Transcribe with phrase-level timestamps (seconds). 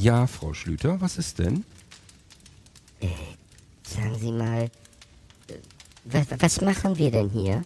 [0.00, 1.64] Ja, Frau Schlüter, was ist denn?
[3.82, 4.64] sagen Sie mal,
[5.48, 5.54] äh,
[6.04, 7.64] was, was machen wir denn hier?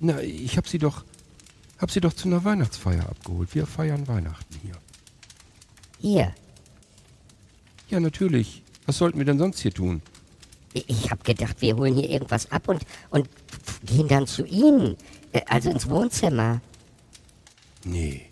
[0.00, 1.04] Na, ich hab Sie doch,
[1.78, 3.54] hab Sie doch zu einer Weihnachtsfeier abgeholt.
[3.54, 4.74] Wir feiern Weihnachten hier.
[5.98, 6.34] Hier.
[7.90, 8.62] Ja, natürlich.
[8.86, 10.00] Was sollten wir denn sonst hier tun?
[10.72, 13.28] Ich- habe gedacht, wir holen hier irgendwas ab und, und
[13.84, 14.96] gehen dann zu Ihnen.
[15.32, 16.60] Äh, Also ins Wohnzimmer.
[17.84, 18.22] Nee.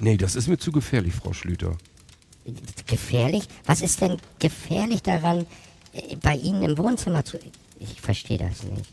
[0.00, 1.76] Nee, das ist mir zu gefährlich, Frau Schlüter.
[2.86, 3.44] Gefährlich?
[3.66, 5.46] Was ist denn gefährlich daran,
[5.92, 7.38] äh, bei Ihnen im Wohnzimmer zu...
[7.78, 8.92] Ich verstehe das nicht.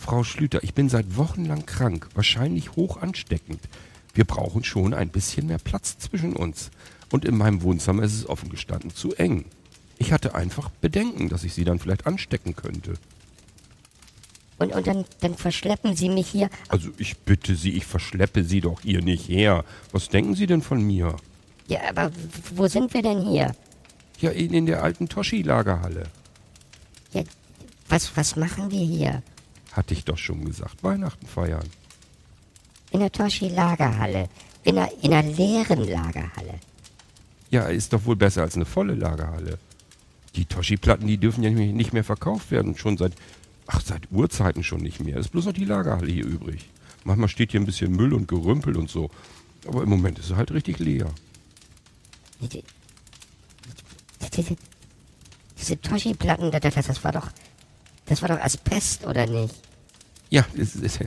[0.00, 3.60] Frau Schlüter, ich bin seit Wochen lang krank, wahrscheinlich hoch ansteckend.
[4.12, 6.70] Wir brauchen schon ein bisschen mehr Platz zwischen uns.
[7.10, 9.44] Und in meinem Wohnzimmer ist es offen gestanden zu eng.
[9.98, 12.94] Ich hatte einfach Bedenken, dass ich Sie dann vielleicht anstecken könnte.
[14.58, 16.48] Und, und dann, dann verschleppen Sie mich hier...
[16.68, 19.64] Also ich bitte Sie, ich verschleppe Sie doch hier nicht her.
[19.90, 21.16] Was denken Sie denn von mir?
[21.66, 22.10] Ja, aber
[22.54, 23.54] wo sind wir denn hier?
[24.20, 26.04] Ja, in, in der alten Toschi-Lagerhalle.
[27.12, 27.22] Ja,
[27.88, 29.22] was, was machen wir hier?
[29.72, 30.82] Hatte ich doch schon gesagt.
[30.84, 31.66] Weihnachten feiern.
[32.90, 34.28] In der Toschi-Lagerhalle.
[34.62, 36.54] In einer, in einer leeren Lagerhalle.
[37.50, 39.58] Ja, ist doch wohl besser als eine volle Lagerhalle.
[40.36, 42.76] Die Toschi-Platten, die dürfen ja nicht mehr- verkauft werden.
[42.76, 43.12] Schon seit,
[43.66, 45.16] ach, seit Urzeiten schon nicht mehr.
[45.16, 46.68] Es ist bloß noch die Lagerhalle hier übrig.
[47.04, 49.10] Manchmal steht hier ein bisschen Müll und Gerümpel und so.
[49.66, 51.10] Aber im Moment ist sie halt richtig leer.
[52.48, 52.64] Die-
[54.36, 54.56] Diese,
[55.58, 57.28] diese Toschi-Platten, das, das, das war doch...
[58.06, 59.54] Das war doch Asbest, oder nicht?
[60.28, 60.98] Ja, es ist,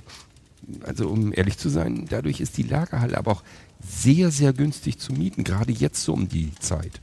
[0.82, 3.44] also um ehrlich zu sein, dadurch ist die Lagerhalle aber auch
[3.88, 5.44] sehr, sehr günstig zu mieten.
[5.44, 7.00] Gerade jetzt so um die Zeit.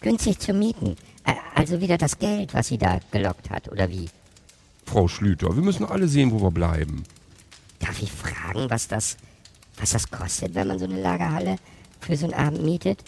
[0.00, 0.96] Günstig zu mieten.
[1.24, 4.08] Ä- Also wieder das Geld, was sie da gelockt hat, oder wie?
[4.84, 7.04] Frau Schlüter, wir müssen alle sehen, wo wir bleiben.
[7.78, 9.16] Darf ich fragen, was das,
[9.78, 11.56] was das kostet, wenn man so eine Lagerhalle
[12.00, 13.04] für so einen Abend mietet?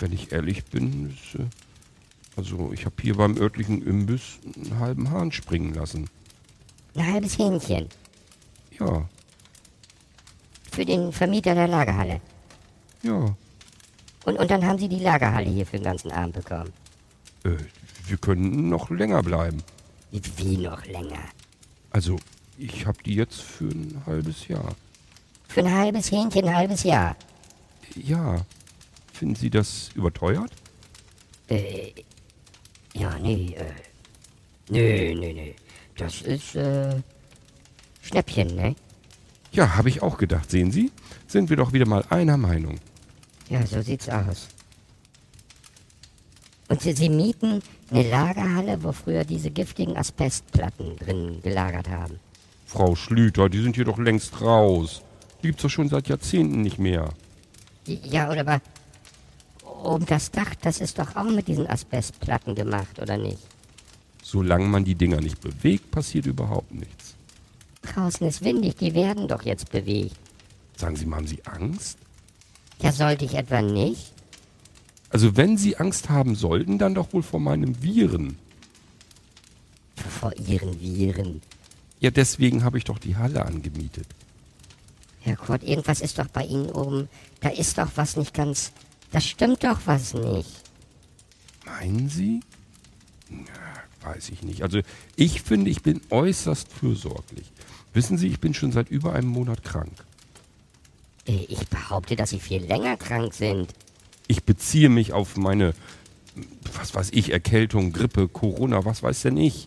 [0.00, 1.42] Wenn ich ehrlich bin, ist,
[2.36, 6.08] also ich habe hier beim örtlichen Imbiss einen halben Hahn springen lassen.
[6.94, 7.88] Ein halbes Hähnchen.
[8.78, 9.08] Ja,
[10.70, 12.20] Für den Vermieter der Lagerhalle.
[13.02, 13.34] ja.
[14.24, 16.70] Und, und dann haben sie die Lagerhalle hier für den ganzen Abend bekommen.
[17.44, 17.56] Äh,
[18.06, 19.62] wir können noch länger bleiben.
[20.10, 21.20] Wie, wie noch länger?
[21.90, 22.18] Also,
[22.58, 24.74] ich habe die jetzt für ein halbes Jahr.
[25.48, 27.16] Für ein halbes Hähnchen ein halbes Jahr.
[27.94, 28.44] Ja.
[29.18, 30.52] Finden Sie das überteuert?
[31.48, 31.90] Äh,
[32.94, 33.64] ja, nee, äh.
[34.68, 35.56] Nee, nee, nee.
[35.96, 37.02] Das ist, äh.
[38.00, 38.76] Schnäppchen, ne?
[39.50, 40.52] Ja, habe ich auch gedacht.
[40.52, 40.92] Sehen Sie?
[41.26, 42.78] Sind wir doch wieder mal einer Meinung.
[43.50, 44.46] Ja, so sieht's aus.
[46.68, 52.20] Und sie, sie mieten eine Lagerhalle, wo früher diese giftigen Asbestplatten drin gelagert haben.
[52.66, 55.02] Frau Schlüter, die sind hier doch längst raus.
[55.42, 57.08] Die gibt's doch schon seit Jahrzehnten nicht mehr.
[57.86, 58.60] Ja, oder aber
[59.84, 63.38] oben das Dach, das ist doch auch mit diesen Asbestplatten gemacht, oder nicht?
[64.22, 67.14] Solange man die Dinger nicht bewegt, passiert überhaupt nichts.
[67.82, 70.16] Draußen ist windig, die werden doch jetzt bewegt.
[70.76, 71.98] Sagen Sie mal, haben Sie Angst?
[72.80, 74.12] Ja, sollte ich etwa nicht?
[75.10, 78.38] Also wenn Sie Angst haben sollten, dann doch wohl vor meinem Viren.
[80.20, 81.40] Vor ihren Viren.
[82.00, 84.06] Ja, deswegen habe ich doch die Halle angemietet.
[85.20, 87.08] Herr Kurt, irgendwas ist doch bei Ihnen oben.
[87.40, 88.72] Da ist doch was nicht ganz.
[89.12, 90.50] Da stimmt doch was nicht.
[91.64, 92.40] Meinen Sie?
[93.30, 93.42] Na,
[94.12, 94.62] weiß ich nicht.
[94.62, 94.80] Also
[95.16, 97.50] ich finde, ich bin äußerst fürsorglich.
[97.94, 99.92] Wissen Sie, ich bin schon seit über einem Monat krank.
[101.26, 103.72] Äh, Ich behaupte, dass Sie viel länger krank sind.
[104.28, 105.74] Ich beziehe mich auf meine,
[106.74, 109.66] was weiß ich, Erkältung, Grippe, Corona, was weiß denn ich.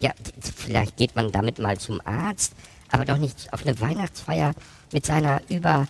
[0.00, 0.12] Ja,
[0.56, 2.52] vielleicht geht man damit mal zum Arzt,
[2.90, 4.54] aber doch nicht auf eine Weihnachtsfeier
[4.92, 5.88] mit seiner über.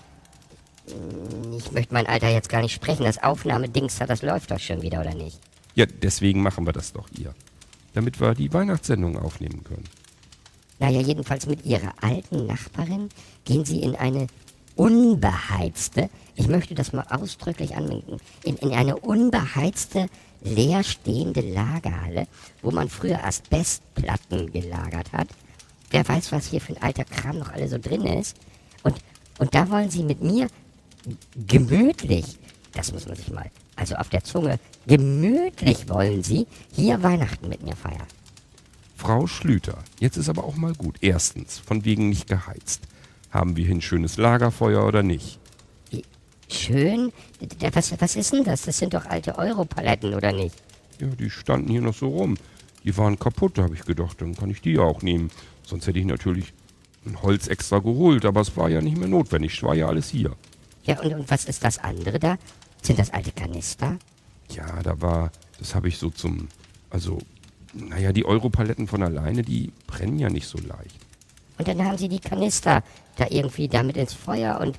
[1.56, 3.05] Ich möchte mein Alter jetzt gar nicht sprechen.
[3.05, 5.38] Das Aufnahmedings da, das läuft doch schon wieder, oder nicht?
[5.75, 7.35] Ja, deswegen machen wir das doch hier.
[7.94, 9.85] Damit wir die Weihnachtssendung aufnehmen können.
[10.79, 13.08] Naja, jedenfalls mit ihrer alten Nachbarin
[13.44, 14.29] gehen sie in eine
[14.76, 20.08] unbeheizte, ich möchte das mal ausdrücklich anmerken, in, in eine unbeheizte,
[20.40, 22.29] leerstehende Lagerhalle,
[22.62, 25.29] wo man früher Asbestplatten gelagert hat.
[25.90, 28.37] Wer weiß, was hier für ein alter Kram noch alle so drin ist.
[28.85, 28.96] Und,
[29.38, 30.46] und da wollen sie mit mir
[31.46, 32.38] gemütlich,
[32.72, 37.62] das muss man sich mal, also auf der Zunge, gemütlich wollen sie hier Weihnachten mit
[37.62, 38.06] mir feiern.
[38.96, 40.96] Frau Schlüter, jetzt ist aber auch mal gut.
[41.00, 42.82] Erstens, von wegen nicht geheizt.
[43.31, 45.38] Haben wir hier ein schönes Lagerfeuer oder nicht?
[46.50, 47.12] Schön?
[47.72, 48.62] Was, was ist denn das?
[48.62, 50.56] Das sind doch alte Europaletten, oder nicht?
[50.99, 52.37] Ja, die standen hier noch so rum.
[52.84, 55.31] Die waren kaputt, da habe ich gedacht, dann kann ich die auch nehmen.
[55.62, 56.52] Sonst hätte ich natürlich
[57.04, 59.54] ein Holz extra geholt, aber es war ja nicht mehr notwendig.
[59.56, 60.34] Es war ja alles hier.
[60.88, 62.38] Ja, und, und was ist das andere da?
[62.82, 63.99] Sind das alte Kanister?
[64.50, 66.49] Ja, da war, das habe ich so zum,
[66.90, 67.19] also,
[67.75, 70.96] naja, die Europaletten von alleine, die brennen ja nicht so leicht.
[71.58, 72.82] Und dann haben sie die Kanister
[73.17, 74.79] da irgendwie damit ins Feuer und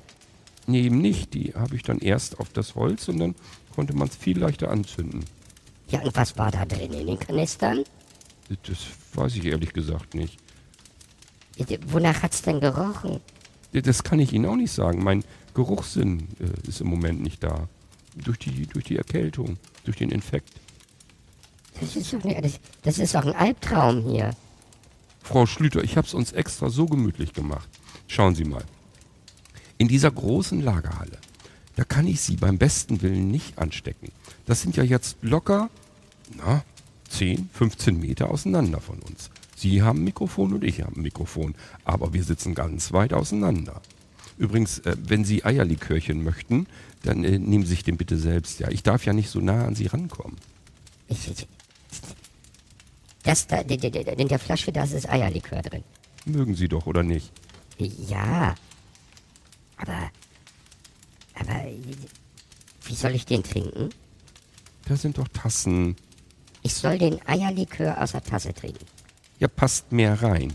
[0.66, 1.34] Nee, eben nicht.
[1.34, 3.34] Die habe ich dann erst auf das Holz und dann
[3.74, 5.24] konnte man es viel leichter anzünden.
[5.88, 7.84] ja, und was war da drin in den Kanistern?
[8.48, 8.78] Das
[9.14, 10.38] weiß ich ehrlich gesagt nicht.
[11.86, 13.20] Wonach hat's denn gerochen?
[13.72, 15.02] Das kann ich Ihnen auch nicht sagen.
[15.02, 15.24] Mein
[15.54, 17.68] Geruchssinn äh, ist im Moment nicht da.
[18.16, 20.52] Durch die, durch die Erkältung, durch den Infekt.
[21.80, 24.30] Das ist doch, das, das ist doch ein Albtraum hier.
[25.22, 27.68] Frau Schlüter, ich habe es uns extra so gemütlich gemacht.
[28.08, 28.64] Schauen Sie mal.
[29.78, 31.18] In dieser großen Lagerhalle,
[31.76, 34.10] da kann ich Sie beim besten Willen nicht anstecken.
[34.46, 35.70] Das sind ja jetzt locker,
[36.36, 36.64] na,
[37.08, 39.30] 10, 15 Meter auseinander von uns.
[39.56, 41.54] Sie haben ein Mikrofon und ich habe ein Mikrofon,
[41.84, 43.80] aber wir sitzen ganz weit auseinander.
[44.40, 46.66] Übrigens, äh, wenn Sie Eierlikörchen möchten,
[47.02, 48.58] dann äh, nehmen Sie sich den bitte selbst.
[48.58, 50.38] Ja, ich darf ja nicht so nah an Sie rankommen.
[51.08, 51.46] Ich, ich,
[53.22, 55.84] das da, in der, in der Flasche, da ist Eierlikör drin.
[56.24, 57.30] Mögen Sie doch, oder nicht?
[57.76, 58.54] Ja.
[59.76, 60.10] Aber,
[61.34, 61.66] aber,
[62.84, 63.90] wie soll ich den trinken?
[64.86, 65.96] Da sind doch Tassen.
[66.62, 68.86] Ich soll den Eierlikör aus der Tasse trinken.
[69.38, 70.54] Ja, passt mehr rein.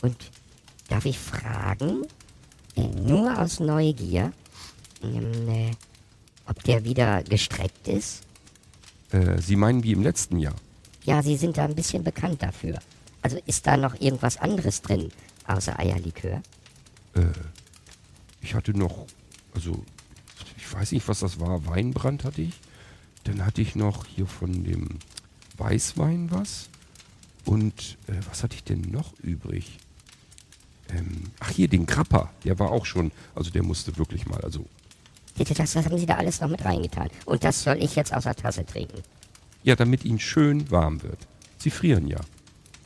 [0.00, 0.16] Und
[0.92, 2.04] darf ich fragen,
[2.76, 4.32] äh, nur aus Neugier,
[5.02, 5.70] ähm, äh,
[6.46, 8.24] ob der wieder gestreckt ist?
[9.10, 10.54] Äh, Sie meinen wie im letzten Jahr?
[11.04, 12.78] Ja, Sie sind da ein bisschen bekannt dafür.
[13.22, 15.10] Also ist da noch irgendwas anderes drin,
[15.46, 16.42] außer Eierlikör?
[18.40, 19.06] Ich hatte noch,
[19.54, 19.84] also
[20.56, 21.66] ich weiß nicht, was das war.
[21.66, 22.54] Weinbrand hatte ich.
[23.24, 24.98] Dann hatte ich noch hier von dem
[25.56, 26.68] Weißwein was.
[27.44, 29.78] Und äh, was hatte ich denn noch übrig?
[30.96, 32.30] Ähm, ach hier, den Krapper.
[32.44, 34.66] Der war auch schon, also der musste wirklich mal, also
[35.38, 37.08] Das, das haben Sie da alles noch mit reingetan.
[37.24, 39.02] Und das soll ich jetzt aus der Tasse trinken?
[39.64, 41.18] ja, damit ihn schön warm wird.
[41.56, 42.18] Sie frieren ja.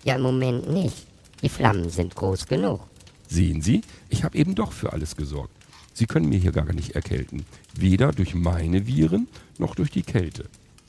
[0.05, 1.07] Ja, im Moment nicht.
[1.41, 2.81] Die Flammen sind groß genug.
[3.29, 3.81] Sehen Sie,
[4.11, 5.53] ich habe eben doch für alles gesorgt.
[5.95, 7.47] Sie können mir hier gar nicht erkälten.
[7.75, 9.27] Weder durch meine Viren
[9.57, 10.45] noch durch die Kälte.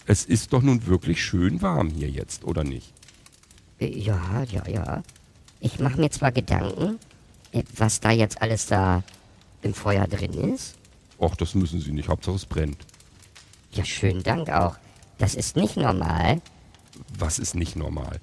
[0.05, 2.91] Es ist doch nun wirklich schön warm hier jetzt, oder nicht?
[3.79, 5.03] Äh, Ja, ja, ja.
[5.61, 6.99] Ich mache mir zwar Gedanken,
[7.75, 9.03] was da jetzt alles da
[9.61, 10.75] im Feuer drin ist.
[11.19, 12.09] Och, das müssen Sie nicht.
[12.09, 12.77] Hauptsache es brennt.
[13.71, 14.75] Ja, schönen Dank auch.
[15.17, 16.41] Das ist nicht normal.
[17.17, 18.19] Was ist nicht normal?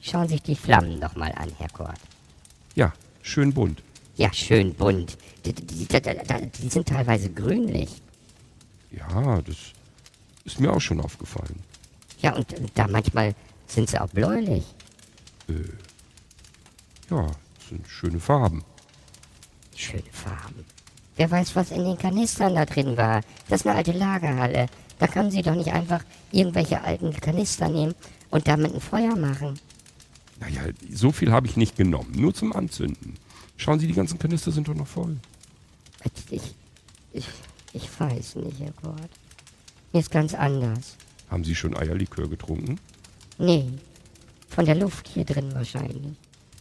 [0.00, 1.98] Schauen Sie sich die Flammen doch mal an, Herr Kort.
[2.74, 2.92] Ja,
[3.22, 3.82] schön bunt.
[4.16, 5.16] Ja, schön bunt.
[5.44, 8.02] Die, die, die, die, sind teilweise grünlich.
[8.90, 9.56] Ja, das
[10.44, 11.60] ist mir auch schon aufgefallen.
[12.20, 13.34] Ja, und, da manchmal
[13.66, 14.64] sind sie auch bläulich.
[17.10, 17.26] Ja,
[17.64, 18.62] das sind schöne Farben.
[19.74, 20.66] Schöne Farben.
[21.16, 23.22] Wer weiß, was in den Kanistern da drin war.
[23.48, 24.66] Das ist eine alte Lagerhalle.
[24.98, 27.94] Da können Sie doch nicht einfach irgendwelche alten Kanister nehmen
[28.30, 29.58] und damit ein Feuer machen.
[30.40, 32.12] Naja, so viel habe ich nicht genommen.
[32.14, 33.14] Nur zum Anzünden.
[33.56, 35.16] Schauen Sie, die ganzen Kanister sind doch noch voll.
[36.30, 36.42] Ich,
[37.12, 37.28] ich,
[37.72, 39.10] ich weiß nicht, Herr Kort.
[39.92, 40.96] Mir ist ganz anders.
[41.30, 42.78] Haben Sie schon Eierlikör getrunken?
[43.38, 43.70] Nee,
[44.50, 46.16] von der Luft hier drin wahrscheinlich.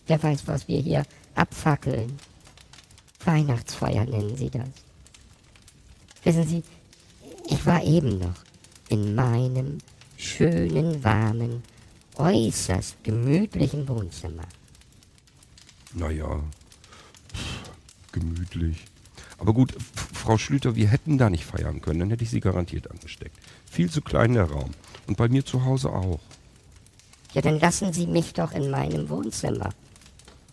[0.07, 1.03] Wer weiß, was wir hier
[1.35, 2.17] abfackeln.
[3.25, 4.69] Weihnachtsfeuer nennen sie das.
[6.23, 6.63] Wissen Sie,
[7.49, 8.43] ich war eben noch
[8.89, 9.79] in meinem
[10.17, 11.63] schönen, warmen,
[12.15, 14.43] äußerst gemütlichen Wohnzimmer.
[15.93, 16.41] Naja,
[18.11, 18.85] gemütlich.
[19.37, 19.75] Aber gut,
[20.13, 23.37] Frau Schlüter, wir hätten da nicht feiern können, dann hätte ich Sie garantiert angesteckt.
[23.69, 24.71] Viel zu klein der Raum.
[25.07, 26.19] Und bei mir zu Hause auch.
[27.33, 29.71] Ja, dann lassen Sie mich doch in meinem Wohnzimmer.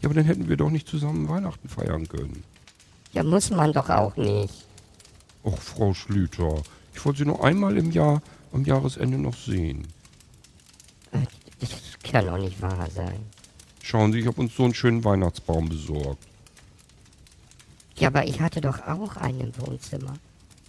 [0.01, 2.43] Ja, aber dann hätten wir doch nicht zusammen Weihnachten feiern können.
[3.13, 4.65] Ja, muss man doch auch nicht.
[5.45, 6.63] Och, Frau Schlüter,
[6.95, 9.87] ich wollte Sie nur einmal im Jahr am Jahresende noch sehen.
[11.13, 11.19] Äh,
[11.61, 11.71] Das
[12.03, 13.21] kann doch nicht wahr sein.
[13.83, 16.23] Schauen Sie, ich habe uns so einen schönen Weihnachtsbaum besorgt.
[17.97, 20.15] Ja, aber ich hatte doch auch einen im Wohnzimmer.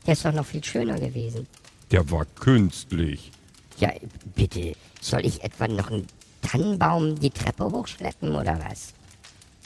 [0.05, 1.47] Der ist doch noch viel schöner gewesen.
[1.91, 3.31] Der war künstlich.
[3.77, 3.91] Ja,
[4.35, 4.73] bitte.
[4.99, 6.07] Soll ich etwa noch einen
[6.41, 8.93] Tannenbaum die Treppe hochschleppen oder was?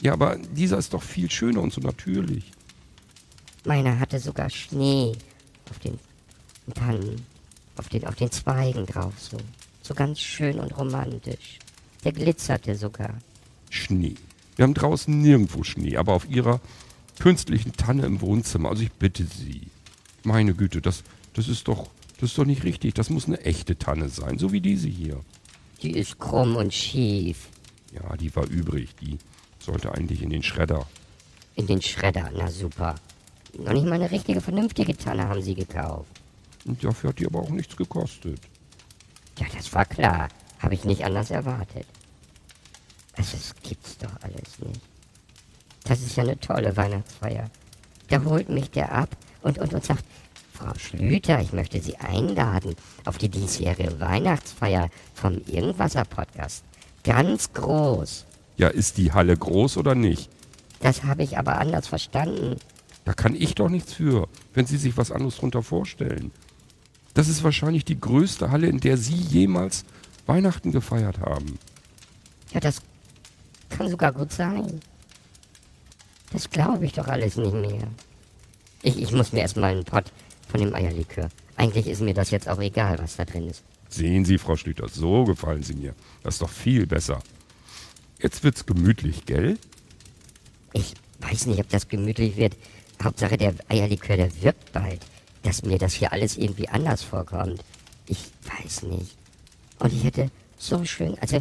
[0.00, 2.52] Ja, aber dieser ist doch viel schöner und so natürlich.
[3.64, 5.12] Meiner hatte sogar Schnee
[5.70, 5.98] auf den
[6.74, 7.24] Tannen,
[7.76, 9.38] auf den, auf den Zweigen drauf, so.
[9.82, 11.60] So ganz schön und romantisch.
[12.04, 13.18] Der glitzerte sogar.
[13.70, 14.16] Schnee.
[14.56, 16.60] Wir haben draußen nirgendwo Schnee, aber auf Ihrer
[17.20, 18.70] künstlichen Tanne im Wohnzimmer.
[18.70, 19.62] Also ich bitte Sie.
[20.24, 21.88] Meine Güte, das, das ist doch,
[22.20, 22.94] das ist doch nicht richtig.
[22.94, 25.20] Das muss eine echte Tanne sein, so wie diese hier.
[25.82, 27.48] Die ist krumm und schief.
[27.92, 28.90] Ja, die war übrig.
[29.00, 29.18] Die
[29.66, 30.86] sollte eigentlich in den Schredder.
[31.54, 32.94] In den Schredder, na super.
[33.58, 36.10] Noch nicht mal eine richtige, vernünftige Tanne haben sie gekauft.
[36.64, 38.40] Und dafür hat die aber auch nichts gekostet.
[39.38, 40.28] Ja, das war klar.
[40.60, 41.86] Habe ich nicht anders erwartet.
[43.16, 44.80] Also, das gibt's doch alles nicht.
[45.84, 47.50] Das ist ja eine tolle Weihnachtsfeier.
[48.08, 50.04] Da holt mich der ab und, und, und sagt,
[50.52, 56.64] Frau Schlüter, ich möchte Sie einladen auf die diesjährige Weihnachtsfeier vom Irgendwasser-Podcast.
[57.04, 58.25] Ganz groß.
[58.56, 60.30] Ja, ist die Halle groß oder nicht?
[60.80, 62.56] Das habe ich aber anders verstanden.
[63.04, 66.32] Da kann ich doch nichts für, wenn Sie sich was anderes drunter vorstellen.
[67.14, 69.84] Das ist wahrscheinlich die größte Halle, in der Sie jemals
[70.26, 71.58] Weihnachten gefeiert haben.
[72.52, 72.82] Ja, das
[73.70, 74.80] kann sogar gut sein.
[76.32, 77.88] Das glaube ich doch alles nicht mehr.
[78.82, 80.12] Ich, ich muss mir erstmal einen Pott
[80.48, 81.28] von dem Eierlikör.
[81.56, 83.62] Eigentlich ist mir das jetzt auch egal, was da drin ist.
[83.88, 85.94] Sehen Sie, Frau Schlüter, so gefallen Sie mir.
[86.22, 87.20] Das ist doch viel besser.
[88.20, 89.58] Jetzt wird's gemütlich, gell?
[90.72, 92.56] Ich weiß nicht, ob das gemütlich wird.
[93.02, 95.00] Hauptsache, der Eierlikör, der wirkt bald.
[95.42, 97.62] Dass mir das hier alles irgendwie anders vorkommt.
[98.06, 98.30] Ich
[98.62, 99.16] weiß nicht.
[99.78, 101.40] Und ich hätte so schön, also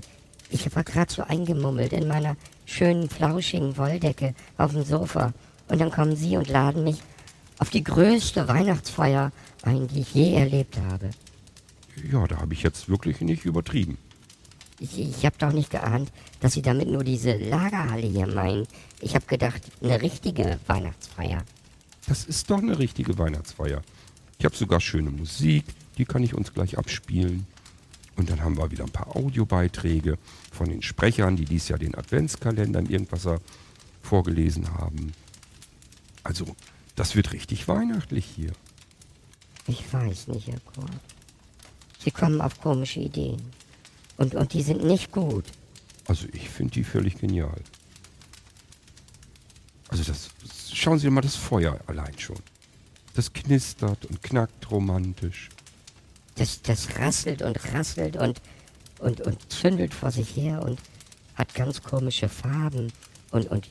[0.50, 5.34] ich war gerade so eingemummelt in meiner schönen, flauschigen Wolldecke auf dem Sofa.
[5.68, 7.02] Und dann kommen Sie und laden mich
[7.58, 9.32] auf die größte Weihnachtsfeier
[9.64, 11.10] ein, die ich je erlebt habe.
[12.12, 13.98] Ja, da habe ich jetzt wirklich nicht übertrieben.
[14.80, 18.68] Ich, ich habe doch nicht geahnt, dass Sie damit nur diese Lagerhalle hier meinen.
[19.00, 21.44] Ich habe gedacht, eine richtige Weihnachtsfeier.
[22.08, 23.82] Das ist doch eine richtige Weihnachtsfeier.
[24.38, 25.64] Ich habe sogar schöne Musik,
[25.98, 27.48] die kann ich uns gleich abspielen.
[28.18, 30.18] Und dann haben wir wieder ein paar Audiobeiträge
[30.52, 33.40] von den Sprechern, die dies Jahr den Adventskalender im Irgendwasser
[34.02, 35.14] vorgelesen haben.
[36.24, 36.56] Also,
[36.96, 38.52] das wird richtig weihnachtlich hier.
[39.68, 40.92] Ich weiß nicht, Herr Kurt.
[42.00, 43.42] Sie kommen auf komische Ideen.
[44.18, 45.46] Und, und die sind nicht gut.
[46.08, 47.60] Also, ich finde die völlig genial.
[49.90, 50.30] Also, das,
[50.72, 52.40] schauen Sie mal das Feuer allein schon.
[53.14, 55.50] Das knistert und knackt romantisch.
[56.36, 58.42] Das, das rasselt und rasselt und,
[59.00, 60.80] und, und zündelt vor sich her und
[61.36, 62.92] hat ganz komische Farben.
[63.32, 63.70] Und, und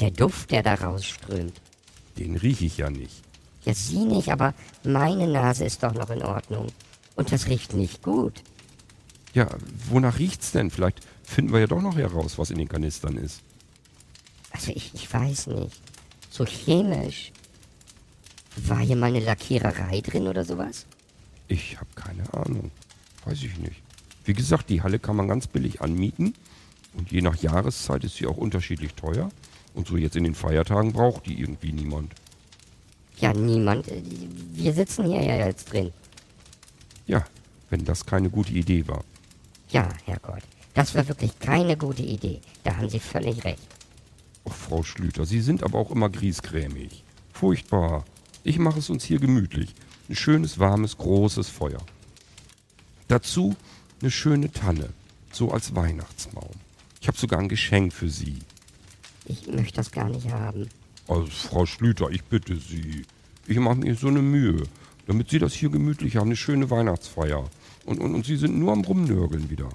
[0.00, 1.60] der Duft, der da rausströmt.
[2.18, 3.22] Den rieche ich ja nicht.
[3.64, 6.66] Ja, Sie nicht, aber meine Nase ist doch noch in Ordnung.
[7.14, 8.42] Und das riecht nicht gut.
[9.34, 9.48] Ja,
[9.88, 10.70] wonach riecht's denn?
[10.70, 13.40] Vielleicht finden wir ja doch noch heraus, was in den Kanistern ist.
[14.50, 15.80] Also ich, ich weiß nicht.
[16.30, 17.32] So chemisch.
[18.56, 20.86] War hier mal eine Lackiererei drin oder sowas?
[21.48, 22.70] Ich habe keine Ahnung.
[23.24, 23.76] Weiß ich nicht.
[24.24, 26.34] Wie gesagt, die Halle kann man ganz billig anmieten.
[26.94, 29.30] Und je nach Jahreszeit ist sie auch unterschiedlich teuer.
[29.74, 32.12] Und so jetzt in den Feiertagen braucht die irgendwie niemand.
[33.18, 33.86] Ja, niemand.
[34.52, 35.92] Wir sitzen hier ja jetzt drin.
[37.06, 37.24] Ja,
[37.70, 39.04] wenn das keine gute Idee war.
[39.72, 40.42] Ja, Herrgott.
[40.74, 42.40] Das war wirklich keine gute Idee.
[42.62, 43.66] Da haben Sie völlig recht.
[44.44, 47.02] Och, Frau Schlüter, Sie sind aber auch immer griesgrämig.
[47.32, 48.04] Furchtbar.
[48.44, 49.74] Ich mache es uns hier gemütlich.
[50.08, 51.80] Ein schönes, warmes, großes Feuer.
[53.08, 53.56] Dazu
[54.02, 54.90] eine schöne Tanne,
[55.32, 56.50] so als Weihnachtsbaum.
[57.00, 58.38] Ich habe sogar ein Geschenk für Sie.
[59.24, 60.68] Ich möchte das gar nicht haben.
[61.08, 63.04] Also, Frau Schlüter, ich bitte Sie.
[63.46, 64.64] Ich mache mir so eine Mühe,
[65.06, 67.48] damit Sie das hier gemütlich haben, eine schöne Weihnachtsfeier.
[67.84, 69.68] Und, und, und Sie sind nur am Rumnörgeln wieder.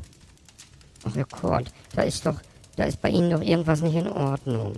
[1.03, 2.39] Ach, Herr Kurt, da ist doch,
[2.75, 4.73] da ist bei Ihnen doch irgendwas nicht in Ordnung.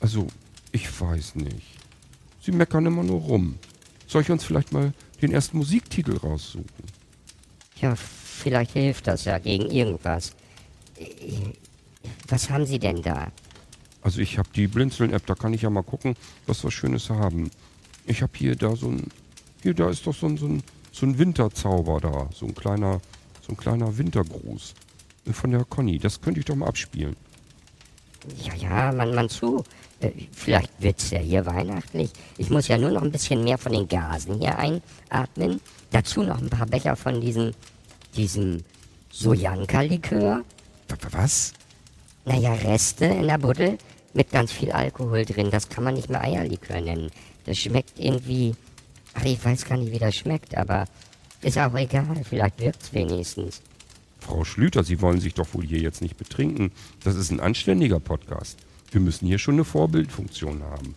[0.00, 0.26] Also,
[0.72, 1.78] ich weiß nicht.
[2.40, 3.58] Sie meckern immer nur rum.
[4.06, 4.92] Soll ich uns vielleicht mal
[5.22, 6.66] den ersten Musiktitel raussuchen?
[7.80, 10.32] Ja, vielleicht hilft das ja gegen irgendwas.
[12.28, 13.32] Was haben Sie denn da?
[14.02, 16.14] Also ich habe die Blinzeln-App, da kann ich ja mal gucken,
[16.46, 17.50] was wir Schönes haben.
[18.06, 19.08] Ich habe hier da so ein,
[19.62, 20.62] hier da ist doch so ein, so ein,
[20.94, 23.00] so ein Winterzauber da, so ein kleiner,
[23.44, 24.74] so ein kleiner Wintergruß
[25.32, 25.98] von der Conny.
[25.98, 27.16] Das könnte ich doch mal abspielen.
[28.42, 29.64] Ja, ja, man, man zu.
[30.00, 32.10] Äh, Vielleicht wird's ja hier weihnachtlich.
[32.38, 35.60] Ich muss ja nur noch ein bisschen mehr von den Gasen hier einatmen.
[35.90, 37.52] Dazu noch ein paar Becher von diesem,
[38.16, 38.62] diesem
[39.10, 40.42] Sojanka-Likör.
[41.10, 41.52] Was?
[42.24, 43.78] Naja, Reste in der Buddel
[44.14, 45.50] mit ganz viel Alkohol drin.
[45.50, 47.10] Das kann man nicht mehr Eierlikör nennen.
[47.44, 48.54] Das schmeckt irgendwie.
[49.14, 50.86] Ach, ich weiß gar nicht, wie das schmeckt, aber
[51.42, 52.22] ist auch egal.
[52.28, 53.62] Vielleicht wirkt's wenigstens.
[54.20, 56.72] Frau Schlüter, Sie wollen sich doch wohl hier jetzt nicht betrinken.
[57.02, 58.58] Das ist ein anständiger Podcast.
[58.90, 60.94] Wir müssen hier schon eine Vorbildfunktion haben.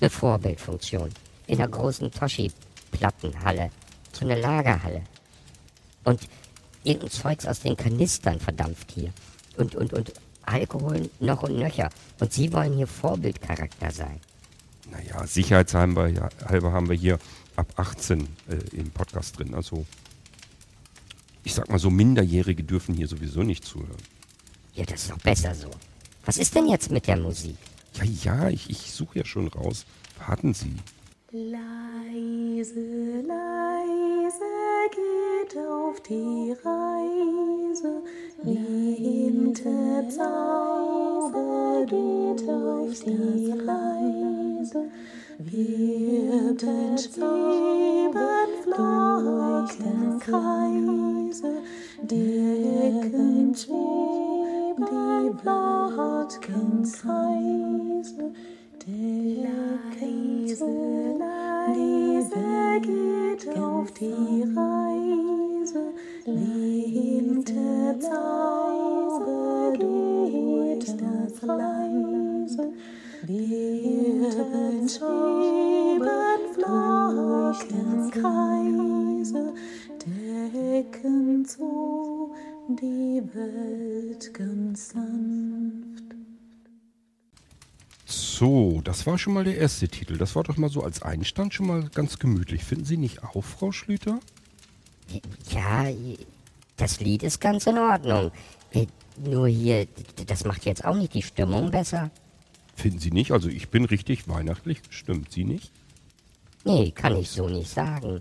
[0.00, 1.10] Eine Vorbildfunktion.
[1.46, 3.70] In der großen Toschi-Plattenhalle.
[4.12, 5.02] So eine Lagerhalle.
[6.04, 6.20] Und
[6.82, 9.12] irgendein Zeugs aus den Kanistern verdampft hier.
[9.56, 10.12] Und, und, und
[10.44, 11.90] Alkohol noch und nöcher.
[12.20, 14.20] Und Sie wollen hier Vorbildcharakter sein.
[14.90, 17.18] Naja, sicherheitshalber ja, halber haben wir hier
[17.56, 19.54] ab 18 äh, im Podcast drin.
[19.54, 19.84] Also,
[21.44, 24.02] ich sag mal so, Minderjährige dürfen hier sowieso nicht zuhören.
[24.74, 25.70] Ja, das ist doch besser so.
[26.24, 27.56] Was ist denn jetzt mit der Musik?
[27.94, 29.86] Ja, ja, ich, ich suche ja schon raus.
[30.18, 30.74] Warten Sie.
[31.32, 34.46] Leise, leise
[34.94, 38.02] geht auf die Reise,
[38.42, 44.25] liebte Zauber geht auf die Reise,
[45.38, 46.60] wird
[47.00, 51.52] Schweben flocken Kreise,
[52.02, 58.32] decken die Wolken Kreise.
[58.88, 60.64] Leise,
[61.18, 65.82] leise geht auf die Reise,
[66.24, 72.72] liebte Zauber durch das Leise,
[73.28, 76.08] Wirben, schweben,
[76.54, 79.52] flocken Kreise,
[80.00, 82.32] decken so
[82.68, 86.04] die Welt ganz sanft.
[88.04, 90.18] So, das war schon mal der erste Titel.
[90.18, 92.62] Das war doch mal so als Einstand schon mal ganz gemütlich.
[92.64, 94.20] Finden Sie nicht auch, Frau Schlüter?
[95.50, 95.86] Ja,
[96.76, 98.30] das Lied ist ganz in Ordnung.
[98.72, 98.86] Äh,
[99.24, 99.88] Nur hier,
[100.26, 102.10] das macht jetzt auch nicht die Stimmung besser.
[102.76, 103.32] Finden Sie nicht?
[103.32, 105.32] Also ich bin richtig weihnachtlich gestimmt.
[105.32, 105.72] Sie nicht?
[106.64, 108.20] Nee, kann ich so nicht sagen.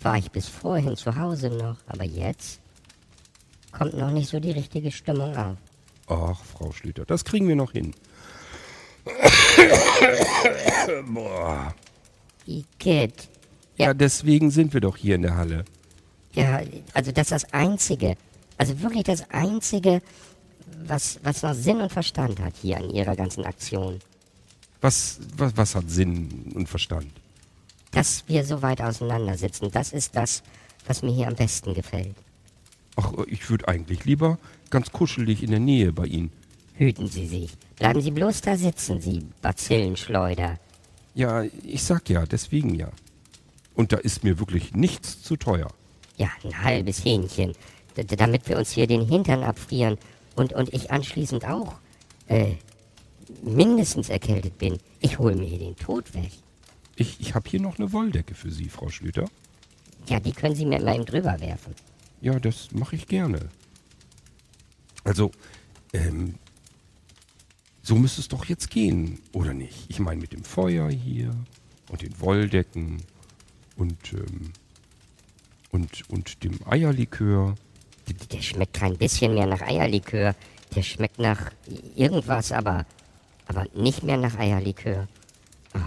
[0.00, 2.60] War ich bis vorhin zu Hause noch, aber jetzt
[3.72, 5.56] kommt noch nicht so die richtige Stimmung auf.
[6.08, 7.94] Ach, Frau Schlüter, das kriegen wir noch hin.
[11.06, 11.74] Boah.
[12.46, 13.28] Igitt.
[13.76, 15.64] Ja, deswegen sind wir doch hier in der Halle.
[16.32, 16.60] Ja,
[16.94, 18.16] also das ist das Einzige,
[18.56, 20.02] also wirklich das Einzige,
[20.86, 24.00] was, was noch Sinn und Verstand hat hier an ihrer ganzen Aktion.
[24.80, 27.10] Was, was, was hat Sinn und Verstand?
[27.90, 30.42] Dass wir so weit auseinander sitzen, das ist das,
[30.86, 32.14] was mir hier am besten gefällt.
[32.96, 34.38] Ach, ich würde eigentlich lieber
[34.70, 36.30] ganz kuschelig in der Nähe bei Ihnen.
[36.74, 37.52] Hüten Sie sich.
[37.76, 40.58] Bleiben Sie bloß da sitzen, Sie Bazillenschleuder.
[41.14, 42.90] Ja, ich sag ja, deswegen ja.
[43.74, 45.68] Und da ist mir wirklich nichts zu teuer.
[46.16, 47.52] Ja, ein halbes Hähnchen,
[47.94, 49.98] damit wir uns hier den Hintern abfrieren
[50.38, 51.74] und, und ich anschließend auch
[52.26, 52.54] äh,
[53.42, 54.78] mindestens erkältet bin.
[55.00, 56.30] Ich hole mir hier den Tod weg.
[56.96, 59.28] Ich, ich habe hier noch eine Wolldecke für Sie, Frau Schlüter.
[60.08, 61.74] Ja, die können Sie mir mal eben drüber werfen.
[62.20, 63.48] Ja, das mache ich gerne.
[65.04, 65.30] Also,
[65.92, 66.34] ähm,
[67.82, 69.86] so müsste es doch jetzt gehen, oder nicht?
[69.88, 71.30] Ich meine, mit dem Feuer hier
[71.90, 73.02] und den Wolldecken
[73.76, 74.52] und, ähm,
[75.70, 77.54] und, und dem Eierlikör.
[78.32, 80.34] Der schmeckt kein bisschen mehr nach Eierlikör.
[80.74, 81.50] Der schmeckt nach
[81.94, 82.86] irgendwas, aber,
[83.46, 85.08] aber nicht mehr nach Eierlikör.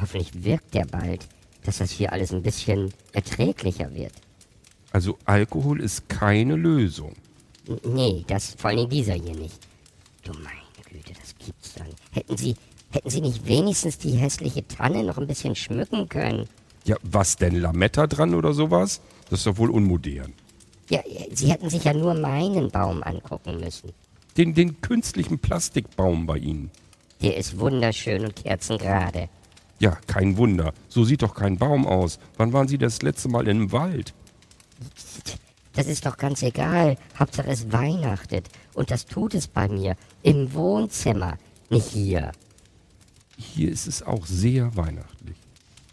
[0.02, 1.28] Hoffentlich wirkt der bald,
[1.64, 4.14] dass das hier alles ein bisschen erträglicher wird.
[4.92, 7.16] Also Alkohol ist keine Lösung.
[7.68, 9.60] N nee, das vor allem dieser hier nicht.
[10.24, 11.88] Du meine Güte, das gibt's dann.
[12.12, 12.56] Hätten Sie,
[12.92, 16.48] hätten Sie nicht wenigstens die hässliche Tanne noch ein bisschen schmücken können?
[16.84, 17.56] Ja, was denn?
[17.56, 19.02] Lametta dran oder sowas?
[19.30, 20.34] Das ist doch wohl unmodern.
[20.92, 21.00] Ja,
[21.34, 23.94] Sie hätten sich ja nur meinen Baum angucken müssen.
[24.36, 26.70] Den, den künstlichen Plastikbaum bei Ihnen.
[27.22, 29.30] Der ist wunderschön und kerzengerade.
[29.80, 30.74] Ja, kein Wunder.
[30.90, 32.20] So sieht doch kein Baum aus.
[32.36, 34.14] Wann waren Sie das letzte Mal einem Wald?
[35.74, 36.98] Das ist doch ganz egal.
[37.18, 38.50] Hauptsache es weihnachtet.
[38.74, 39.96] Und das tut es bei mir.
[40.24, 41.38] Im Wohnzimmer.
[41.70, 42.34] Nicht hier.
[43.38, 45.38] Hier ist es auch sehr weihnachtlich.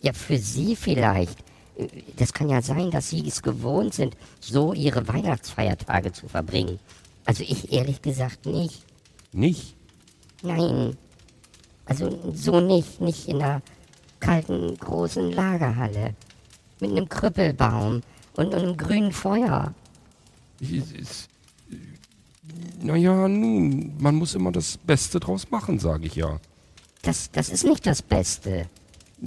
[0.03, 1.39] Ja, für Sie vielleicht.
[2.17, 6.81] Das kann ja sein, dass Sie es gewohnt sind, so Ihre Weihnachtsfeiertage zu verbringen.
[7.25, 8.83] Also ich ehrlich gesagt nicht.
[9.33, 9.77] Nicht?
[10.43, 10.97] Nein.
[11.85, 13.01] Also so nicht.
[13.01, 13.62] Nicht in einer
[14.19, 16.14] kalten, großen Lagerhalle.
[16.81, 18.03] Mit einem Krüppelbaum
[18.35, 19.75] und einem grünen Feuer.
[22.81, 26.41] Naja, nun, man muss immer das Beste draus machen, sage ich ja.
[27.03, 28.69] Das, das ist nicht das Beste.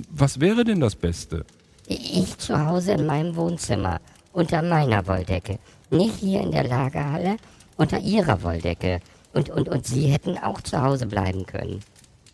[0.09, 1.45] Was wäre denn das Beste?
[1.93, 3.99] Ich zu Hause in meinem Wohnzimmer,
[4.33, 5.59] unter meiner Wolldecke.
[5.89, 7.37] Nicht hier in der Lagerhalle,
[7.77, 8.99] unter ihrer Wolldecke.
[9.33, 11.81] Und, und, und Sie hätten auch zu Hause bleiben können.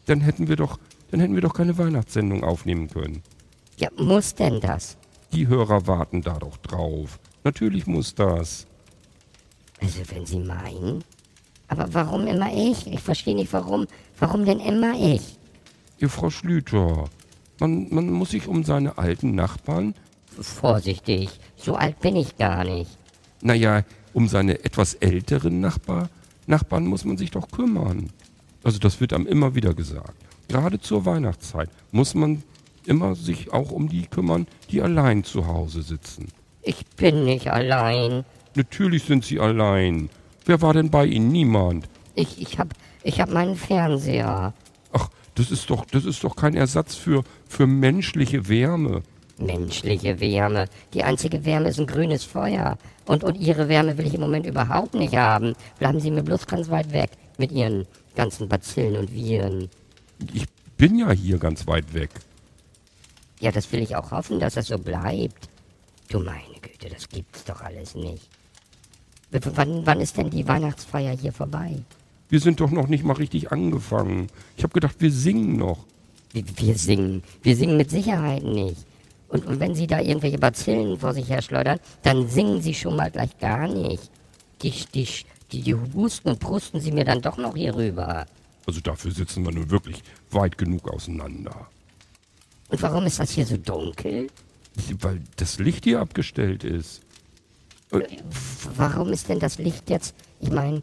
[0.06, 0.80] Dann hätten wir doch,
[1.12, 3.22] dann hätten wir doch keine Weihnachtssendung aufnehmen können.
[3.78, 4.98] Ja, muss denn das?
[5.34, 7.20] Die Hörer warten da doch drauf.
[7.44, 8.66] Natürlich muss das.
[9.82, 11.04] Also, wenn Sie meinen.
[11.68, 12.88] Aber warum immer ich?
[12.88, 13.88] Ich verstehe nicht, warum.
[14.20, 15.38] Warum denn immer ich?
[16.00, 17.06] Ihr Frau Schlüter,
[17.60, 19.94] man, man muss sich um seine alten Nachbarn,
[20.40, 22.92] Vorsichtig, so alt bin ich gar nicht.
[23.42, 26.10] naja, um seine etwas älteren Nachbar,
[26.46, 28.10] Nachbarn muss man sich doch kümmern.
[28.64, 30.16] Also das wird einem immer wieder gesagt.
[30.48, 32.44] Gerade zur Weihnachtszeit muss man
[32.86, 36.28] immer sich auch um die kümmern, die allein zu Hause sitzen.
[36.62, 38.24] Ich bin nicht allein.
[38.56, 40.10] Natürlich sind sie allein.
[40.46, 41.32] Wer war denn bei ihnen?
[41.32, 41.88] Niemand.
[42.16, 42.70] Ich, ich hab,
[43.04, 44.54] ich hab meinen Fernseher.
[45.38, 49.04] Das ist doch, das ist doch kein Ersatz für, für menschliche Wärme.
[49.38, 50.66] Menschliche Wärme.
[50.96, 52.80] Die einzige Wärme ist ein grünes Feuer.
[53.06, 55.54] Und, und Ihre Wärme will ich im Moment überhaupt nicht haben.
[55.78, 59.70] Bleiben Sie mir bloß ganz weit weg mit Ihren ganzen Bazillen und Viren.
[60.34, 60.46] Ich
[60.76, 62.10] bin ja hier ganz weit weg.
[63.40, 65.50] Ja, das will ich auch hoffen, dass das so bleibt.
[66.10, 68.28] Du meine Güte, das gibt's doch alles nicht.
[69.30, 71.76] W wann, wann ist denn die Weihnachtsfeier hier vorbei?
[72.30, 74.28] Wir sind doch noch nicht mal richtig angefangen.
[74.58, 75.86] Ich habe gedacht, wir singen noch.
[76.34, 77.24] Wir, wir singen.
[77.42, 78.86] Wir singen mit Sicherheit nicht.
[79.30, 82.96] Und, und wenn Sie da irgendwelche Bazillen vor sich her schleudern, dann singen Sie schon
[82.96, 84.10] mal gleich gar nicht.
[84.62, 85.08] Die, die,
[85.52, 88.26] die, die husten und prusten Sie mir dann doch noch hier rüber.
[88.66, 91.68] Also dafür sitzen wir nun wirklich weit genug auseinander.
[92.70, 94.28] Und warum ist das hier so dunkel?
[95.00, 97.02] Weil das Licht hier abgestellt ist.
[98.76, 100.82] Warum ist denn das Licht jetzt, ich meine,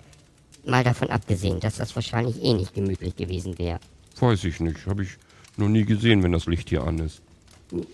[0.66, 3.81] mal davon abgesehen, dass das wahrscheinlich eh nicht gemütlich gewesen wäre.
[4.18, 4.87] weiß ich nicht.
[4.87, 5.16] Habe ich
[5.57, 7.22] noch nie gesehen, wenn das Licht hier an ist.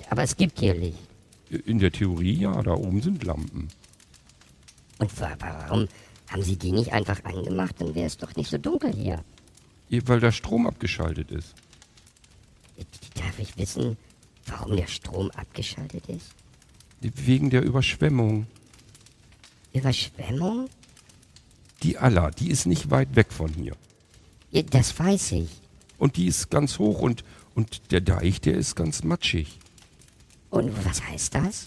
[0.08, 0.98] Aber es gibt hier Licht.
[1.66, 3.68] In der Theorie ja, da oben sind Lampen.
[4.98, 5.88] Und wa warum
[6.28, 7.74] haben Sie die nicht einfach angemacht?
[7.78, 9.24] Dann wäre es doch nicht so dunkel hier.
[9.90, 11.54] Weil der Strom abgeschaltet ist.
[13.14, 13.96] Darf ich wissen,
[14.46, 16.34] warum der Strom abgeschaltet ist?
[17.00, 18.46] Wegen der Überschwemmung.
[19.72, 20.68] Überschwemmung?
[21.82, 23.76] Die Aller, die ist nicht weit weg von hier.
[24.50, 25.48] Ja, das weiß ich.
[25.98, 29.58] Und die ist ganz hoch und, und der Deich, der ist ganz matschig.
[30.50, 31.66] Und was heißt das?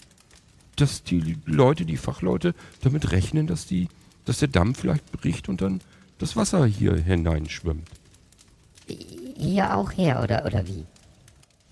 [0.76, 3.88] Dass die Leute, die Fachleute, damit rechnen, dass, die,
[4.24, 5.80] dass der Damm vielleicht bricht und dann
[6.18, 7.88] das Wasser hier hineinschwimmt.
[9.36, 10.84] Hier auch her, oder, oder wie?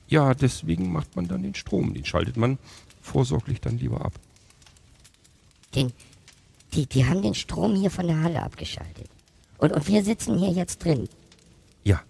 [0.08, 1.94] Ja, deswegen macht man dann den Strom.
[1.94, 2.58] Den schaltet man
[3.00, 4.12] vorsorglich dann lieber ab.
[5.74, 5.92] Den,
[6.74, 9.08] die, die haben den Strom hier von der Halle abgeschaltet.
[9.58, 11.08] Und, und wir sitzen hier jetzt drin.
[11.84, 12.02] Ja,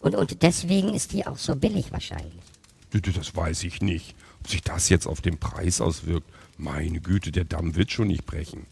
[0.00, 2.42] Und, und deswegen ist die auch so billig wahrscheinlich.
[2.90, 4.14] das weiß ich nicht.
[4.40, 6.28] Ob sich das jetzt auf den Preis auswirkt.
[6.58, 8.66] Meine Güte, der Damm wird schon nicht brechen.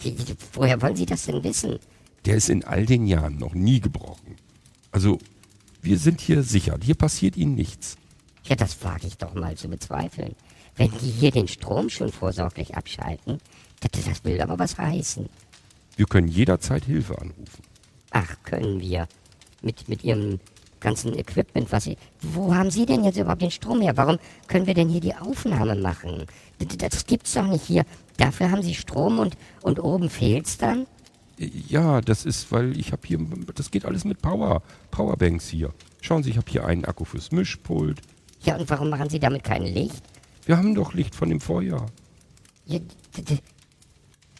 [0.00, 0.16] Wie,
[0.52, 1.78] woher wollen Sie das denn wissen?
[2.24, 4.36] Der ist in all den Jahren noch nie gebrochen.
[4.90, 5.18] Also,
[5.80, 6.78] wir sind hier sicher.
[6.82, 7.96] Hier passiert Ihnen nichts.
[8.44, 10.34] Ja, das wage ich doch mal zu bezweifeln.
[10.76, 13.38] Wenn die hier den Strom schon vorsorglich abschalten,
[13.90, 15.28] das, das will aber was heißen.
[15.96, 17.62] Wir können jederzeit Hilfe anrufen.
[18.10, 19.08] Ach, können wir.
[19.62, 20.40] Mit, mit Ihrem
[20.80, 21.96] ganzen Equipment, was Sie...
[22.20, 23.96] Wo haben Sie denn jetzt überhaupt den Strom her?
[23.96, 24.18] Warum
[24.48, 26.26] können wir denn hier die Aufnahme machen?
[26.78, 27.84] Das gibt's doch nicht hier.
[28.16, 30.86] Dafür haben Sie Strom und, und oben fehlt's dann?
[31.38, 33.18] Ja, das ist, weil ich habe hier,
[33.54, 35.72] das geht alles mit Power, Powerbanks hier.
[36.00, 38.00] Schauen Sie, ich habe hier einen Akku fürs Mischpult.
[38.42, 40.02] Ja, und warum machen Sie damit kein Licht?
[40.44, 41.86] Wir haben doch Licht von dem Feuer.
[42.66, 42.78] Ja,
[43.16, 43.38] d- d-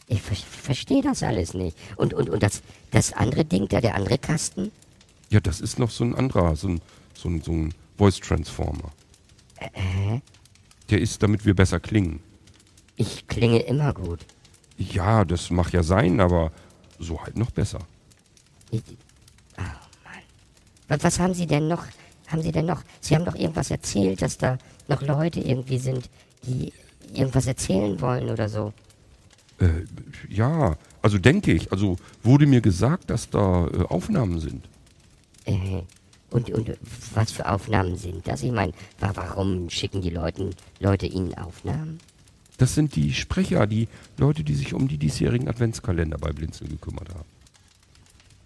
[0.07, 1.77] ich ver verstehe das alles nicht.
[1.95, 2.61] Und, und, und das,
[2.91, 4.71] das andere Ding da, der andere Kasten?
[5.29, 6.81] Ja, das ist noch so ein anderer, so ein,
[7.13, 8.91] so ein, so ein Voice Transformer.
[9.57, 10.19] Äh,
[10.89, 12.21] Der ist, damit wir besser klingen.
[12.95, 14.19] ich klinge immer gut.
[14.77, 16.51] Ja, das mag ja sein, aber
[16.99, 17.79] so halt noch besser.
[18.71, 18.81] Ich,
[19.57, 20.23] oh Mann.
[20.87, 21.85] Was, was haben Sie denn noch?
[22.27, 22.81] Haben Sie denn noch?
[22.99, 26.09] Sie haben doch irgendwas erzählt, dass da noch Leute irgendwie sind,
[26.43, 26.73] die
[27.13, 28.73] irgendwas erzählen wollen oder so.
[29.59, 29.85] Äh,
[30.29, 31.71] ja, also denke ich.
[31.71, 34.65] Also wurde mir gesagt, dass da äh, Aufnahmen sind.
[35.45, 35.81] Äh,
[36.29, 36.77] und, und
[37.13, 38.41] was für Aufnahmen sind das?
[38.41, 41.99] Ich meine, wa warum schicken die Leuten, Leute Ihnen Aufnahmen?
[42.57, 43.87] Das sind die Sprecher, die
[44.17, 47.29] Leute, die sich um die diesjährigen Adventskalender bei Blinzeln gekümmert haben.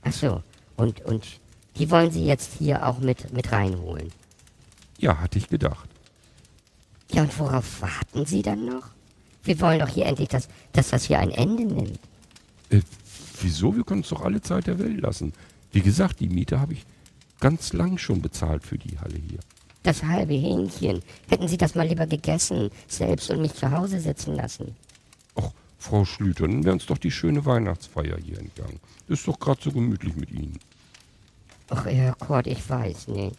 [0.04, 0.44] Ach so.
[0.76, 1.26] Und, und
[1.78, 4.12] die wollen Sie jetzt hier auch mit, mit reinholen.
[4.98, 5.90] Ja, hatte ich gedacht.
[7.12, 8.90] Ja, und worauf warten Sie dann noch?
[9.48, 12.00] Wir wollen doch hier endlich, dass, dass das hier ein Ende nimmt.
[12.70, 12.82] Äh,
[13.42, 13.76] wieso?
[13.76, 15.32] Wir können es doch alle Zeit der Welt lassen.
[15.72, 16.86] Wie gesagt, die Miete habe ich
[17.40, 19.40] ganz lang schon bezahlt für die Halle hier.
[19.84, 21.02] Das halbe Hähnchen.
[21.30, 24.76] Hätten Sie das mal lieber gegessen, selbst und mich zu Hause sitzen lassen.
[25.36, 28.82] Ach, Frau Schlüter, dann wäre uns doch die schöne Weihnachtsfeier hier entgangen.
[29.08, 30.60] Ist doch gerade so gemütlich mit Ihnen.
[31.70, 33.38] Ach, Herr Kort, ich weiß nicht.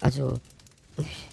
[0.00, 0.40] Also,
[0.96, 1.28] ich,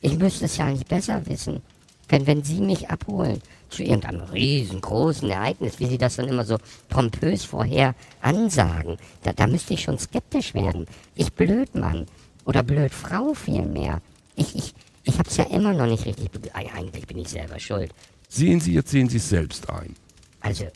[0.00, 1.60] ich müsste es ja nicht besser wissen.
[2.08, 6.58] Wenn, wenn Sie mich abholen zu irgendeinem riesengroßen Ereignis, wie Sie das dann immer so
[6.88, 10.86] pompös vorher ansagen, da, da müsste ich schon skeptisch werden.
[11.14, 12.06] Ich Blödmann.
[12.44, 14.00] Oder Blödfrau vielmehr.
[14.36, 16.30] Ich, ich, ich hab's ja immer noch nicht richtig...
[16.54, 17.92] Eigentlich bin ich selber schuld.
[18.28, 19.96] Sehen Sie, jetzt sehen Sie es selbst ein.
[20.40, 20.66] Also,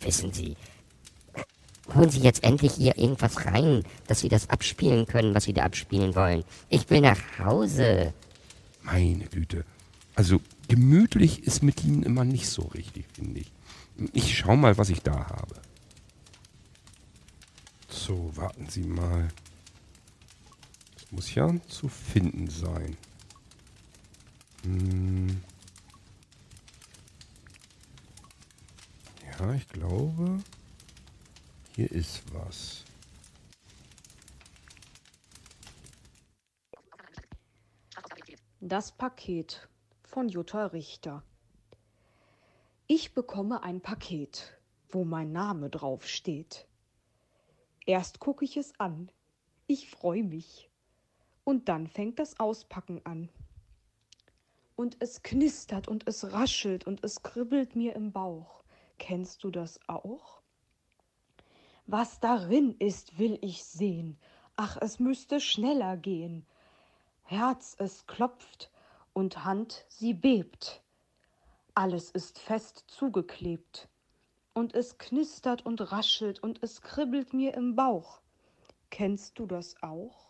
[0.00, 0.56] wissen Sie,
[1.94, 5.64] holen Sie jetzt endlich hier irgendwas rein, dass Sie das abspielen können, was Sie da
[5.64, 6.44] abspielen wollen.
[6.70, 8.14] Ich will nach Hause.
[8.82, 9.64] Meine Güte.
[10.14, 13.52] Also, gemütlich ist mit Ihnen immer nicht so richtig, finde ich.
[14.12, 15.60] Ich schau mal, was ich da habe.
[17.88, 19.28] So, warten Sie mal.
[20.94, 22.96] Das muss ja zu finden sein.
[24.62, 25.42] Hm.
[29.38, 30.42] Ja, ich glaube,
[31.74, 32.84] hier ist was.
[38.60, 39.67] Das Paket
[40.18, 41.22] von Jutta Richter.
[42.88, 46.66] Ich bekomme ein Paket, wo mein Name draufsteht.
[47.86, 49.12] Erst gucke ich es an.
[49.68, 50.70] Ich freue mich.
[51.44, 53.28] Und dann fängt das Auspacken an.
[54.74, 58.64] Und es knistert und es raschelt und es kribbelt mir im Bauch.
[58.98, 60.42] Kennst du das auch?
[61.86, 64.18] Was darin ist, will ich sehen.
[64.56, 66.44] Ach, es müsste schneller gehen.
[67.22, 68.72] Herz, es klopft
[69.12, 70.82] und Hand, sie bebt.
[71.74, 73.88] Alles ist fest zugeklebt.
[74.52, 78.20] Und es knistert und raschelt und es kribbelt mir im Bauch.
[78.90, 80.28] Kennst du das auch?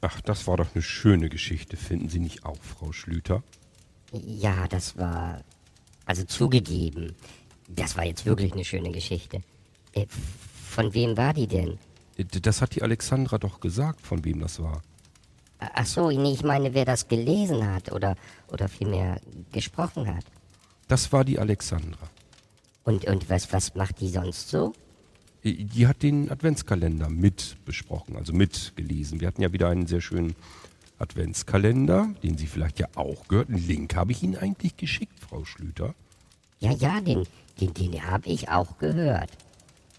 [0.00, 3.42] Ach, das war doch eine schöne Geschichte, finden Sie nicht auch, Frau Schlüter?
[4.12, 5.42] Ja, das war.
[6.04, 7.16] Also zugegeben.
[7.68, 9.42] Das war jetzt wirklich eine schöne Geschichte.
[9.92, 11.78] Äh, von wem war die denn?
[12.42, 14.82] Das hat die Alexandra doch gesagt, von wem das war.
[15.58, 18.16] Ach so, nee, ich meine, wer das gelesen hat oder,
[18.52, 19.20] oder vielmehr
[19.52, 20.24] gesprochen hat.
[20.88, 22.08] Das war die Alexandra.
[22.84, 24.72] Und, und was, was macht die sonst so?
[25.42, 29.20] Die hat den Adventskalender mit besprochen, also mitgelesen.
[29.20, 30.34] Wir hatten ja wieder einen sehr schönen
[30.98, 33.48] Adventskalender, den Sie vielleicht ja auch gehört.
[33.48, 35.94] Einen Link habe ich Ihnen eigentlich geschickt, Frau Schlüter.
[36.58, 37.26] Ja, ja, den,
[37.60, 39.30] den, den habe ich auch gehört.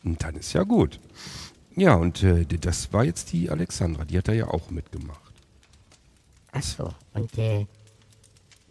[0.04, 1.00] Und dann ist ja gut.
[1.76, 5.27] Ja, und äh, das war jetzt die Alexandra, die hat da ja auch mitgemacht.
[6.58, 7.68] Ach so, und äh,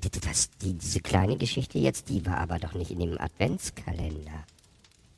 [0.01, 4.45] das, die, diese kleine Geschichte jetzt, die war aber doch nicht in dem Adventskalender.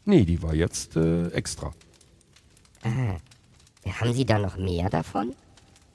[0.04, 1.72] Nee, die war jetzt äh, extra.
[2.82, 3.16] Ah,
[4.00, 5.34] haben Sie da noch mehr davon?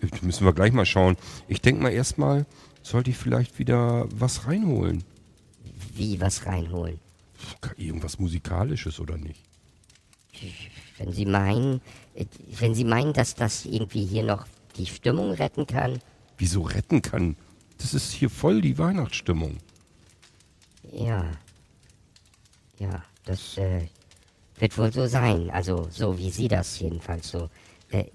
[0.02, 1.16] Äh, Da müssen wir gleich mal schauen.
[1.48, 2.46] Ich denke mal erstmal,
[2.82, 5.04] sollte ich vielleicht wieder was reinholen.
[5.94, 7.00] Wie was reinholen?
[7.78, 9.44] Irgendwas Musikalisches oder nicht?
[10.98, 11.82] Wenn Sie meinen,
[12.16, 12.26] äh,
[12.60, 16.00] wenn Sie meinen, dass das irgendwie hier noch die Stimmung retten kann,
[16.38, 17.36] Wieso retten kann?
[17.78, 19.58] Das ist hier voll die Weihnachtsstimmung.
[20.92, 21.26] ja.
[22.80, 23.88] Ja, das äh,
[24.58, 25.50] wird wohl so sein.
[25.52, 27.50] Also so wie Sie das jedenfalls so.
[27.92, 28.06] Äh,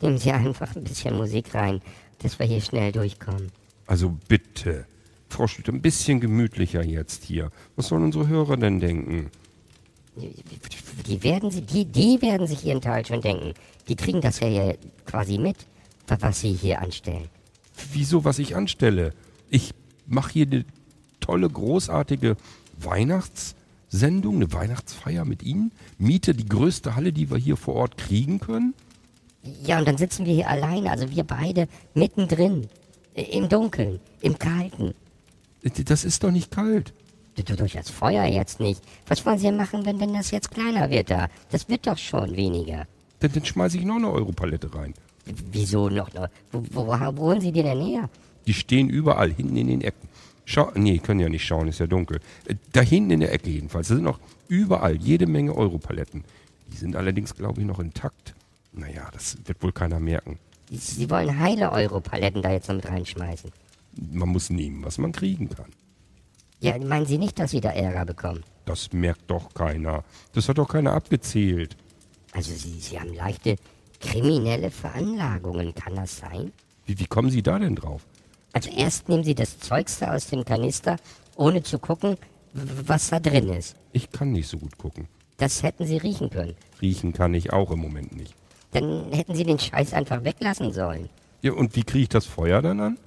[0.00, 1.80] nehmen Sie einfach ein bisschen Musik rein,
[2.18, 3.50] dass wir hier schnell durchkommen.
[3.86, 4.86] Also bitte,
[5.28, 7.50] Frau Schlüter, ein bisschen gemütlicher jetzt hier.
[7.74, 9.30] Was sollen unsere Hörer denn denken?
[11.06, 13.54] Die werden sie, die, die werden sich ihren Teil schon denken.
[13.88, 14.74] Die kriegen das ja
[15.06, 15.56] quasi mit,
[16.20, 17.28] was sie hier anstellen.
[17.92, 19.12] Wieso, was ich anstelle?
[19.48, 19.72] Ich
[20.06, 20.64] mache hier eine
[21.20, 22.36] tolle, großartige
[22.78, 28.40] Weihnachtssendung, eine Weihnachtsfeier mit Ihnen, miete die größte Halle, die wir hier vor Ort kriegen
[28.40, 28.74] können.
[29.64, 32.68] Ja, und dann sitzen wir hier alleine, also wir beide mittendrin.
[33.14, 34.94] Im Dunkeln, im Kalten.
[35.86, 36.92] Das ist doch nicht kalt.
[37.36, 38.80] Du- du- Durch das Feuer jetzt nicht.
[39.08, 41.28] Was wollen Sie denn machen, wenn, wenn das jetzt kleiner wird da?
[41.50, 42.86] Das wird doch schon weniger.
[43.20, 44.94] Dann, dann schmeiße ich noch eine Europalette rein.
[45.52, 46.12] Wieso noch?
[46.14, 46.28] noch?
[46.52, 48.08] Wo, wo, wo holen Sie die denn her?
[48.46, 50.08] Die stehen überall, hinten in den Ecken.
[50.44, 52.20] Schau, nee, können ja nicht schauen, ist ja dunkel.
[52.46, 53.88] Äh, Da hinten in der Ecke jedenfalls.
[53.88, 56.24] Da sind noch überall jede Menge Europaletten.
[56.72, 58.34] Die sind allerdings, glaube ich, noch intakt.
[58.72, 60.38] Naja, das wird wohl keiner merken.
[60.70, 63.50] Sie, Sie wollen heile Europaletten da jetzt noch mit reinschmeißen.
[64.12, 65.66] Man muss nehmen, was man kriegen kann.
[66.60, 68.42] Ja, meinen Sie nicht, dass Sie da Ärger bekommen?
[68.66, 70.04] Das merkt doch keiner.
[70.32, 71.76] Das hat doch keiner abgezählt.
[72.32, 73.56] Also Sie, Sie haben leichte
[74.00, 76.52] kriminelle Veranlagungen, kann das sein?
[76.86, 78.02] Wie, wie kommen Sie da denn drauf?
[78.52, 80.96] Also erst nehmen Sie das Zeugste aus dem Kanister,
[81.36, 82.16] ohne zu gucken,
[82.52, 83.76] was da drin ist.
[83.92, 85.06] Ich kann nicht so gut gucken.
[85.36, 86.56] Das hätten Sie riechen können.
[86.82, 88.34] Riechen kann ich auch im Moment nicht.
[88.72, 91.08] Dann hätten Sie den Scheiß einfach weglassen sollen.
[91.42, 92.98] Ja, und wie kriege ich das Feuer dann an?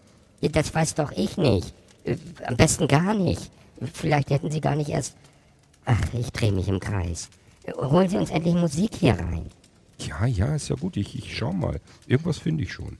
[0.41, 1.73] Ja, das weiß doch ich nicht.
[2.03, 3.51] Äh, Am besten gar nicht.
[3.93, 5.15] Vielleicht hätten Sie gar nicht erst...
[5.85, 7.29] Ach, ich drehe mich im Kreis.
[7.75, 9.45] Holen Sie uns endlich Musik hier rein.
[9.99, 10.97] Ja, ja, ist ja gut.
[10.97, 11.79] Ich, ich schau mal.
[12.07, 12.97] Irgendwas finde ich schon.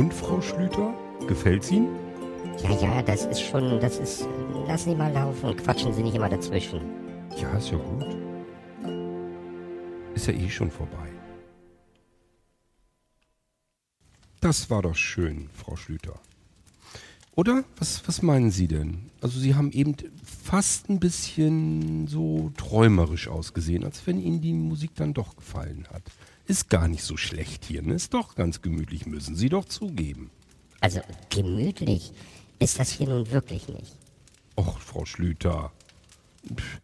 [0.00, 0.94] Und Frau Schlüter,
[1.28, 1.94] gefällt's Ihnen?
[2.62, 4.26] Ja, ja, das ist schon, das ist.
[4.66, 6.80] Lassen Sie mal laufen, quatschen Sie nicht immer dazwischen.
[7.36, 8.06] Ja, ist ja gut.
[10.14, 11.06] Ist ja eh schon vorbei.
[14.40, 16.18] Das war doch schön, Frau Schlüter.
[17.36, 17.64] Oder?
[17.76, 19.10] Was, was meinen Sie denn?
[19.20, 24.94] Also Sie haben eben fast ein bisschen so träumerisch ausgesehen, als wenn Ihnen die Musik
[24.94, 26.04] dann doch gefallen hat.
[26.50, 27.94] Ist gar nicht so schlecht hier, ne?
[27.94, 30.30] Ist doch ganz gemütlich, müssen Sie doch zugeben.
[30.80, 32.10] Also gemütlich
[32.58, 33.96] ist das hier nun wirklich nicht.
[34.56, 35.70] Och, Frau Schlüter.
[36.52, 36.80] Pff,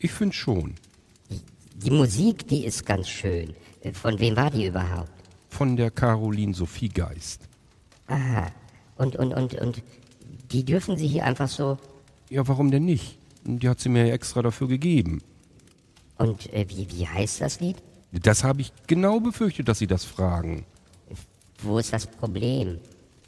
[0.00, 0.74] Ich finde schon.
[1.76, 3.54] Die Musik, die ist ganz schön.
[3.80, 5.10] Äh, Von wem war die überhaupt?
[5.48, 7.40] Von der Caroline Sophie Geist.
[8.08, 8.52] Aha.
[8.98, 9.82] Und, und, und, und
[10.52, 11.78] die dürfen Sie hier einfach so.
[12.28, 13.16] Ja, warum denn nicht?
[13.44, 15.22] Die hat sie mir ja extra dafür gegeben.
[16.18, 17.76] Und äh, wie, wie heißt das Lied?
[18.12, 20.64] Das habe ich genau befürchtet, dass Sie das fragen.
[21.62, 22.78] Wo ist das Problem?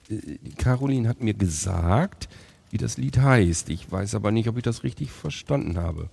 [0.09, 2.29] Die Caroline hat mir gesagt,
[2.71, 3.69] wie das Lied heißt.
[3.71, 6.09] Ich weiß aber nicht, ob ich das richtig verstanden habe.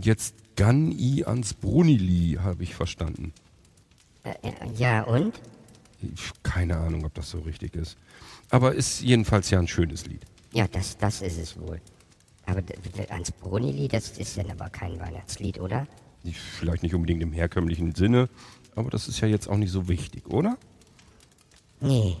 [0.00, 3.32] Jetzt Gan i ans Brunili habe ich verstanden.
[4.24, 5.40] Äh, äh, ja, und?
[6.42, 7.96] Keine Ahnung, ob das so richtig ist.
[8.50, 10.24] Aber ist jedenfalls ja ein schönes Lied.
[10.52, 11.80] Ja, das, das ist es wohl.
[12.44, 12.60] Aber
[13.08, 15.86] ans Brunili, das ist dann aber kein Weihnachtslied, oder?
[16.24, 18.28] Vielleicht nicht unbedingt im herkömmlichen Sinne,
[18.74, 20.56] aber das ist ja jetzt auch nicht so wichtig, oder?
[21.80, 22.16] Nee.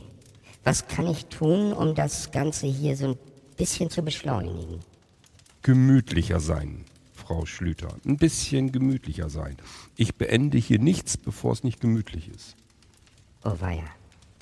[0.64, 3.18] Was kann ich tun, um das Ganze hier so ein
[3.56, 4.80] bisschen zu beschleunigen?
[5.62, 6.84] Gemütlicher sein,
[7.14, 7.96] Frau Schlüter.
[8.04, 9.56] Ein bisschen gemütlicher sein.
[9.96, 12.56] Ich beende hier nichts, bevor es nicht gemütlich ist.
[13.44, 13.84] Oh weia.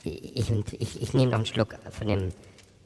[0.02, 2.28] Ich, ich, ich, nehme noch einen Schluck von dem,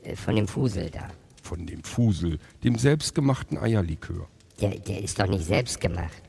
[0.03, 1.09] äh, von dem Fusel da.
[1.43, 4.27] Von dem Fusel, dem selbstgemachten Eierlikör.
[4.61, 6.23] Der, der ist doch nicht selbst gemacht.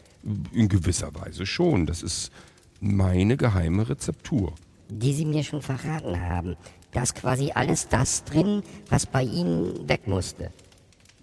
[0.54, 1.86] In gewisser Weise schon.
[1.86, 2.32] Das ist
[2.80, 4.54] meine geheime Rezeptur.
[4.90, 6.56] Die Sie mir schon verraten haben.
[6.92, 10.52] Da ist quasi alles das drin, was bei Ihnen weg musste.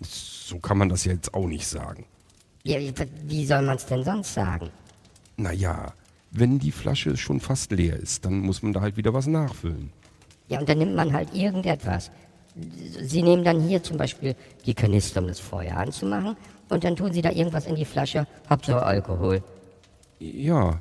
[0.01, 2.05] So kann man das ja jetzt auch nicht sagen.
[2.65, 2.93] Ja, wie-
[3.27, 4.71] wie soll man es denn sonst sagen?
[5.37, 5.95] Naja,
[6.31, 9.93] wenn die Flasche schon fast leer ist, dann muss man da halt wieder was nachfüllen.
[10.49, 12.11] Ja, und dann nimmt man halt irgendetwas.
[13.03, 14.37] Sie nehmen dann hier zum Beispiel
[14.67, 16.37] die Kanister, um das Feuer anzumachen,
[16.73, 19.43] und dann tun Sie da irgendwas in die Flasche, Hauptsache Alkohol.
[20.19, 20.81] Ja.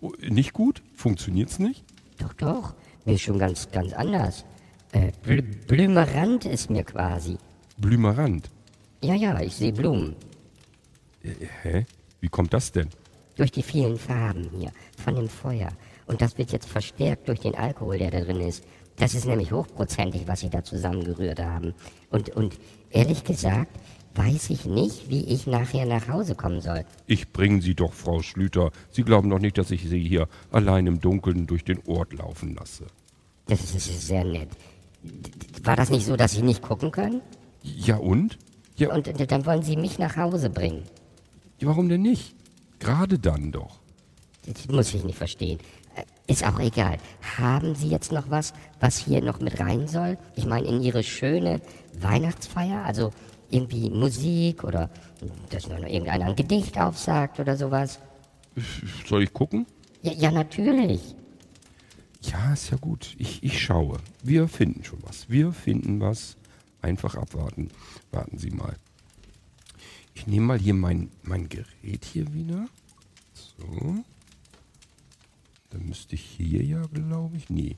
[0.00, 0.82] Oh, Nicht gut?
[0.94, 1.84] Funktioniert's nicht?
[2.18, 2.74] Doch, doch,
[3.04, 4.44] mir ist schon ganz, ganz anders.
[4.92, 7.38] Äh, Bl Blümerand ist mir quasi.
[7.78, 8.50] Blümerand.
[9.02, 10.16] Ja, ja, ich sehe Blumen.
[11.62, 11.86] Hä?
[12.20, 12.88] Wie kommt das denn?
[13.36, 14.70] Durch die vielen Farben hier,
[15.02, 15.70] von dem Feuer.
[16.06, 18.64] Und das wird jetzt verstärkt durch den Alkohol, der da drin ist.
[18.96, 21.74] Das ist nämlich hochprozentig, was Sie da zusammengerührt haben.
[22.10, 22.58] Und, und
[22.90, 23.72] ehrlich gesagt,
[24.14, 26.84] weiß ich nicht, wie ich nachher nach Hause kommen soll.
[27.06, 28.70] Ich bringe Sie doch, Frau Schlüter.
[28.90, 32.54] Sie glauben doch nicht, dass ich Sie hier allein im Dunkeln durch den Ort laufen
[32.54, 32.86] lasse.
[33.46, 34.48] Das ist, sehr nett.
[35.62, 37.20] War das nicht so, dass Sie nicht gucken können?
[37.62, 38.38] Ja und?
[38.76, 40.82] Ja, Und dann wollen Sie mich nach Hause bringen.
[41.60, 42.34] warum denn nicht?
[42.78, 43.78] Gerade dann doch.
[44.46, 45.58] Das muss ich nicht verstehen.
[45.94, 46.02] Äh,
[46.32, 46.98] Ist auch egal.
[47.38, 50.18] Haben Sie jetzt noch was, was hier noch mit rein soll?
[50.36, 51.60] Ich meine, in Ihre schöne
[51.98, 52.84] Weihnachtsfeier?
[52.84, 53.10] Also
[53.54, 54.90] irgendwie Musik oder
[55.50, 58.00] dass noch irgendeiner ein Gedicht aufsagt oder sowas?
[59.06, 59.66] Soll ich gucken?
[60.02, 61.14] Ja, ja natürlich.
[62.22, 63.14] Ja, ist ja gut.
[63.18, 63.98] Ich, ich schaue.
[64.22, 65.28] Wir finden schon was.
[65.28, 66.36] Wir finden was.
[66.80, 67.70] Einfach abwarten.
[68.12, 68.76] Warten Sie mal.
[70.14, 72.66] Ich nehme mal hier mein, mein Gerät hier wieder.
[73.32, 74.04] So.
[75.70, 77.50] Dann müsste ich hier ja, glaube ich.
[77.50, 77.76] Nee.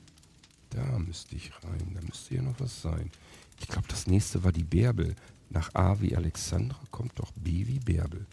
[0.69, 1.91] Da müsste ich rein.
[1.93, 3.11] Da müsste ja noch was sein.
[3.59, 5.15] Ich glaube, das nächste war die Bärbel.
[5.49, 8.25] Nach A wie Alexandra kommt doch B wie Bärbel.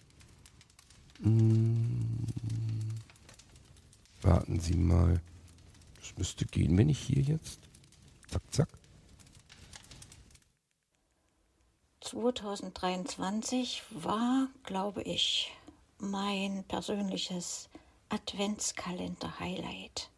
[1.22, 2.26] Hm.
[4.22, 5.20] Warten Sie mal.
[6.00, 7.60] Das müsste gehen, wenn ich hier jetzt.
[8.28, 8.68] Zack, zack.
[12.00, 15.52] 2023 war, glaube ich,
[15.98, 17.70] mein persönliches
[18.10, 20.10] Adventskalender-Highlight.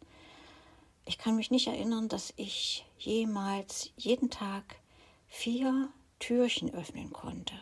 [1.04, 4.76] Ich kann mich nicht erinnern, dass ich jemals jeden Tag
[5.28, 5.88] vier
[6.18, 7.54] Türchen öffnen konnte.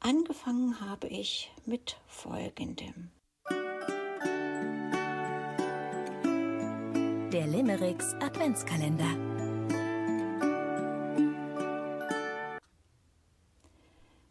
[0.00, 3.10] Angefangen habe ich mit folgendem.
[7.32, 9.16] Der Limericks Adventskalender.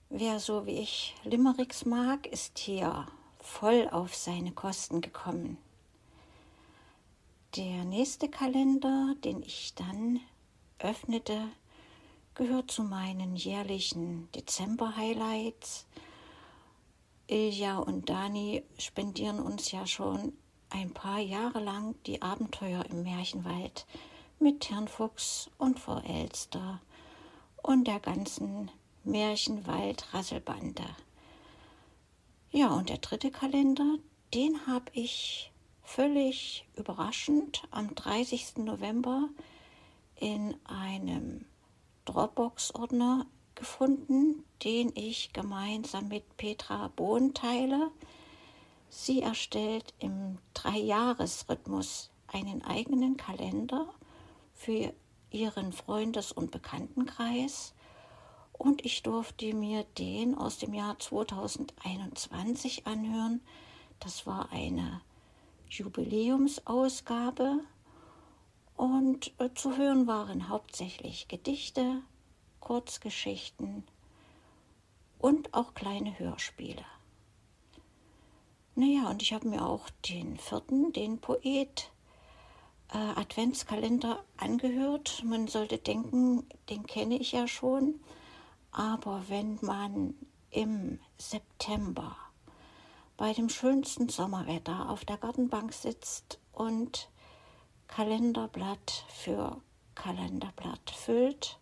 [0.10, 3.08] Wer so wie ich Limericks mag, ist hier
[3.42, 5.58] voll auf seine Kosten gekommen.
[7.56, 10.20] Der nächste Kalender, den ich dann
[10.80, 11.50] öffnete,
[12.36, 15.86] gehört zu meinen jährlichen Dezember-Highlights.
[17.28, 20.34] Ilja und Dani spendieren uns ja schon
[20.70, 23.86] ein paar Jahre lang die Abenteuer im Märchenwald
[24.40, 26.82] mit Herrn Fuchs und Frau Elster
[27.62, 28.72] und der ganzen
[29.04, 30.84] Märchenwald-Rasselbande.
[32.52, 33.98] Ja, und der dritte Kalender,
[34.34, 35.52] den habe ich
[35.84, 38.58] völlig überraschend am 30.
[38.58, 39.30] November
[40.16, 41.46] in einem
[42.06, 43.26] Dropbox-Ordner
[43.56, 47.92] gefunden, den ich gemeinsam mit Petra Bohn teile.
[48.90, 53.88] Sie erstellt im Dreijahresrhythmus einen eigenen Kalender
[54.54, 54.94] für
[55.32, 57.74] ihren Freundes- und Bekanntenkreis
[58.54, 63.42] und ich durfte mir den aus dem Jahr 2021 anhören.
[64.00, 65.02] Das war eine
[65.70, 67.62] Jubiläumsausgabe
[68.76, 72.02] und äh, zu hören waren hauptsächlich Gedichte,
[72.60, 73.84] Kurzgeschichten
[75.20, 76.86] und auch kleine Hörspiele.
[78.76, 81.92] Naja, und ich habe mir auch den vierten, den Poet
[82.92, 85.24] äh, Adventskalender angehört.
[85.26, 88.00] Man sollte denken, den kenne ich ja schon.
[88.72, 90.16] Aber wenn man
[90.50, 92.16] im September
[93.16, 97.10] bei dem schönsten Sommerwetter auf der Gartenbank sitzt und
[97.96, 99.62] Kalenderblatt für
[99.94, 101.60] Kalenderblatt füllt,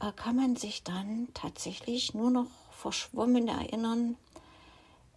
[0.00, 4.16] äh, kann man sich dann tatsächlich nur noch verschwommen erinnern,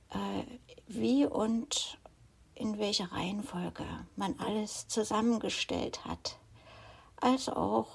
[0.10, 0.44] äh,
[0.88, 1.98] wie und
[2.56, 3.86] in welcher Reihenfolge
[4.18, 6.38] man alles zusammengestellt hat.
[7.22, 7.88] Also auch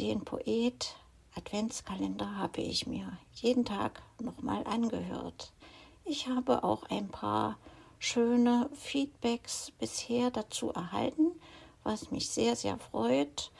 [0.00, 0.96] den Poet
[1.36, 5.52] Adventskalender habe ich mir jeden Tag nochmal angehört.
[6.04, 7.58] Ich habe auch ein paar
[7.98, 11.32] schöne Feedbacks bisher dazu erhalten,
[11.82, 13.52] was mich sehr, sehr freut.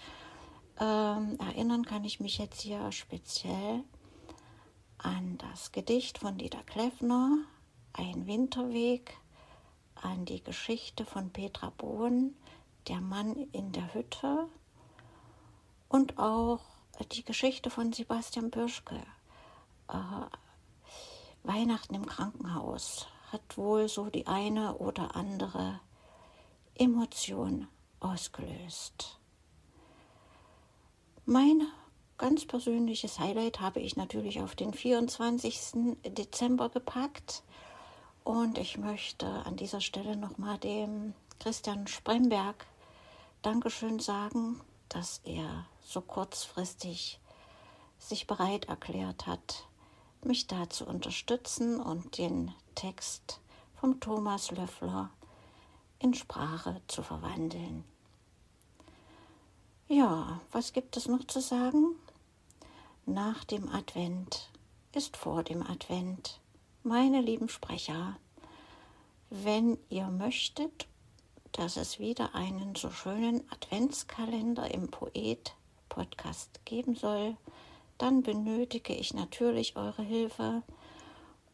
[0.78, 3.82] Ähm, erinnern kann ich mich jetzt hier speziell
[4.98, 7.38] an das Gedicht von Dieter Kleffner,
[7.92, 9.16] Ein Winterweg,
[9.94, 12.36] an die Geschichte von Petra Bohn,
[12.88, 14.48] Der Mann in der Hütte
[15.88, 16.60] und auch
[17.12, 19.02] die Geschichte von Sebastian Bürschke,
[19.88, 20.26] äh,
[21.42, 23.06] Weihnachten im Krankenhaus,
[23.36, 25.78] hat wohl so die eine oder andere
[26.74, 27.68] Emotion
[28.00, 29.18] ausgelöst.
[31.26, 31.66] Mein
[32.16, 35.98] ganz persönliches Highlight habe ich natürlich auf den 24.
[36.06, 37.42] Dezember gepackt.
[38.24, 42.66] Und ich möchte an dieser Stelle nochmal dem Christian Spremberg
[43.42, 47.20] Dankeschön sagen, dass er so kurzfristig
[47.98, 49.66] sich bereit erklärt hat,
[50.24, 53.40] mich da zu unterstützen und den Text
[53.74, 55.10] vom Thomas Löffler
[55.98, 57.82] in Sprache zu verwandeln.
[59.88, 61.96] Ja, was gibt es noch zu sagen?
[63.06, 64.50] Nach dem Advent
[64.92, 66.40] ist vor dem Advent.
[66.82, 68.18] Meine lieben Sprecher,
[69.30, 70.86] wenn ihr möchtet,
[71.52, 75.54] dass es wieder einen so schönen Adventskalender im Poet
[75.88, 77.36] Podcast geben soll,
[77.96, 80.62] dann benötige ich natürlich eure Hilfe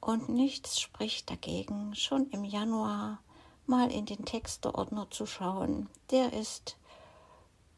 [0.03, 3.23] und nichts spricht dagegen, schon im Januar
[3.67, 5.89] mal in den Texteordner zu schauen.
[6.11, 6.77] Der ist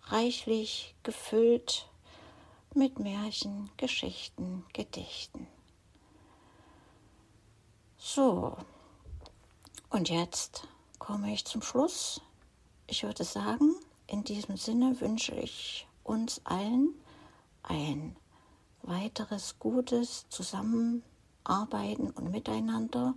[0.04, 1.86] reichlich gefüllt
[2.74, 5.46] mit Märchen, Geschichten, Gedichten.
[7.98, 8.56] So,
[9.90, 10.66] und jetzt
[10.98, 12.22] komme ich zum Schluss.
[12.86, 16.94] Ich würde sagen, in diesem Sinne wünsche ich uns allen
[17.62, 18.16] ein
[18.82, 20.26] weiteres gutes
[21.44, 23.14] Zusammenarbeiten und Miteinander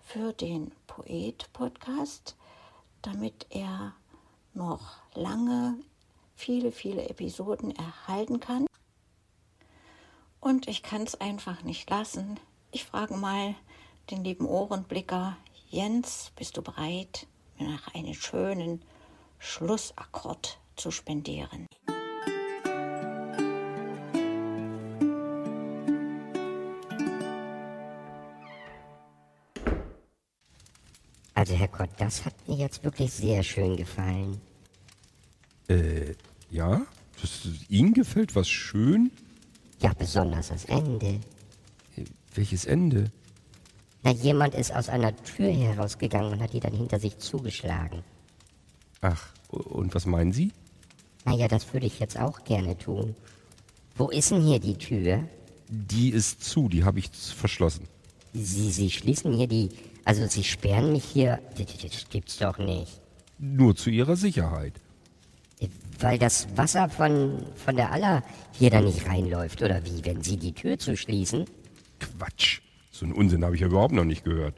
[0.00, 2.36] für den Poet-Podcast,
[3.02, 3.94] damit er
[4.52, 5.78] noch lange
[6.34, 8.66] viele, viele Episoden erhalten kann.
[10.40, 12.38] Und ich kann es einfach nicht lassen.
[12.72, 13.54] Ich frage mal
[14.10, 15.36] den lieben Ohrenblicker
[15.68, 17.26] Jens, bist du bereit,
[17.58, 18.82] mir nach einen schönen
[19.38, 21.68] Schlussakkord zu spendieren?
[31.42, 34.40] Also Herr Kott, das hat mir jetzt wirklich sehr schön gefallen.
[35.66, 36.14] Äh,
[36.52, 36.82] ja?
[37.20, 39.10] Das, Ihnen gefällt was schön?
[39.80, 41.18] Ja, besonders das Ende.
[41.96, 42.04] Äh,
[42.36, 43.10] welches Ende?
[44.04, 48.04] Na, jemand ist aus einer Tür herausgegangen und hat die dann hinter sich zugeschlagen.
[49.00, 50.52] Ach, und was meinen Sie?
[51.24, 53.16] Naja, das würde ich jetzt auch gerne tun.
[53.96, 55.24] Wo ist denn hier die Tür?
[55.68, 57.88] Die ist zu, die habe ich verschlossen.
[58.32, 59.70] Sie, Sie schließen hier die...
[60.04, 61.40] Also Sie sperren mich hier...
[61.56, 63.00] Das, gibt's doch nicht.
[63.38, 64.74] Nur zu Ihrer Sicherheit.
[66.00, 70.36] Weil das Wasser von, von der Aller hier da nicht reinläuft, oder wie, wenn Sie
[70.36, 71.44] die Tür zuschließen?
[72.00, 72.60] Quatsch.
[72.90, 74.54] So einen Unsinn habe ich ja überhaupt noch nicht gehört.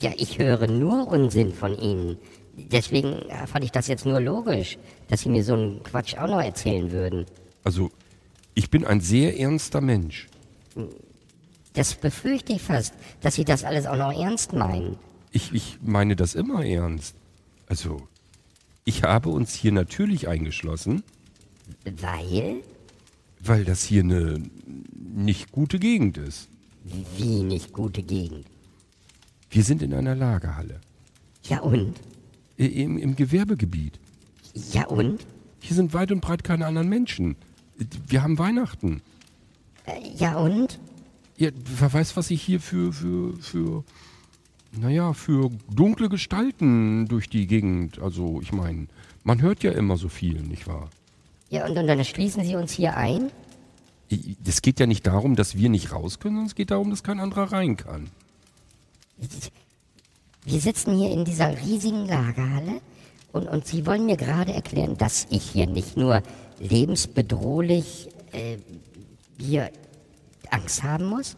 [0.00, 2.18] Ja, ich höre nur Unsinn von Ihnen.
[2.54, 4.76] Deswegen äh, fand ich das jetzt nur logisch,
[5.08, 7.24] dass Sie mir so einen Quatsch auch noch erzählen würden.
[7.64, 7.90] Also,
[8.54, 10.28] ich bin ein sehr ernster Mensch.
[11.74, 14.96] Das befürchte ich fast, dass Sie das alles auch noch ernst meinen.
[15.30, 17.14] Ich, ich meine das immer ernst.
[17.66, 18.08] Also,
[18.84, 21.02] ich habe uns hier natürlich eingeschlossen,
[21.84, 22.56] Weil?
[23.40, 24.42] weil das hier eine
[24.92, 26.48] nicht gute Gegend ist.
[27.16, 28.46] Wie nicht gute Gegend.
[29.50, 30.80] Wir sind in einer Lagerhalle.
[31.44, 31.94] Ja und?
[32.56, 33.98] Im, Im Gewerbegebiet.
[34.72, 35.24] Ja und?
[35.60, 37.36] Hier sind weit und breit keine anderen Menschen.
[38.08, 39.00] Wir haben Weihnachten.
[39.86, 40.78] Äh, Ja und?
[41.42, 43.82] Ja, wer weiß, was sich hier für, für, für,
[44.70, 48.86] naja, für dunkle Gestalten durch die Gegend, also ich meine,
[49.24, 50.88] man hört ja immer so viel, nicht wahr?
[51.50, 53.32] Ja und, und dann schließen Sie uns hier ein?
[54.46, 57.02] Es geht ja nicht darum, dass wir nicht raus können, sondern es geht darum, dass
[57.02, 58.08] kein anderer rein kann.
[60.44, 62.80] Wir sitzen hier in dieser riesigen Lagerhalle
[63.32, 66.22] und, und Sie wollen mir gerade erklären, dass ich hier nicht nur
[66.60, 68.58] lebensbedrohlich äh,
[69.40, 69.72] hier
[70.52, 71.36] Angst haben muss,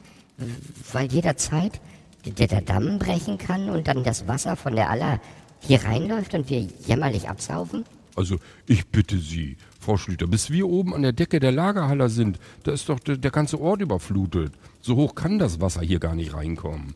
[0.93, 1.81] weil jederzeit
[2.25, 5.21] der, der Damm brechen kann und dann das Wasser von der Aller
[5.61, 7.85] hier reinläuft und wir jämmerlich absaufen?
[8.17, 12.39] Also, ich bitte Sie, Frau Schlüter, bis wir oben an der Decke der Lagerhalle sind,
[12.63, 14.53] da ist doch der, der ganze Ort überflutet.
[14.81, 16.95] So hoch kann das Wasser hier gar nicht reinkommen.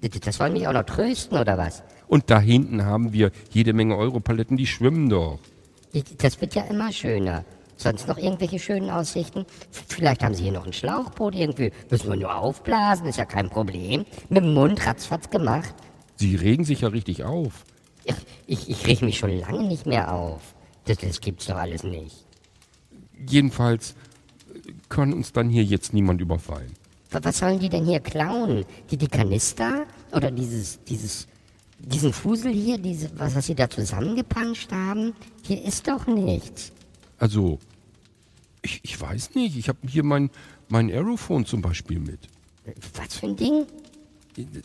[0.00, 1.82] Das wollen mich auch noch trösten oder was?
[2.06, 5.38] Und da hinten haben wir jede Menge Europaletten, die schwimmen doch.
[6.18, 7.44] Das wird ja immer schöner.
[7.80, 9.46] Sonst noch irgendwelche schönen Aussichten?
[9.88, 11.72] Vielleicht haben Sie hier noch ein Schlauchboot irgendwie.
[11.90, 14.04] Müssen wir nur aufblasen, ist ja kein Problem.
[14.28, 15.74] Mit dem Mund ratzfatz gemacht.
[16.16, 17.64] Sie regen sich ja richtig auf.
[18.04, 18.14] Ich,
[18.46, 20.42] ich, ich reg mich schon lange nicht mehr auf.
[20.84, 22.26] Das, das gibt's doch alles nicht.
[23.26, 23.94] Jedenfalls
[24.52, 26.72] äh, kann uns dann hier jetzt niemand überfallen.
[27.10, 28.66] Wa- Was sollen die denn hier klauen?
[28.90, 29.86] Die, die Kanister?
[30.12, 31.26] Oder dieses, dieses,
[31.78, 35.14] diesen Fusel hier, diese, was, was sie da zusammengepanscht haben?
[35.42, 36.72] Hier ist doch nichts.
[37.18, 37.58] Also,
[38.62, 40.30] ich, ich weiß nicht, ich habe hier mein,
[40.68, 42.28] mein Aerophone zum Beispiel mit.
[42.94, 43.66] Was für ein Ding?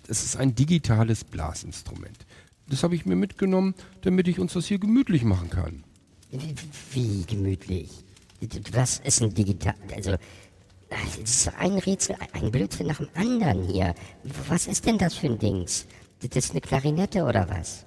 [0.07, 2.25] Es ist ein digitales Blasinstrument.
[2.67, 5.83] Das habe ich mir mitgenommen, damit ich uns das hier gemütlich machen kann.
[6.91, 7.89] Wie, gemütlich.
[8.71, 9.75] Was ist ein digital...
[9.95, 10.15] Also,
[10.89, 13.95] es ist ein Rätsel, ein Blödsinn nach dem anderen hier.
[14.47, 15.85] Was ist denn das für ein Dings?
[16.21, 17.85] Das ist eine Klarinette oder was?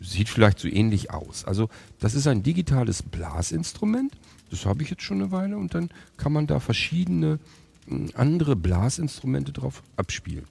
[0.00, 1.44] Sieht vielleicht so ähnlich aus.
[1.44, 1.68] Also,
[2.00, 4.12] das ist ein digitales Blasinstrument.
[4.52, 5.88] Das habe ich jetzt schon eine Weile und dann
[6.18, 7.38] kann man da verschiedene
[7.86, 10.44] mh, andere Blasinstrumente drauf abspielen.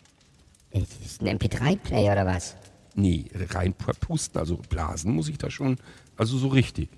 [0.72, 2.56] Das ist ein MP3-Player oder was?
[2.95, 5.78] Nee, rein pusten, also blasen muss ich da schon,
[6.18, 6.89] also so richtig.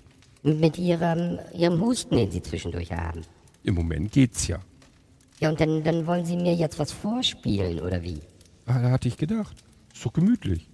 [0.42, 3.20] Mit ihrem, ihrem Husten, den sie zwischendurch haben.
[3.64, 4.60] Im Moment geht's ja.
[5.40, 8.20] Ja, und dann, dann wollen sie mir jetzt was vorspielen, oder wie?
[8.64, 9.56] Ah, Da hatte ich gedacht.
[9.92, 10.68] Ist doch gemütlich.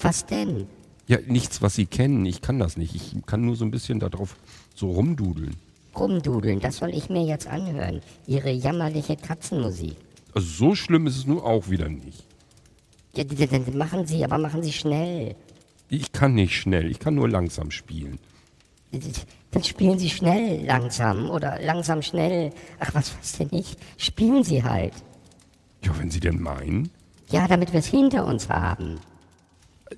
[0.00, 0.66] Was denn?
[1.06, 2.26] Ja, nichts, was Sie kennen.
[2.26, 2.94] Ich kann das nicht.
[2.94, 4.36] Ich kann nur so ein bisschen darauf
[4.74, 5.56] so rumdudeln.
[5.96, 8.00] Rumdudeln, das soll ich mir jetzt anhören.
[8.26, 9.96] Ihre jammerliche Katzenmusik.
[10.34, 12.24] Also so schlimm ist es nun auch wieder nicht.
[13.14, 15.36] Ja, die- machen Sie, aber machen Sie schnell.
[15.88, 16.90] Ich kann nicht schnell.
[16.90, 18.18] Ich kann nur langsam spielen.
[19.52, 22.52] Dann spielen Sie schnell langsam oder langsam schnell.
[22.80, 23.76] Ach, was weiß denn ich?
[23.96, 24.92] Spielen Sie halt.
[25.84, 26.90] Ja, wenn Sie denn meinen.
[27.30, 28.98] Ja, damit wir es hinter uns haben.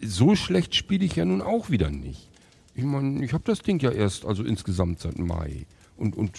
[0.02, 2.28] So schlecht spiele ich ja nun auch wieder nicht.
[2.76, 5.64] Ich meine, ich habe das Ding ja erst, also insgesamt seit Mai.
[5.96, 6.38] Und, und,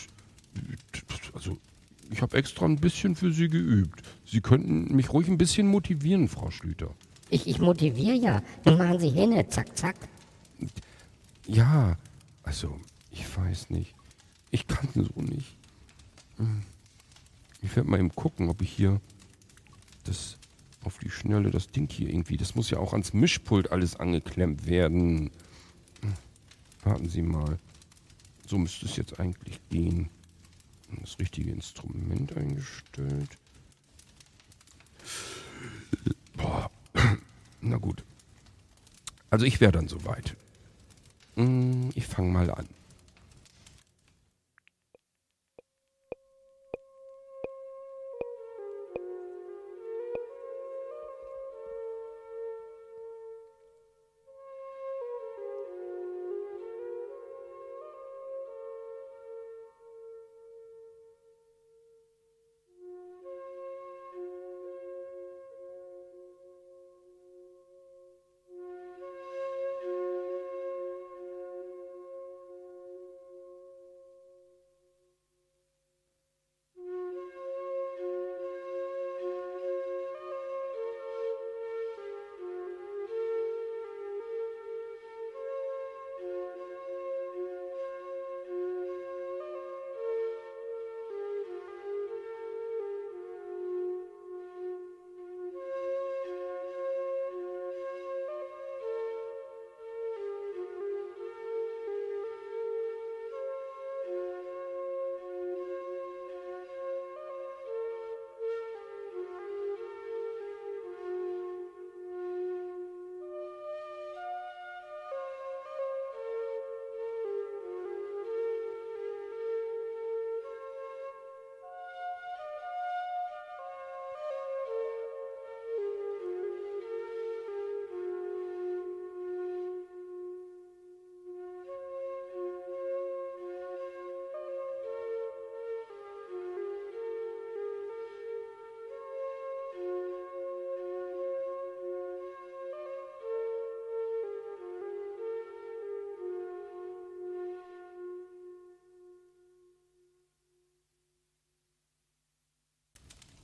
[1.33, 1.57] also,
[2.11, 4.03] ich habe extra ein bisschen für Sie geübt.
[4.23, 6.93] Sie könnten mich ruhig ein bisschen motivieren, Frau Schlüter.
[7.31, 8.43] Ich, ich motiviere ja.
[8.65, 9.95] Nun machen Sie hin, zack, zack.
[11.47, 11.97] Ja,
[12.43, 12.79] also,
[13.09, 13.95] ich weiß nicht.
[14.51, 15.57] Ich kann so nicht.
[16.38, 16.61] Hm.
[17.63, 19.01] Ich werde mal eben gucken, ob ich hier
[20.03, 20.38] das
[20.83, 24.67] auf die Schnelle, das Ding hier irgendwie, das muss ja auch ans Mischpult alles angeklemmt
[24.67, 25.31] werden.
[26.88, 26.91] Hm.
[26.93, 27.57] Warten Sie mal.
[28.47, 30.09] So müsste es jetzt eigentlich gehen.
[31.01, 33.38] Das richtige Instrument eingestellt.
[36.38, 36.71] Boah.
[37.59, 38.03] Na gut.
[39.29, 40.38] Also ich wäre dann soweit.
[41.35, 42.67] Mm, Ich fange mal an.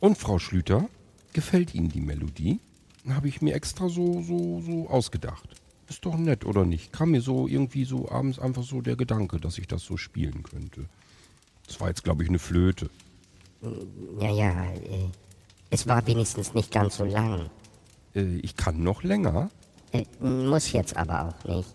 [0.03, 0.89] Und Frau Schlüter,
[1.31, 2.59] gefällt Ihnen die Melodie?
[3.07, 5.47] Habe ich mir extra so, so, so ausgedacht.
[5.87, 6.91] Ist doch nett, oder nicht?
[6.91, 10.43] Kam mir so irgendwie so abends einfach so der Gedanke, dass ich das so spielen
[10.43, 10.87] könnte.
[11.67, 12.89] Das war jetzt, glaube ich, eine Flöte.
[14.19, 15.07] Ja, ja, äh,
[15.69, 17.49] es war wenigstens nicht ganz so lang.
[18.13, 19.51] Äh, ich kann noch länger.
[19.93, 21.73] Äh, muss jetzt aber auch nicht.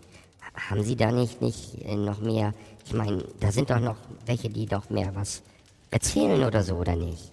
[0.53, 2.53] Haben Sie da nicht, nicht noch mehr?
[2.85, 5.41] Ich meine, da sind doch noch welche, die doch mehr was
[5.89, 7.31] erzählen oder so, oder nicht?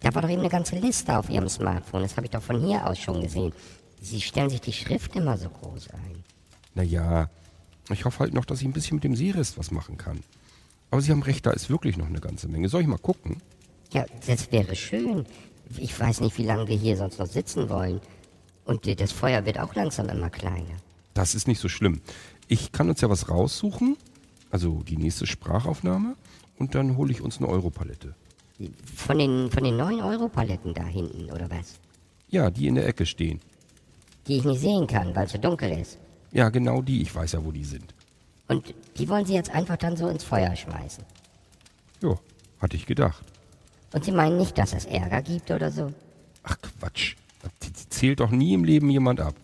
[0.00, 2.02] Da war doch eben eine ganze Liste auf Ihrem Smartphone.
[2.02, 3.52] Das habe ich doch von hier aus schon gesehen.
[4.00, 6.24] Sie stellen sich die Schrift immer so groß ein.
[6.74, 7.28] Naja,
[7.90, 10.20] ich hoffe halt noch, dass ich ein bisschen mit dem Seerest was machen kann.
[10.90, 12.68] Aber Sie haben recht, da ist wirklich noch eine ganze Menge.
[12.68, 13.42] Soll ich mal gucken?
[13.92, 15.26] Ja, das wäre schön.
[15.76, 18.00] Ich weiß nicht, wie lange wir hier sonst noch sitzen wollen.
[18.64, 20.76] Und das Feuer wird auch langsam immer kleiner.
[21.14, 22.00] Das ist nicht so schlimm.
[22.46, 23.96] Ich kann uns ja was raussuchen,
[24.50, 26.16] also die nächste Sprachaufnahme,
[26.58, 28.14] und dann hole ich uns eine Europalette.
[28.94, 31.78] Von den, von den neuen Europaletten da hinten, oder was?
[32.28, 33.40] Ja, die in der Ecke stehen.
[34.26, 35.98] Die ich nicht sehen kann, weil es so dunkel ist.
[36.32, 37.02] Ja, genau die.
[37.02, 37.94] Ich weiß ja, wo die sind.
[38.48, 41.04] Und die wollen Sie jetzt einfach dann so ins Feuer schmeißen.
[42.02, 42.18] Jo,
[42.60, 43.22] hatte ich gedacht.
[43.92, 45.92] Und Sie meinen nicht, dass es Ärger gibt oder so?
[46.42, 47.16] Ach Quatsch.
[47.62, 49.34] Die, die zählt doch nie im Leben jemand ab.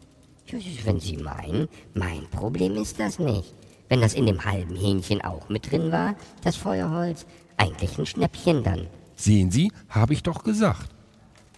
[0.84, 3.54] Wenn Sie meinen, mein Problem ist das nicht.
[3.88, 8.62] Wenn das in dem halben Hähnchen auch mit drin war, das Feuerholz, eigentlich ein Schnäppchen
[8.62, 8.88] dann.
[9.16, 10.90] Sehen Sie, habe ich doch gesagt.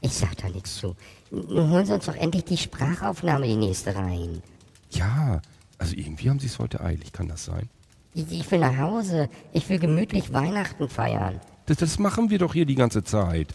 [0.00, 0.94] Ich sag da nichts zu.
[1.30, 4.42] Nun holen Sie uns doch endlich die Sprachaufnahme die nächste rein.
[4.90, 5.40] Ja,
[5.78, 7.68] also irgendwie haben Sie es heute eilig, kann das sein?
[8.14, 9.28] Ich, ich will nach Hause.
[9.52, 11.40] Ich will gemütlich Weihnachten feiern.
[11.66, 13.48] Das, das machen wir doch hier die ganze Zeit.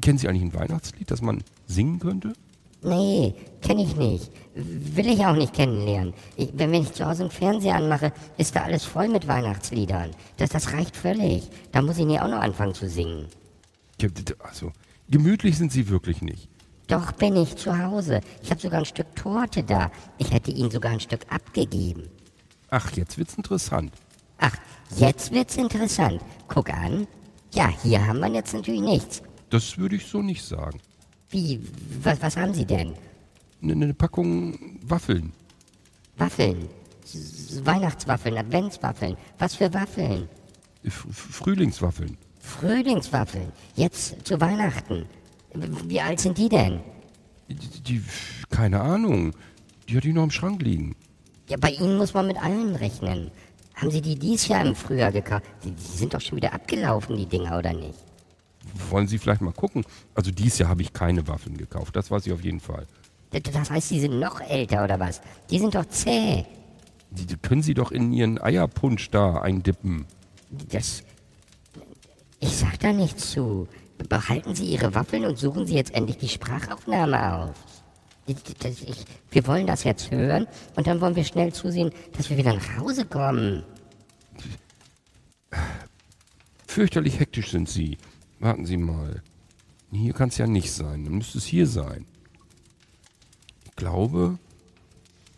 [0.00, 2.32] Kennen Sie eigentlich ein Weihnachtslied, das man singen könnte?
[2.84, 4.30] Nee, kenne ich nicht.
[4.54, 6.12] Will ich auch nicht kennenlernen.
[6.36, 10.10] Ich, wenn ich zu Hause einen Fernseher anmache, ist da alles voll mit Weihnachtsliedern.
[10.36, 11.48] Das, das reicht völlig.
[11.72, 13.26] Da muss ich nie auch noch anfangen zu singen.
[14.40, 14.70] Also,
[15.08, 16.48] gemütlich sind Sie wirklich nicht.
[16.86, 18.20] Doch bin ich zu Hause.
[18.42, 19.90] Ich habe sogar ein Stück Torte da.
[20.18, 22.10] Ich hätte Ihnen sogar ein Stück abgegeben.
[22.68, 23.92] Ach, jetzt wird's interessant.
[24.38, 24.56] Ach,
[24.96, 26.20] jetzt wird's interessant.
[26.48, 27.06] Guck an.
[27.54, 29.22] Ja, hier haben wir jetzt natürlich nichts.
[29.48, 30.80] Das würde ich so nicht sagen.
[31.34, 31.60] Wie,
[32.02, 32.92] was, was haben Sie denn?
[33.60, 35.32] Eine, eine Packung Waffeln.
[36.16, 36.68] Waffeln.
[37.04, 39.16] S- Weihnachtswaffeln, Adventswaffeln.
[39.38, 40.28] Was für Waffeln?
[40.84, 42.16] F Frühlingswaffeln.
[42.38, 43.50] Frühlingswaffeln.
[43.74, 45.06] Jetzt zu Weihnachten.
[45.88, 46.80] Wie alt sind die denn?
[47.48, 48.02] Die, die,
[48.50, 49.32] keine Ahnung.
[49.88, 50.94] Die hatte ich noch im Schrank liegen.
[51.48, 53.30] Ja, bei Ihnen muss man mit allen rechnen.
[53.74, 55.44] Haben Sie die dies Jahr im Frühjahr gekauft?
[55.64, 57.98] Die, die sind doch schon wieder abgelaufen, die Dinger, oder nicht?
[58.90, 59.84] Wollen Sie vielleicht mal gucken?
[60.14, 61.94] Also dieses Jahr habe ich keine Waffeln gekauft.
[61.96, 62.86] Das weiß ich auf jeden Fall.
[63.32, 65.20] D- Das heißt, die sind noch älter, oder was?
[65.50, 66.44] Die sind doch zäh.
[67.10, 70.06] Die, die können Sie doch in Ihren Eierpunsch da eindippen.
[70.70, 71.02] Das.
[72.40, 73.68] Ich sag da nichts zu.
[74.08, 77.54] Behalten Sie Ihre Waffeln und suchen Sie jetzt endlich die Sprachaufnahme auf.
[78.26, 78.36] Ich-
[79.30, 80.46] Wir wollen das jetzt hören
[80.76, 83.62] und dann wollen wir schnell zusehen, dass wir wieder nach Hause kommen.
[86.66, 87.98] Fürchterlich hektisch sind Sie.
[88.40, 89.22] Warten Sie mal.
[89.90, 91.04] Hier kann es ja nicht sein.
[91.04, 92.06] Dann müsste es hier sein.
[93.64, 94.38] Ich glaube,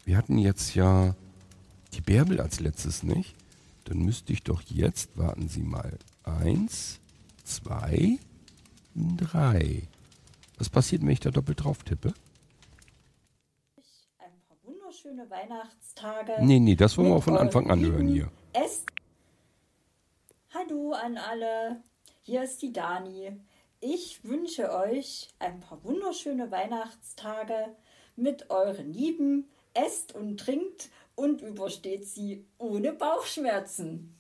[0.05, 1.15] wir hatten jetzt ja
[1.95, 3.35] die Bärbel als letztes, nicht?
[3.85, 7.01] Dann müsste ich doch jetzt, warten Sie mal, eins,
[7.45, 8.19] zwei,
[8.95, 9.83] drei.
[10.59, 12.15] Was passiert, wenn ich da doppelt drauf tippe?
[14.19, 16.37] ein paar wunderschöne Weihnachtstage.
[16.41, 18.31] Nee, nee, das wollen wir mit von Anfang an hören hier.
[18.53, 18.87] Esst.
[20.55, 21.83] Hallo an alle,
[22.27, 23.31] hier ist die Dani.
[23.81, 27.77] Ich wünsche euch ein paar wunderschöne Weihnachtstage
[28.17, 29.49] mit euren Lieben.
[29.75, 34.17] Esst und trinkt und übersteht sie ohne Bauchschmerzen.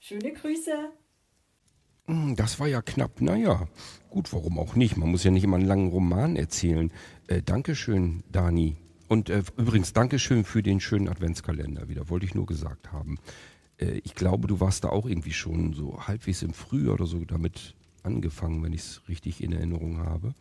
[0.00, 0.90] Schöne Grüße.
[2.04, 3.22] Hm, Das war ja knapp.
[3.22, 3.66] Naja,
[4.10, 4.98] gut, warum auch nicht?
[4.98, 6.92] Man muss ja nicht immer einen langen Roman erzählen.
[7.26, 8.76] Äh, Dankeschön, Dani.
[9.08, 13.18] Und äh, übrigens, Dankeschön für den schönen Adventskalender wieder, wollte ich nur gesagt haben.
[13.78, 17.24] Äh, ich glaube, du warst da auch irgendwie schon so halbwegs im Frühjahr oder so
[17.24, 20.34] damit angefangen, wenn ich es richtig in Erinnerung habe.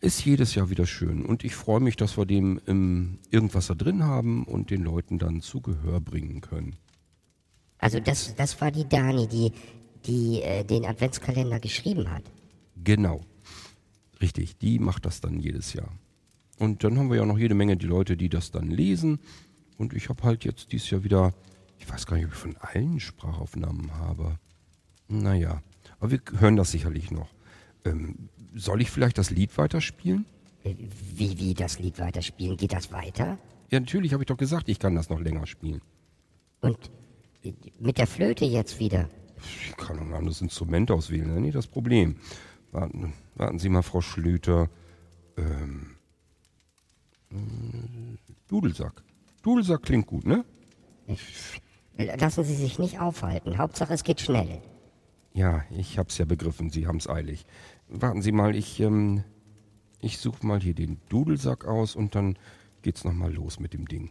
[0.00, 1.24] Ist jedes Jahr wieder schön.
[1.24, 5.18] Und ich freue mich, dass wir dem ähm, irgendwas da drin haben und den Leuten
[5.18, 6.76] dann zu Gehör bringen können.
[7.78, 9.52] Also das, das war die Dani, die,
[10.06, 12.22] die äh, den Adventskalender geschrieben hat.
[12.82, 13.22] Genau.
[14.20, 15.90] Richtig, die macht das dann jedes Jahr.
[16.58, 19.18] Und dann haben wir ja noch jede Menge die Leute, die das dann lesen.
[19.76, 21.34] Und ich habe halt jetzt dieses Jahr wieder,
[21.78, 24.38] ich weiß gar nicht, ob ich von allen Sprachaufnahmen habe.
[25.08, 25.62] Naja,
[26.00, 27.28] aber wir hören das sicherlich noch.
[27.84, 30.24] Ähm, soll ich vielleicht das Lied weiterspielen?
[30.64, 30.74] Äh,
[31.14, 32.56] Wie, wie das Lied weiterspielen?
[32.56, 33.38] Geht das weiter?
[33.70, 35.80] Ja, natürlich habe ich doch gesagt, ich kann das noch länger spielen.
[36.60, 36.90] Und
[37.42, 39.08] äh, mit der Flöte jetzt wieder.
[39.36, 42.16] Ich kann ein anderes Instrument auswählen, das ist nicht das Problem.
[42.72, 44.70] Warten, warten Sie mal, Frau Schlüter.
[45.36, 45.96] Ähm,
[47.30, 47.36] äh,
[48.48, 49.02] Dudelsack.
[49.42, 50.44] Dudelsack klingt gut, ne?
[51.96, 53.58] Lassen Sie sich nicht aufhalten.
[53.58, 54.60] Hauptsache, es geht schnell.
[55.32, 57.46] Ja, ich hab's ja begriffen, Sie haben's eilig.
[57.88, 59.24] Warten Sie mal, ich, ähm,
[60.00, 62.36] ich suche mal hier den Dudelsack aus und dann
[62.82, 64.10] geht's nochmal los mit dem Ding.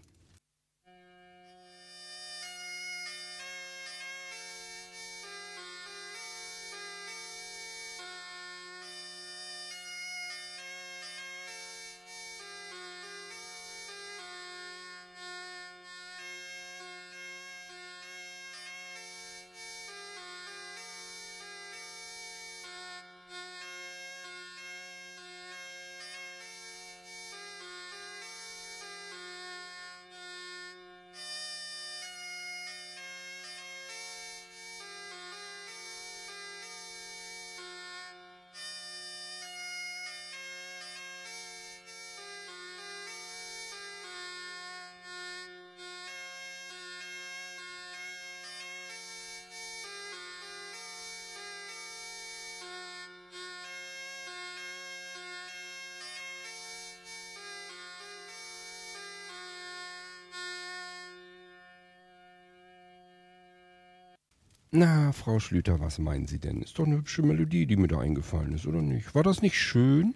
[64.76, 66.64] Na, Frau Schlüter, was meinen Sie denn?
[66.64, 69.14] Ist doch eine hübsche Melodie, die mir da eingefallen ist, oder nicht?
[69.14, 70.16] War das nicht schön?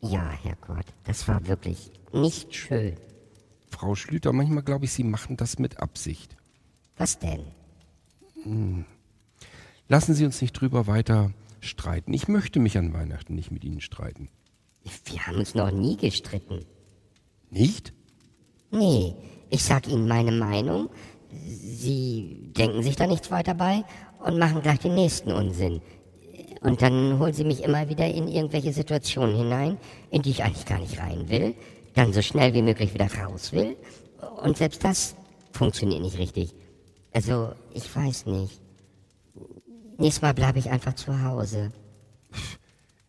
[0.00, 2.94] Ja, Herrgott, das war wirklich nicht schön.
[3.68, 6.36] Frau Schlüter, manchmal glaube ich, Sie machen das mit Absicht.
[6.96, 7.40] Was denn?
[8.44, 8.84] Hm.
[9.88, 12.14] Lassen Sie uns nicht drüber weiter streiten.
[12.14, 14.28] Ich möchte mich an Weihnachten nicht mit Ihnen streiten.
[15.06, 16.64] Wir haben uns noch nie gestritten.
[17.50, 17.92] Nicht?
[18.70, 19.16] Nee,
[19.50, 20.90] ich sag Ihnen meine Meinung.
[21.46, 23.84] Sie denken sich da nichts weiter bei
[24.24, 25.80] und machen gleich den nächsten Unsinn.
[26.60, 29.76] Und dann holen sie mich immer wieder in irgendwelche Situationen hinein,
[30.10, 31.54] in die ich eigentlich gar nicht rein will,
[31.94, 33.76] dann so schnell wie möglich wieder raus will.
[34.42, 35.14] Und selbst das
[35.52, 36.54] funktioniert nicht richtig.
[37.12, 38.60] Also, ich weiß nicht.
[39.98, 41.70] Nächstes Mal bleibe ich einfach zu Hause.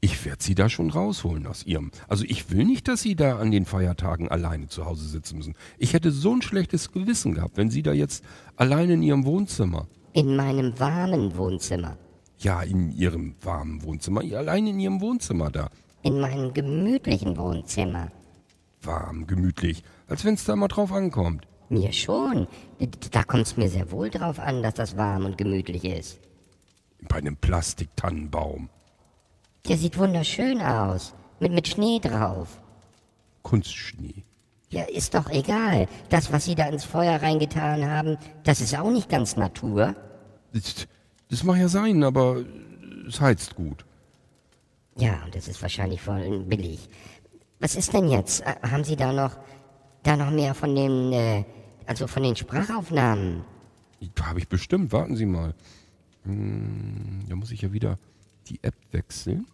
[0.06, 1.90] Ich werde Sie da schon rausholen aus Ihrem.
[2.08, 5.56] Also ich will nicht, dass Sie da an den Feiertagen alleine zu Hause sitzen müssen.
[5.80, 8.24] Ich hätte so ein schlechtes Gewissen gehabt, wenn Sie da jetzt
[8.56, 9.88] alleine in Ihrem Wohnzimmer.
[10.14, 11.98] In meinem warmen Wohnzimmer.
[12.38, 14.22] Ja, in Ihrem warmen Wohnzimmer.
[14.22, 15.72] Allein in Ihrem Wohnzimmer da.
[16.04, 18.12] In meinem gemütlichen Wohnzimmer.
[18.84, 19.82] Warm, gemütlich.
[20.08, 21.48] Als wenn es da mal drauf ankommt.
[21.70, 22.46] Mir schon.
[23.10, 26.20] Da kommt es mir sehr wohl drauf an, dass das warm und gemütlich ist.
[27.10, 28.70] Bei einem Plastiktannenbaum.
[29.68, 31.14] Der sieht wunderschön aus.
[31.40, 32.62] Mit, mit Schnee drauf.
[33.42, 34.24] Kunstschnee.
[34.70, 35.88] Ja, ist doch egal.
[36.10, 39.96] Das, was Sie da ins Feuer reingetan haben, das ist auch nicht ganz Natur.
[40.54, 40.88] Das,
[41.30, 42.44] das mag ja sein, aber
[43.08, 43.86] es heizt gut.
[44.98, 46.90] Ja, und das ist wahrscheinlich voll billig.
[47.60, 48.42] Was ist denn jetzt?
[48.42, 49.38] Äh, haben Sie da noch,
[50.04, 51.44] da noch mehr von den, äh,
[51.86, 53.44] also von den Sprachaufnahmen?
[54.22, 54.92] Habe ich bestimmt.
[54.92, 55.54] Warten Sie mal.
[56.24, 57.98] Hm, da muss ich ja wieder
[58.48, 59.48] die App wechseln.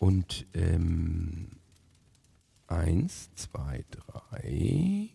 [0.00, 1.60] Und ähm,
[2.66, 5.10] eins, zwei, drei,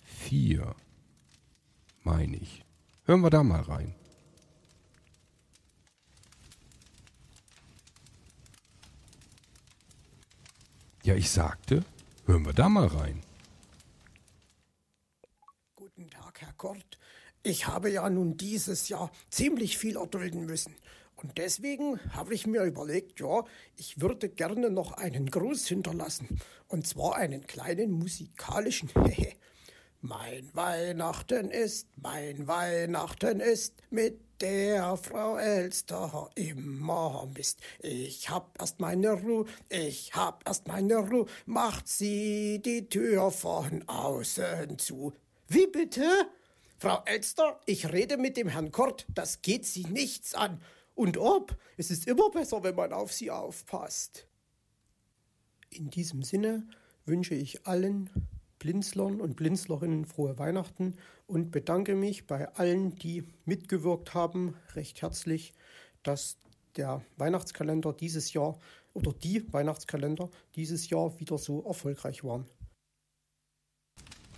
[0.00, 0.74] vier,
[2.02, 2.64] meine ich.
[3.04, 3.94] Hören wir da mal rein.
[11.04, 11.84] Ja, ich sagte,
[12.26, 13.22] hören wir da mal rein.
[15.76, 16.98] Guten Tag, Herr Kort.
[17.44, 20.74] Ich habe ja nun dieses Jahr ziemlich viel erdulden müssen.
[21.22, 23.44] Und deswegen habe ich mir überlegt, ja,
[23.76, 26.40] ich würde gerne noch einen Gruß hinterlassen.
[26.68, 28.90] Und zwar einen kleinen musikalischen.
[30.00, 37.60] mein Weihnachten ist, mein Weihnachten ist mit der Frau Elster immer Mist.
[37.80, 43.86] Ich hab erst meine Ruhe, ich hab erst meine Ruhe, macht sie die Tür von
[43.86, 45.12] außen zu.
[45.46, 46.02] Wie bitte?
[46.78, 50.60] Frau Elster, ich rede mit dem Herrn Kort, das geht Sie nichts an.
[51.02, 54.28] Und ob, es ist immer besser, wenn man auf sie aufpasst.
[55.68, 56.64] In diesem Sinne
[57.06, 58.08] wünsche ich allen
[58.60, 60.94] Blinzlern und Blinzlerinnen frohe Weihnachten
[61.26, 65.54] und bedanke mich bei allen, die mitgewirkt haben, recht herzlich,
[66.04, 66.36] dass
[66.76, 68.60] der Weihnachtskalender dieses Jahr
[68.94, 72.46] oder die Weihnachtskalender dieses Jahr wieder so erfolgreich waren.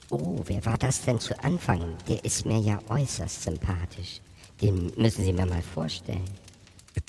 [0.09, 1.99] Oh, wer war das denn zu Anfang?
[2.09, 4.23] Der ist mir ja äußerst sympathisch.
[4.63, 6.25] Den müssen Sie mir mal vorstellen.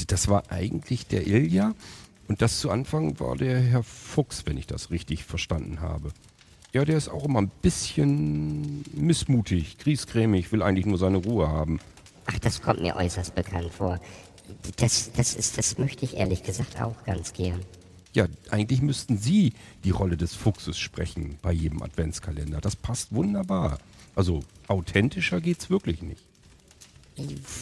[0.07, 1.73] Das war eigentlich der Ilja
[2.27, 6.11] und das zu Anfang war der Herr Fuchs, wenn ich das richtig verstanden habe.
[6.73, 11.79] Ja, der ist auch immer ein bisschen missmutig, griesgrämig, will eigentlich nur seine Ruhe haben.
[12.25, 13.99] Ach, das kommt mir äußerst bekannt vor.
[14.77, 17.61] Das, das, ist, das möchte ich ehrlich gesagt auch ganz gern.
[18.13, 19.53] Ja, eigentlich müssten Sie
[19.83, 22.61] die Rolle des Fuchses sprechen bei jedem Adventskalender.
[22.61, 23.79] Das passt wunderbar.
[24.15, 26.23] Also authentischer geht's wirklich nicht.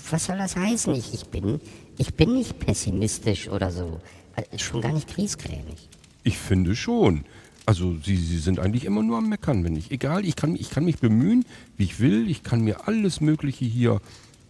[0.10, 0.93] Was soll das heißen?
[0.95, 1.60] Ich, ich, bin,
[1.97, 3.99] ich bin nicht pessimistisch oder so.
[4.36, 5.89] Äh, Schon gar nicht kriesgrämig.
[6.24, 7.26] Ich finde schon.
[7.66, 9.91] Also Sie, Sie sind eigentlich immer nur am Meckern, wenn ich.
[9.91, 11.45] Egal, ich kann, ich kann mich bemühen,
[11.78, 12.30] wie ich will.
[12.30, 14.01] Ich kann mir alles Mögliche hier.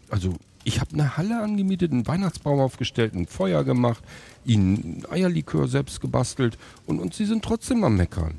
[0.10, 4.04] Also ich habe eine Halle angemietet, einen Weihnachtsbaum aufgestellt, ein Feuer gemacht,
[4.45, 8.36] Ihnen Eierlikör selbst gebastelt und, und Sie sind trotzdem am Meckern.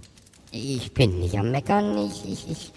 [0.50, 2.72] Ich bin nicht am Meckern, ich, ich, ich,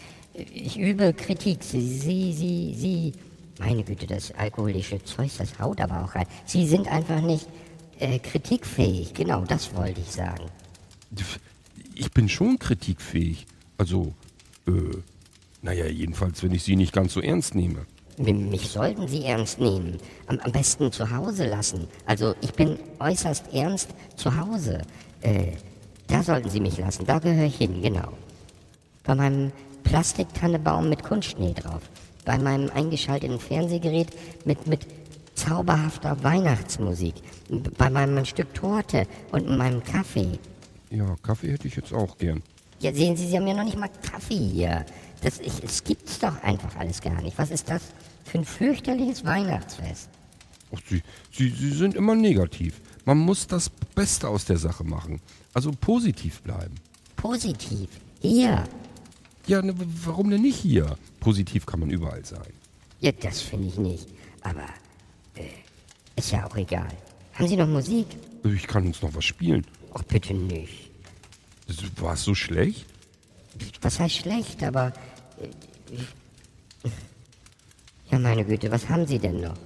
[0.53, 1.63] ich übe Kritik.
[1.63, 3.13] Sie, Sie, Sie, Sie,
[3.59, 6.27] meine Güte, das alkoholische Zeug, das haut aber auch rein.
[6.45, 7.47] Sie sind einfach nicht
[7.99, 10.45] äh, kritikfähig, genau, das wollte ich sagen.
[11.95, 13.45] Ich bin schon kritikfähig.
[13.77, 14.13] Also,
[14.67, 14.71] äh,
[15.61, 17.85] naja, jedenfalls, wenn ich Sie nicht ganz so ernst nehme.
[18.19, 19.97] M- Mich sollten Sie ernst nehmen.
[20.27, 21.87] Am, am besten zu Hause lassen.
[22.05, 24.81] Also ich bin äußerst ernst zu Hause.
[25.21, 25.53] Äh,
[26.07, 27.05] da sollten Sie mich lassen.
[27.05, 28.09] Da gehöre ich hin, genau.
[29.03, 29.51] Bei meinem
[29.83, 31.81] Plastiktannebaum mit Kunstschnee drauf.
[32.27, 34.09] Bei meinem eingeschalteten Fernsehgerät
[34.43, 34.85] mit, mit
[35.33, 37.13] zauberhafter Weihnachtsmusik.
[37.77, 40.37] Bei meinem Stück Torte und meinem Kaffee.
[40.89, 42.43] Ja, Kaffee hätte ich jetzt auch gern.
[42.81, 44.85] Ja, sehen Sie, Sie haben ja noch nicht mal Kaffee hier.
[45.21, 47.37] Das, ich, das gibt's doch einfach alles gar nicht.
[47.37, 47.81] Was ist das
[48.25, 50.09] für ein fürchterliches Weihnachtsfest?
[50.75, 51.01] Ach, Sie,
[51.31, 52.81] Sie, Sie sind immer negativ.
[53.05, 55.21] Man muss das Beste aus der Sache machen.
[55.53, 56.75] Also positiv bleiben.
[57.15, 57.87] Positiv.
[58.19, 58.65] Hier.
[59.47, 59.73] Ja, ne,
[60.03, 60.97] warum denn nicht hier?
[61.19, 62.53] Positiv kann man überall sein.
[62.99, 64.07] Ja, das finde ich nicht.
[64.41, 64.65] Aber,
[65.35, 65.43] äh,
[66.15, 66.89] ist ja auch egal.
[67.33, 68.07] Haben Sie noch Musik?
[68.43, 69.65] Ich kann uns noch was spielen.
[69.93, 70.89] Ach, bitte nicht.
[71.97, 72.85] War es so schlecht?
[73.81, 74.93] Was heißt schlecht, aber,
[75.41, 75.47] äh,
[78.11, 79.57] ja, meine Güte, was haben Sie denn noch?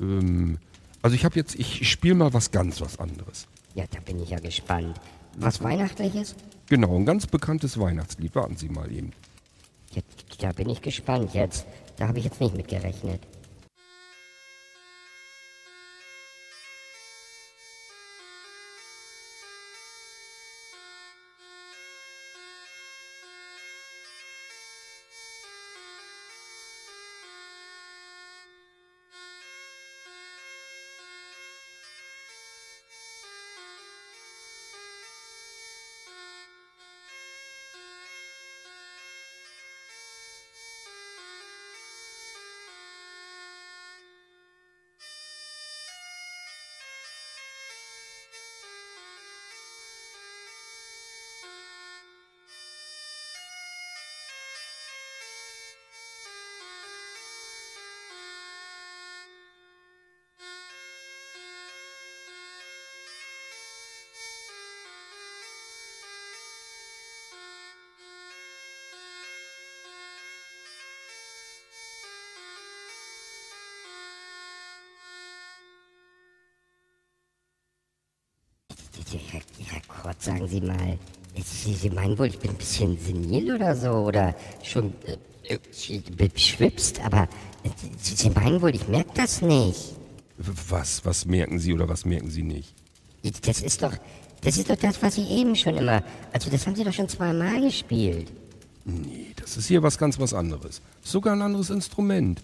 [0.00, 0.58] Ähm,
[1.02, 3.46] also ich habe jetzt, ich spiele mal was ganz was anderes.
[3.74, 5.00] Ja, da bin ich ja gespannt.
[5.38, 6.34] Was Weihnachtliches?
[6.68, 8.34] Genau, ein ganz bekanntes Weihnachtslied.
[8.34, 9.12] Warten Sie mal eben.
[10.38, 11.66] Da bin ich gespannt jetzt.
[11.96, 13.20] Da habe ich jetzt nicht mit gerechnet.
[80.38, 80.98] Sagen Sie mal,
[81.44, 85.58] Sie, Sie meinen wohl, ich bin ein bisschen senil oder so oder schon äh,
[86.16, 87.28] beschwipst, aber
[88.00, 89.94] Sie, Sie meinen wohl, ich merke das nicht.
[90.38, 92.74] Was, was merken Sie oder was merken Sie nicht?
[93.42, 93.92] Das ist doch,
[94.42, 97.08] das ist doch das, was Sie eben schon immer, also das haben Sie doch schon
[97.08, 98.32] zweimal gespielt.
[98.84, 100.80] Nee, das ist hier was ganz was anderes.
[101.02, 102.40] Sogar ein anderes Instrument.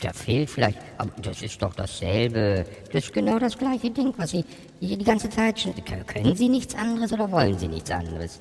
[0.00, 2.64] Da fehlt vielleicht, aber das ist doch dasselbe.
[2.92, 4.44] Das ist genau das gleiche Ding, was Sie
[4.80, 5.74] hier die ganze Zeit schon.
[6.06, 8.40] Können Sie nichts anderes oder wollen Sie nichts anderes?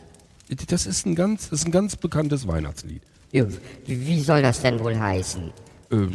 [0.68, 3.02] Das ist ein ganz, ist ein ganz bekanntes Weihnachtslied.
[3.32, 3.46] Ja,
[3.86, 5.52] wie soll das denn wohl heißen?
[5.92, 6.08] Äh,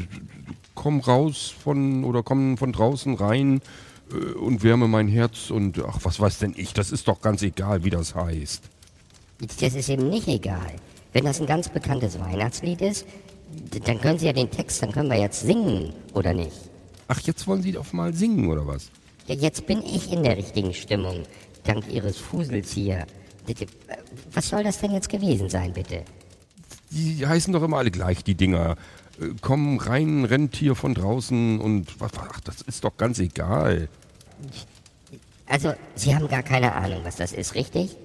[0.74, 3.60] komm raus von oder komm von draußen rein
[4.12, 6.72] äh, und wärme mein Herz und ach, was weiß denn ich?
[6.72, 8.62] Das ist doch ganz egal, wie das heißt.
[9.60, 10.76] Das ist eben nicht egal.
[11.12, 13.06] Wenn das ein ganz bekanntes Weihnachtslied ist,
[13.84, 16.52] dann können Sie ja den Text, dann können wir jetzt singen, oder nicht?
[17.08, 18.90] Ach, jetzt wollen Sie auf mal singen oder was?
[19.26, 21.24] Ja, jetzt bin ich in der richtigen Stimmung,
[21.64, 23.06] dank Ihres Fusels hier.
[23.48, 23.66] D-
[24.32, 26.02] Was soll das denn jetzt gewesen sein, bitte?
[26.90, 28.76] Die heißen doch immer alle gleich, die Dinger.
[29.20, 33.88] Äh, komm rein, Rentier von draußen und was- ach, das ist doch ganz egal.
[35.46, 37.96] Also, Sie haben gar keine Ahnung, was das ist, richtig?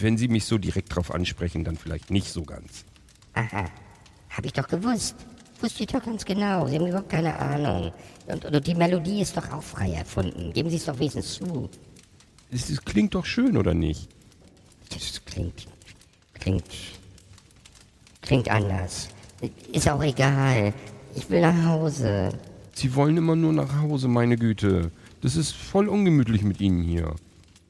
[0.00, 2.84] Wenn Sie mich so direkt drauf ansprechen, dann vielleicht nicht so ganz.
[3.34, 3.64] Aha,
[4.36, 5.16] hab ich doch gewusst.
[5.60, 6.66] Wusste ich doch ganz genau.
[6.66, 7.92] Sie haben überhaupt keine Ahnung.
[8.26, 10.52] Und, und die Melodie ist doch auch frei erfunden.
[10.52, 11.68] Geben Sie es doch wenigstens zu.
[12.50, 14.08] Es, es klingt doch schön, oder nicht?
[14.90, 15.66] Das klingt.
[16.34, 16.64] klingt.
[18.20, 19.08] klingt anders.
[19.72, 20.74] Ist auch egal.
[21.14, 22.30] Ich will nach Hause.
[22.74, 24.90] Sie wollen immer nur nach Hause, meine Güte.
[25.20, 27.14] Das ist voll ungemütlich mit Ihnen hier.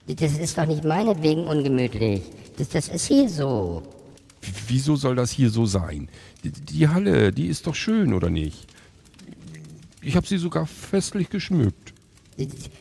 [0.06, 2.22] Das ist doch nicht meinetwegen ungemütlich.
[2.56, 3.82] Das, das ist hier so.
[4.66, 6.08] Wieso soll das hier so sein?
[6.42, 8.66] Die, die Halle, die ist doch schön, oder nicht?
[10.00, 11.94] Ich habe sie sogar festlich geschmückt.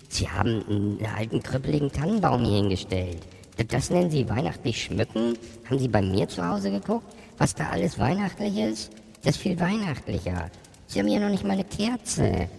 [0.09, 3.19] Sie, haben einen alten, krüppeligen Tannenbaum hier hingestellt.
[3.67, 5.37] Das nennen Sie weihnachtlich schmücken?
[5.69, 7.05] Haben Sie bei mir zu Hause geguckt,
[7.37, 8.91] was da alles weihnachtlich ist?
[9.23, 10.49] Das ist viel weihnachtlicher.
[10.87, 12.49] Sie haben hier noch nicht mal eine Kerze.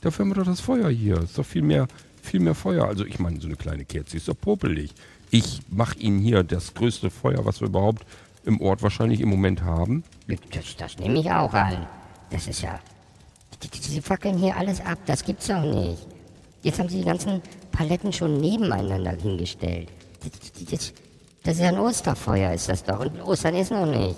[0.00, 1.18] Dafür haben wir doch das Feuer hier.
[1.22, 1.88] Ist doch viel mehr,
[2.22, 2.84] viel mehr Feuer.
[2.86, 4.90] Also ich meine, so eine kleine Kerze ist doch popelig.
[5.30, 8.04] Ich mache Ihnen hier das größte Feuer, was wir überhaupt
[8.44, 10.02] im Ort wahrscheinlich im Moment haben.
[10.26, 11.86] Das, das nehme ich auch an.
[12.30, 12.80] Das ist ja...
[13.80, 16.06] Sie fackeln hier alles ab, das gibt's doch nicht.
[16.62, 19.88] Jetzt haben Sie die ganzen Paletten schon nebeneinander hingestellt.
[20.22, 20.30] Das,
[20.70, 20.92] das,
[21.42, 23.00] das ist ja ein Osterfeuer, ist das doch.
[23.00, 24.16] Und Ostern ist noch nicht.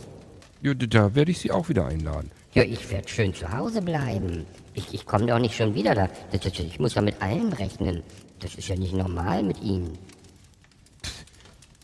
[0.62, 2.30] Ja, da werde ich Sie auch wieder einladen.
[2.54, 4.46] Ja, ich werde schön zu Hause bleiben.
[4.74, 6.08] Ich, ich komme doch nicht schon wieder da.
[6.30, 8.02] Das, das, ich muss ja mit allem rechnen.
[8.40, 9.98] Das ist ja nicht normal mit Ihnen.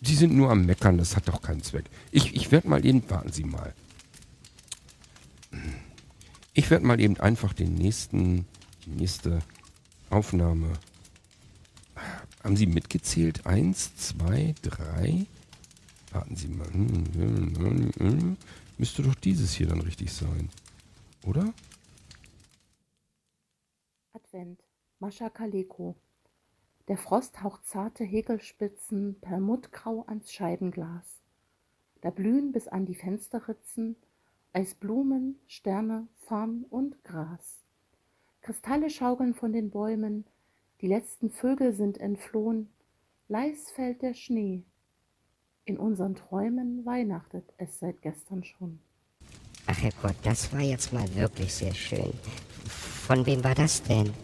[0.03, 1.84] Sie sind nur am Meckern, das hat doch keinen Zweck.
[2.12, 3.74] Ich, ich werde mal eben, warten Sie mal.
[6.55, 8.46] Ich werde mal eben einfach den nächsten,
[8.84, 9.40] die nächste
[10.11, 10.72] Aufnahme.
[12.42, 13.46] Haben Sie mitgezählt?
[13.46, 15.26] Eins, zwei, drei.
[16.12, 16.68] Warten Sie mal.
[18.78, 20.49] Müsste doch dieses hier dann richtig sein.
[21.24, 21.53] Oder?
[24.12, 24.62] Advent.
[25.01, 25.96] Mascha Kaleko.
[26.89, 31.20] Der Frost haucht zarte Häkelspitzen perlmuttgrau ans Scheibenglas.
[32.01, 33.97] Da blühen bis an die Fensterritzen
[34.55, 37.59] Eisblumen, Sterne, Farn und Gras.
[38.41, 40.24] Kristalle schaukeln von den Bäumen,
[40.80, 42.70] die letzten Vögel sind entflohen,
[43.28, 44.62] leis fällt der Schnee.
[45.66, 48.78] In unseren Träumen weihnachtet es seit gestern schon.
[49.66, 52.14] Ach Herrgott, das war jetzt mal wirklich sehr schön.
[52.66, 54.14] Von wem war das denn?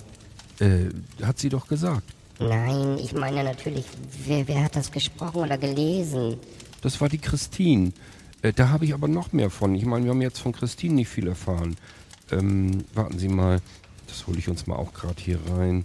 [0.61, 0.89] Äh,
[1.23, 2.15] hat sie doch gesagt.
[2.39, 3.87] Nein, ich meine natürlich,
[4.26, 6.39] wer, wer hat das gesprochen oder gelesen?
[6.82, 7.93] Das war die Christine.
[8.43, 9.74] Äh, da habe ich aber noch mehr von.
[9.74, 11.76] Ich meine, wir haben jetzt von Christine nicht viel erfahren.
[12.30, 13.61] Ähm, warten Sie mal.
[14.07, 15.85] Das hole ich uns mal auch gerade hier rein.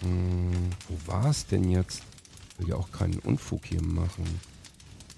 [0.00, 2.02] Hm, wo war es denn jetzt?
[2.52, 4.24] Ich will ja auch keinen Unfug hier machen.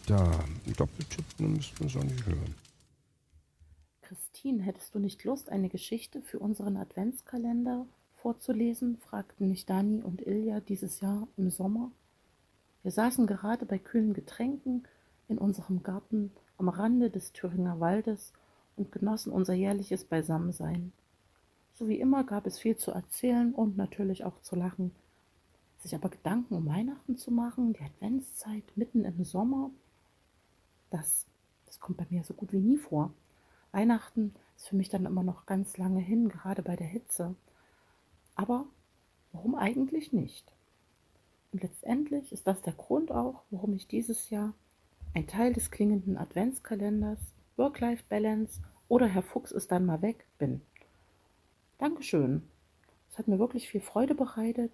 [0.06, 0.30] Da,
[0.66, 2.54] ein Doppeltipp, dann müssten wir es auch nicht hören.
[4.02, 7.86] Christine, hättest du nicht Lust, eine Geschichte für unseren Adventskalender
[8.22, 8.98] vorzulesen?
[8.98, 11.90] fragten mich Dani und Ilja dieses Jahr im Sommer.
[12.84, 14.84] Wir saßen gerade bei kühlen Getränken
[15.28, 18.32] in unserem Garten am Rande des Thüringer Waldes
[18.76, 20.92] und genossen unser jährliches Beisammensein.
[21.74, 24.92] So wie immer gab es viel zu erzählen und natürlich auch zu lachen.
[25.80, 29.70] Sich aber Gedanken um Weihnachten zu machen, die Adventszeit mitten im Sommer,
[30.90, 31.26] das,
[31.66, 33.12] das kommt bei mir so gut wie nie vor.
[33.72, 37.34] Weihnachten ist für mich dann immer noch ganz lange hin, gerade bei der Hitze.
[38.34, 38.66] Aber
[39.32, 40.52] warum eigentlich nicht?
[41.52, 44.54] Und letztendlich ist das der Grund auch, warum ich dieses Jahr
[45.14, 47.18] ein Teil des klingenden Adventskalenders,
[47.56, 50.62] Work-Life-Balance oder Herr Fuchs ist dann mal weg bin.
[51.78, 52.42] Dankeschön.
[53.10, 54.72] Es hat mir wirklich viel Freude bereitet.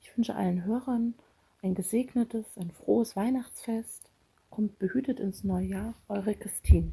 [0.00, 1.14] Ich wünsche allen Hörern
[1.62, 4.10] ein gesegnetes, ein frohes Weihnachtsfest.
[4.48, 6.90] Kommt behütet ins neue Jahr, eure Christine.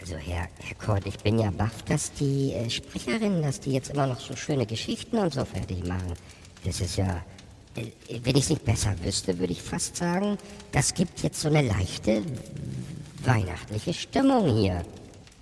[0.00, 3.90] Also Herr, Herr Kort, ich bin ja baff, dass die äh, Sprecherinnen, dass die jetzt
[3.90, 6.14] immer noch so schöne Geschichten und so fertig machen.
[6.64, 7.22] Das ist ja,
[7.76, 7.84] äh,
[8.22, 10.38] wenn ich es nicht besser wüsste, würde ich fast sagen,
[10.72, 12.22] das gibt jetzt so eine leichte
[13.24, 14.84] weihnachtliche Stimmung hier.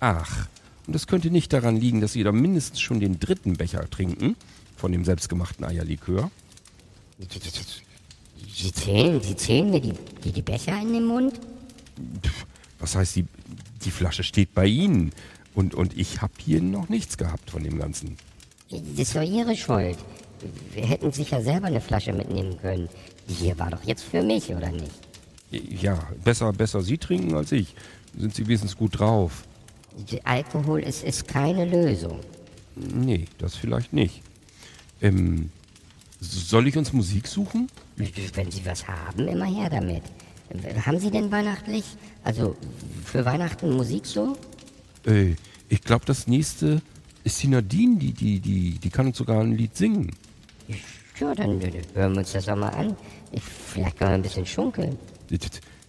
[0.01, 0.47] Ach,
[0.87, 4.35] und das könnte nicht daran liegen, dass Sie da mindestens schon den dritten Becher trinken
[4.75, 6.31] von dem selbstgemachten Eierlikör.
[8.53, 9.93] Sie zählen, Sie zählen mir die,
[10.23, 11.39] die, die Becher in den Mund?
[12.25, 12.45] Pff,
[12.79, 13.25] Was heißt, die,
[13.83, 15.11] die Flasche steht bei Ihnen.
[15.53, 18.17] Und, und ich habe hier noch nichts gehabt von dem Ganzen.
[18.69, 19.97] Das ist doch Ihre Schuld.
[20.73, 22.87] Wir hätten sicher selber eine Flasche mitnehmen können.
[23.27, 24.91] Die hier war doch jetzt für mich, oder nicht?
[25.51, 27.75] Ja, besser, besser Sie trinken als ich.
[28.17, 29.43] Sind Sie wenigstens gut drauf?
[30.23, 32.19] Alkohol ist, ist keine Lösung.
[32.75, 34.21] Nee, das vielleicht nicht.
[35.01, 35.51] Ähm,
[36.21, 37.69] soll ich uns Musik suchen?
[37.95, 40.03] Wenn Sie was haben, immer her damit.
[40.85, 41.83] Haben Sie denn weihnachtlich,
[42.23, 42.55] also
[43.05, 44.35] für Weihnachten Musik so?
[45.05, 45.35] Äh,
[45.69, 46.81] ich glaube, das nächste
[47.23, 50.11] ist die Nadine, die, die, die, die kann uns sogar ein Lied singen.
[51.19, 52.95] Ja, dann äh, hören wir uns das auch mal an.
[53.31, 54.97] Ich, vielleicht können wir ein bisschen schunkeln.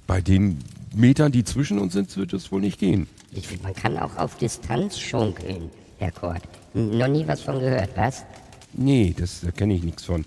[0.07, 0.59] Bei den
[0.95, 3.07] Metern, die zwischen uns sind, wird es wohl nicht gehen.
[3.33, 6.43] Ich, man kann auch auf Distanz schunkeln, Herr Kort.
[6.75, 8.25] Noch nie was von gehört, was?
[8.73, 10.25] Nee, das, da kenne ich nichts von.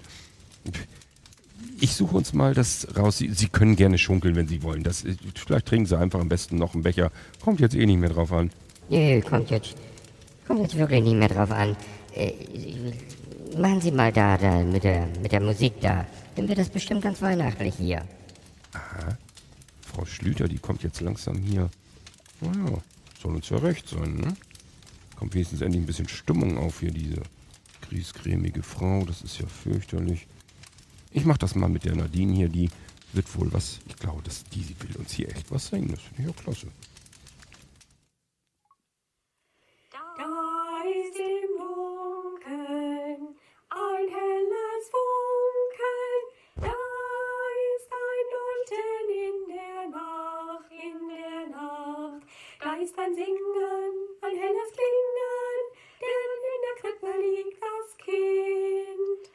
[1.84, 3.18] Ich suche uns mal das raus.
[3.18, 4.84] Sie, Sie können gerne schunkeln, wenn Sie wollen.
[4.84, 5.04] Das,
[5.36, 7.12] vielleicht trinken Sie einfach am besten noch einen Becher.
[7.42, 8.52] Kommt jetzt eh nicht mehr drauf an.
[8.88, 9.76] Nee, kommt jetzt.
[10.48, 11.76] Kommt jetzt wirklich nicht mehr drauf an.
[12.16, 12.32] Äh,
[13.58, 16.06] machen Sie mal da, da mit der, mit der Musik da.
[16.38, 18.06] Dann wird das bestimmt ganz weihnachtlich hier.
[19.82, 21.70] Frau Schlüter, die kommt jetzt langsam hier.
[22.40, 22.78] Naja,
[23.22, 24.38] soll uns ja recht sein, ne?
[25.18, 27.24] Kommt wenigstens endlich ein bisschen Stimmung auf hier, diese
[27.82, 29.04] griesgrämige Frau.
[29.04, 30.28] Das ist ja fürchterlich.
[31.16, 32.72] Ich mach das mal mit der Nadine hier, die
[33.14, 33.80] wird wohl was.
[33.88, 35.90] Ich glaube, dass die will uns hier echt was singen.
[35.92, 36.68] Das finde ich auch klasse.
[39.92, 43.36] Da ist im Dunkeln
[43.70, 46.24] ein helles Funkeln,
[46.56, 46.76] da
[47.76, 52.24] ist ein Leuchten in der Nacht, in der Nacht.
[52.60, 55.64] Da ist ein Singen, ein helles Klingen,
[56.02, 59.33] denn in der Krippe liegt das Kind.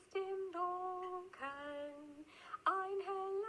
[0.00, 2.24] Ist im Dunkeln
[2.64, 3.39] ein helles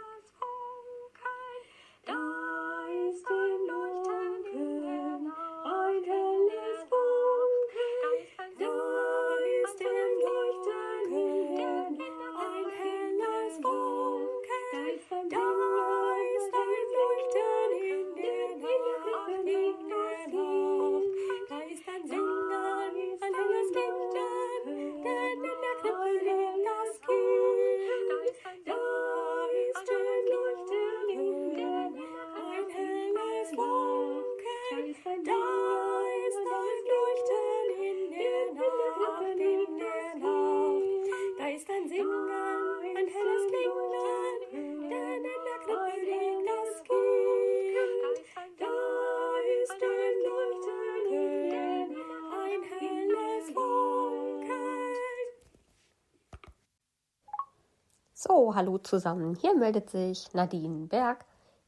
[58.62, 59.34] hallo zusammen.
[59.34, 61.24] Hier meldet sich Nadine Berg.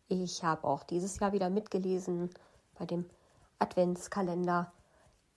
[0.07, 2.31] Ich habe auch dieses Jahr wieder mitgelesen
[2.79, 3.11] bei dem
[3.59, 4.73] Adventskalender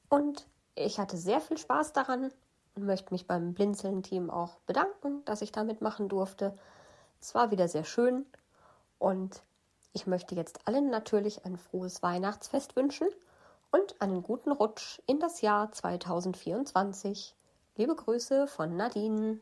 [0.07, 2.31] und ich hatte sehr viel Spaß daran
[2.75, 6.55] und möchte mich beim Blinzeln-Team auch bedanken, dass ich da mitmachen durfte.
[7.19, 8.27] Es war wieder sehr schön
[8.99, 9.41] und
[9.93, 13.07] ich möchte jetzt allen natürlich ein frohes Weihnachtsfest wünschen
[13.71, 17.33] und einen guten Rutsch in das Jahr 2024.
[17.77, 19.39] Liebe Grüße von Nadine.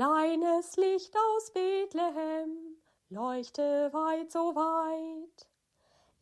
[0.00, 2.78] Kleines Licht aus Bethlehem,
[3.10, 5.46] leuchte weit, so weit.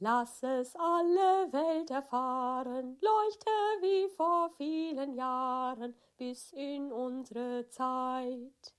[0.00, 3.50] Lass es alle Welt erfahren, leuchte
[3.80, 8.74] wie vor vielen Jahren bis in unsere Zeit.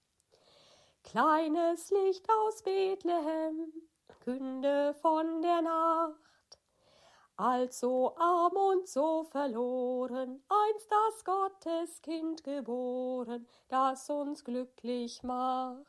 [1.05, 3.71] Kleines Licht aus Bethlehem,
[4.25, 6.28] künde von der Nacht.
[7.39, 15.85] Also arm und so verloren, einst das Gotteskind geboren, das uns glücklich macht.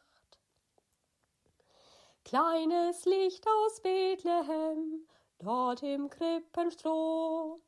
[2.24, 5.08] Kleines Licht aus Bethlehem,
[5.40, 7.60] dort im Krippenstroh,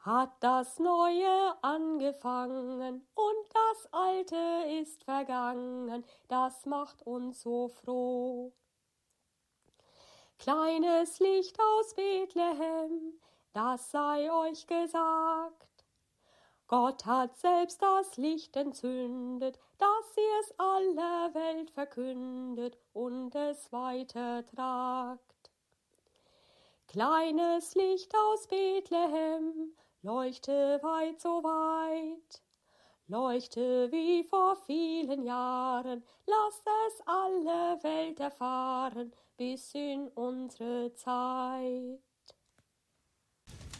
[0.00, 8.52] hat das Neue angefangen und das Alte ist vergangen, das macht uns so froh.
[10.38, 13.20] Kleines Licht aus Bethlehem,
[13.52, 15.84] das sei euch gesagt.
[16.68, 25.50] Gott hat selbst das Licht entzündet, dass ihr es aller Welt verkündet und es weitertragt.
[26.86, 32.42] Kleines Licht aus Bethlehem, leuchte weit, so weit.
[33.08, 42.00] Leuchte wie vor vielen Jahren, lasst es alle Welt erfahren, bis in unsere Zeit.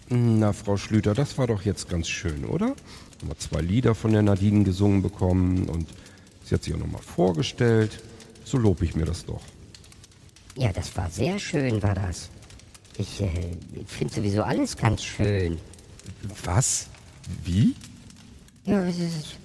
[0.09, 2.69] Na, Frau Schlüter, das war doch jetzt ganz schön, oder?
[2.69, 5.89] Haben wir zwei Lieder von der Nadine gesungen bekommen und
[6.45, 8.01] sie hat sich auch nochmal vorgestellt.
[8.45, 9.43] So lob ich mir das doch.
[10.57, 12.31] Ja, das war sehr schön, war das.
[12.97, 13.57] Ich äh,
[13.87, 15.59] finde sowieso alles ganz schön.
[16.45, 16.87] Was?
[17.45, 17.75] Wie?
[18.65, 19.37] Ja, es ist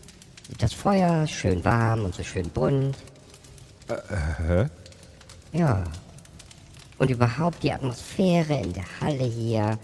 [0.60, 2.98] das Feuer schön warm und so schön bunt.
[3.90, 4.68] Hä?
[5.52, 5.84] Ja.
[7.04, 9.78] Und überhaupt die Atmosphäre in der Halle hier.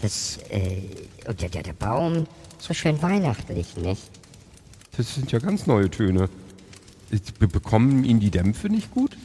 [0.00, 0.80] Das, äh,
[1.28, 2.26] und der, der, der Baum,
[2.58, 4.00] so schön weihnachtlich, nicht?
[4.96, 6.30] Das sind ja ganz neue Töne.
[7.38, 9.18] Be- Bekommen Ihnen die Dämpfe nicht gut?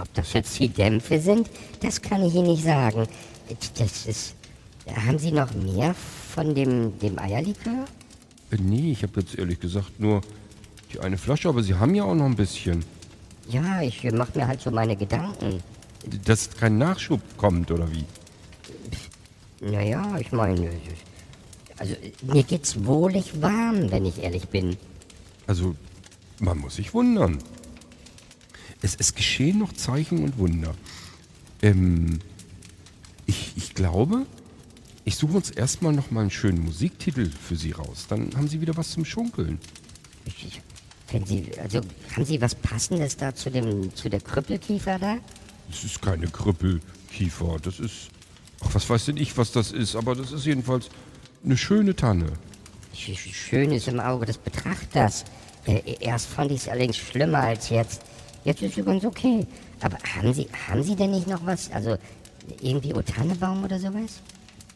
[0.00, 1.50] Ob das jetzt die Dämpfe sind,
[1.80, 3.08] das kann ich Ihnen nicht sagen.
[3.76, 4.36] Das ist.
[4.94, 5.92] Haben Sie noch mehr
[6.36, 7.86] von dem, dem Eierlikör?
[8.52, 10.20] Äh, Nee, ich habe jetzt ehrlich gesagt nur
[10.92, 12.84] die eine Flasche, aber Sie haben ja auch noch ein bisschen.
[13.48, 15.60] Ja, ich äh, mach mir halt so meine Gedanken.
[16.24, 18.04] Dass kein Nachschub kommt, oder wie?
[19.60, 20.70] Naja, ich meine.
[21.76, 24.76] Also, mir geht's wohlig warm, wenn ich ehrlich bin.
[25.46, 25.74] Also,
[26.38, 27.38] man muss sich wundern.
[28.82, 30.74] Es, es geschehen noch Zeichen und Wunder.
[31.62, 32.20] Ähm,
[33.26, 34.26] ich, ich glaube,
[35.04, 38.06] ich suche uns erstmal noch mal einen schönen Musiktitel für Sie raus.
[38.08, 39.58] Dann haben Sie wieder was zum Schunkeln.
[41.10, 41.80] Wenn Sie, also
[42.14, 45.18] haben Sie was Passendes da zu dem, zu der Krüppelkiefer da?
[45.68, 47.56] Das ist keine Krüppelkiefer.
[47.62, 48.08] Das ist.
[48.64, 50.88] Ach, was weiß denn ich, was das ist, aber das ist jedenfalls
[51.44, 52.26] eine schöne Tanne.
[52.94, 55.24] Sch- sch- Schön ist im Auge des Betrachters.
[55.66, 58.02] Äh, erst fand ich es allerdings schlimmer als jetzt.
[58.44, 59.46] Jetzt ist es ganz okay.
[59.80, 61.70] Aber haben Sie, haben Sie denn nicht noch was?
[61.72, 61.96] Also
[62.60, 64.20] irgendwie O Tannebaum oder sowas?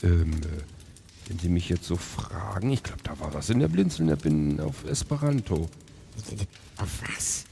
[0.03, 3.69] Ähm, äh, wenn Sie mich jetzt so fragen, ich glaube, da war was in der
[3.69, 5.69] Blinzeln-App in- auf Esperanto.
[6.79, 7.45] Auf was?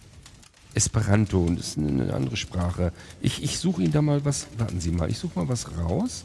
[0.76, 2.92] Esperanto und ist eine andere Sprache.
[3.22, 4.46] Ich, ich suche Ihnen da mal was.
[4.58, 6.24] Warten Sie mal, ich suche mal was raus.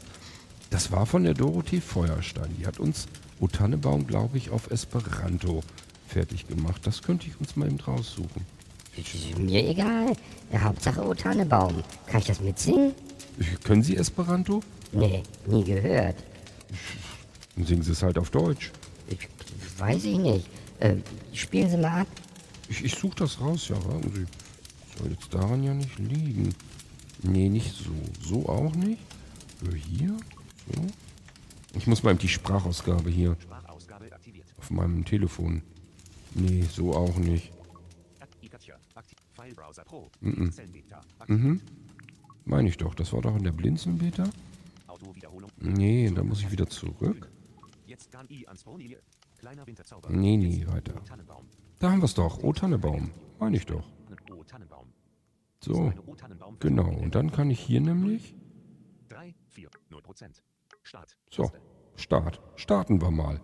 [0.68, 2.54] Das war von der Dorothee Feuerstein.
[2.58, 3.06] Die hat uns
[3.40, 5.62] O Tannebaum, glaube ich, auf Esperanto
[6.06, 6.82] fertig gemacht.
[6.86, 8.44] Das könnte ich uns mal eben raussuchen.
[8.94, 10.12] Ist mir egal.
[10.52, 11.82] Der Hauptsache O Tannebaum.
[12.06, 12.92] Kann ich das mitsingen?
[13.64, 14.62] Können Sie Esperanto?
[14.92, 16.16] Nee, nie gehört.
[17.56, 18.70] Dann singen Sie es halt auf Deutsch.
[19.08, 19.28] Ich,
[19.78, 20.46] weiß ich nicht.
[20.78, 20.96] Äh,
[21.32, 22.06] spielen Sie mal ab.
[22.68, 24.41] Ich, ich suche das raus, ja, warten Sie.
[25.02, 26.54] Soll jetzt daran ja nicht liegen.
[27.24, 27.90] Nee, nicht so.
[28.20, 29.02] So auch nicht.
[29.74, 30.16] Hier?
[30.72, 30.86] So.
[31.74, 33.36] Ich muss mal die Sprachausgabe hier.
[34.58, 35.62] Auf meinem Telefon.
[36.34, 37.52] Nee, so auch nicht.
[40.20, 40.52] Mhm.
[41.26, 41.60] Mhm.
[42.44, 42.94] Meine ich doch.
[42.94, 44.30] Das war doch in der Blinzeln-Beta?
[45.58, 47.28] Nee, da muss ich wieder zurück.
[50.10, 50.94] Nee, nee, weiter.
[51.80, 52.38] Da haben wir es doch.
[52.44, 53.10] O Tannebaum.
[53.40, 53.84] Meine ich doch.
[55.60, 55.92] So.
[56.58, 56.90] Genau.
[56.98, 58.34] Und dann kann ich hier nämlich.
[61.30, 61.50] So.
[61.96, 62.40] Start.
[62.56, 63.40] Starten wir mal.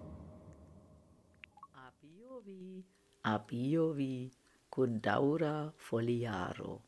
[1.73, 2.85] Abiovi,
[3.23, 4.33] abiovi,
[4.71, 6.83] cum daura foliaro.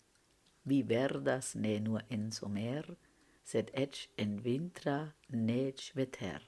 [0.65, 2.97] Vi verdas ne nur en somer,
[3.45, 6.41] sed ec en vintra nec veter.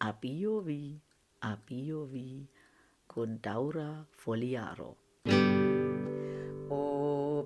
[0.00, 1.00] Abiovi,
[1.40, 2.48] abiovi,
[3.06, 4.96] cum daura foliaro.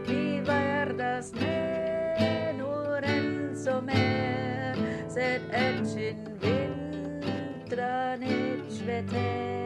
[0.06, 4.76] Vi verdas ne nur en somer,
[5.08, 9.65] sed ec in vintra nec veter.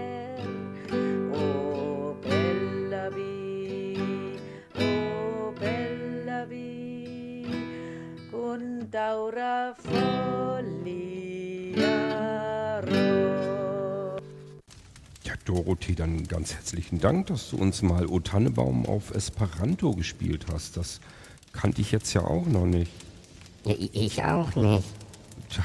[8.49, 10.57] Con daura foliaro.
[15.23, 20.47] Ja, Dorothee, dann ganz herzlichen Dank, dass du uns mal O Tannebaum auf Esperanto gespielt
[20.51, 20.77] hast.
[20.77, 20.99] Das
[21.53, 22.91] kannte ich jetzt ja auch noch nicht.
[23.65, 24.87] Ich auch nicht.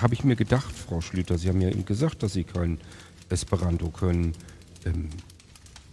[0.02, 1.38] Habe ich mir gedacht, Frau Schlüter.
[1.38, 2.78] Sie haben ja eben gesagt, dass Sie kein
[3.30, 4.34] Esperanto können.
[4.84, 5.08] Ähm,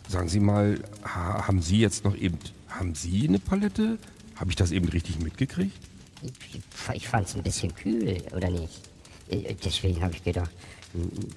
[0.09, 2.38] sagen Sie mal, ha haben Sie jetzt noch eben,
[2.68, 3.97] haben Sie eine Palette?
[4.35, 5.90] Habe ich das eben richtig mitgekriegt?
[6.22, 6.61] Ich,
[6.95, 8.81] ich fand es ein bisschen kühl, oder nicht?
[9.30, 10.52] Äh, Deswegen habe ich gedacht,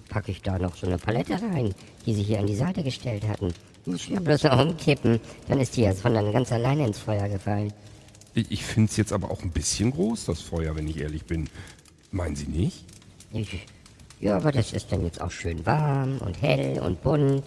[0.09, 1.75] packe ich da noch so eine Palette rein,
[2.07, 3.53] die sie hier an die Seite gestellt hatten.
[3.87, 6.99] Muss ich ja bloß noch umkippen, dann ist die ja von dann ganz alleine ins
[6.99, 7.73] Feuer gefallen.
[8.35, 11.25] Ich, ich finde es jetzt aber auch ein bisschen groß, das Feuer, wenn ich ehrlich
[11.25, 11.49] bin.
[12.11, 12.85] Meinen Sie nicht?
[13.33, 13.67] Ich,
[14.21, 17.45] ja, aber das ist dann jetzt auch schön warm und hell und bunt.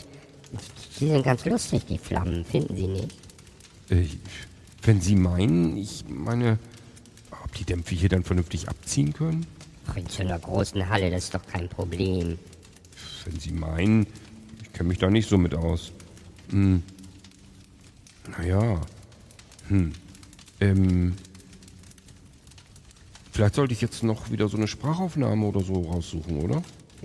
[0.92, 3.16] Sie sind ganz lustig, die Flammen, finden Sie nicht?
[3.90, 4.06] Äh,
[4.84, 6.60] wenn Sie meinen, ich meine,
[7.58, 9.46] die Dämpfe hier dann vernünftig abziehen können?
[9.88, 12.38] Ach, in so einer großen Halle, das ist doch kein Problem.
[13.26, 14.08] Wenn Sie meinen,
[14.62, 15.92] ich kenne mich da nicht so mit aus.
[16.50, 16.84] Hm.
[18.38, 18.82] Naja.
[19.68, 19.94] Hm.
[20.60, 21.16] Ähm.
[23.32, 26.64] Vielleicht sollte ich jetzt noch wieder so eine Sprachaufnahme oder so raussuchen, oder?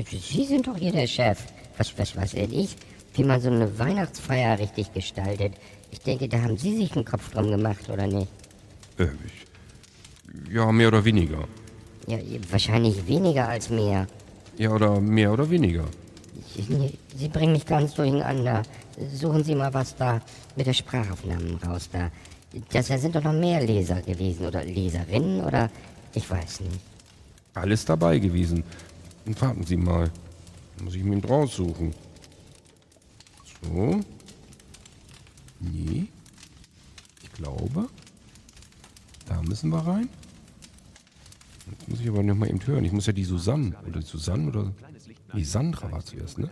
[0.09, 1.39] Sie sind doch hier der Chef.
[1.77, 2.77] Was, was weiß denn ich?
[3.15, 5.53] Wie man so eine Weihnachtsfeier richtig gestaltet.
[5.91, 8.29] Ich denke, da haben Sie sich einen Kopf drum gemacht, oder nicht?
[8.99, 9.42] Äh, ich,
[10.51, 11.47] ja, mehr oder weniger.
[12.07, 12.19] Ja,
[12.51, 14.07] wahrscheinlich weniger als mehr.
[14.59, 15.85] Ja, oder mehr oder weniger.
[17.17, 18.63] Sie, bringen mich ganz durcheinander.
[19.15, 20.21] Suchen Sie mal was da
[20.57, 22.11] mit der Sprachaufnahmen raus da.
[22.71, 25.71] Das sind doch noch mehr Leser gewesen oder Leserinnen oder
[26.13, 26.81] ich weiß nicht.
[27.55, 28.63] Alles dabei gewesen.
[29.25, 30.11] Und warten Sie mal.
[30.83, 31.95] Muss ich mir ihn raussuchen.
[33.63, 34.01] So.
[35.61, 36.07] Nee.
[37.23, 37.89] Ich glaube.
[39.27, 40.09] Da müssen wir rein.
[41.71, 42.85] Jetzt muss ich aber noch mal eben hören.
[42.85, 43.77] Ich muss ja die Susanne.
[43.87, 44.73] Oder Susanne oder.
[45.33, 46.51] Nee, Sandra war zuerst, ne?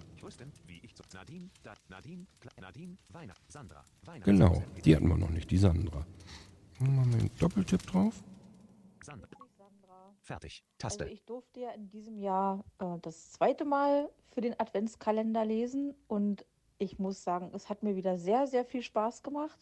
[4.25, 6.07] Genau, die hatten wir noch nicht, die Sandra.
[6.79, 8.23] Machen wir einen Doppeltipp drauf.
[10.23, 10.65] Fertig.
[10.83, 11.13] Also Taste.
[11.13, 16.47] ich durfte ja in diesem Jahr äh, das zweite Mal für den Adventskalender lesen und
[16.79, 19.59] ich muss sagen, es hat mir wieder sehr, sehr viel Spaß gemacht.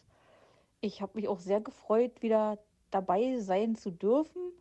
[0.79, 2.59] Ich habe mich auch sehr gefreut, wieder
[2.91, 4.53] dabei sein zu dürfen.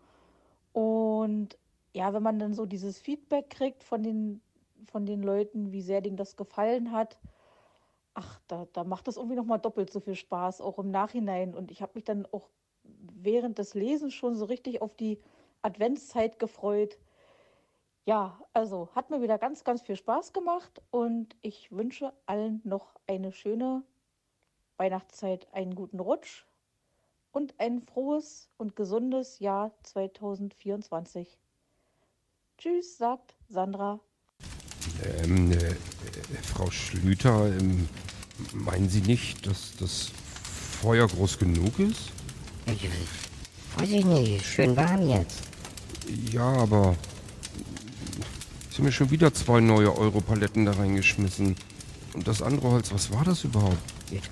[0.73, 1.59] Und
[1.95, 4.41] ja, wenn man dann so dieses Feedback kriegt von den,
[4.87, 7.19] von den Leuten, wie sehr denen das gefallen hat,
[8.15, 11.55] ach, da, da macht das irgendwie nochmal doppelt so viel Spaß, auch im Nachhinein.
[11.55, 12.49] Und ich habe mich dann auch
[12.85, 15.21] während des Lesens schon so richtig auf die
[15.63, 16.99] Adventszeit gefreut.
[18.05, 22.95] Ja, also hat mir wieder ganz, ganz viel Spaß gemacht und ich wünsche allen noch
[23.07, 23.83] eine schöne
[24.79, 26.48] Weihnachtszeit, einen guten Rutsch
[27.33, 31.39] und ein frohes und gesundes Jahr 2024.
[32.59, 34.01] Tschüss, sagt Sandra.
[35.23, 35.75] Ähm, äh, äh,
[36.43, 37.89] Frau Schlüter, ähm,
[38.53, 40.11] meinen Sie nicht, dass das
[40.83, 42.11] Feuer groß genug ist?
[42.67, 42.89] Ich,
[43.77, 45.43] weiß ich nicht, schön warm jetzt.
[46.31, 46.97] Ja, aber
[48.71, 51.57] Sie haben mir schon wieder zwei neue Europaletten da reingeschmissen.
[52.15, 53.77] Und das andere Holz, was war das überhaupt?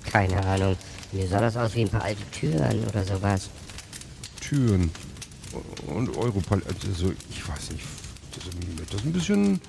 [0.09, 0.77] Keine Ahnung.
[1.11, 3.49] Mir sah das aus wie ein paar alte Türen oder sowas.
[4.41, 4.91] Türen
[5.87, 6.89] und Europaletten.
[6.89, 7.85] Also, ich weiß nicht.
[8.35, 8.43] Das,
[8.91, 9.61] das ist ein bisschen.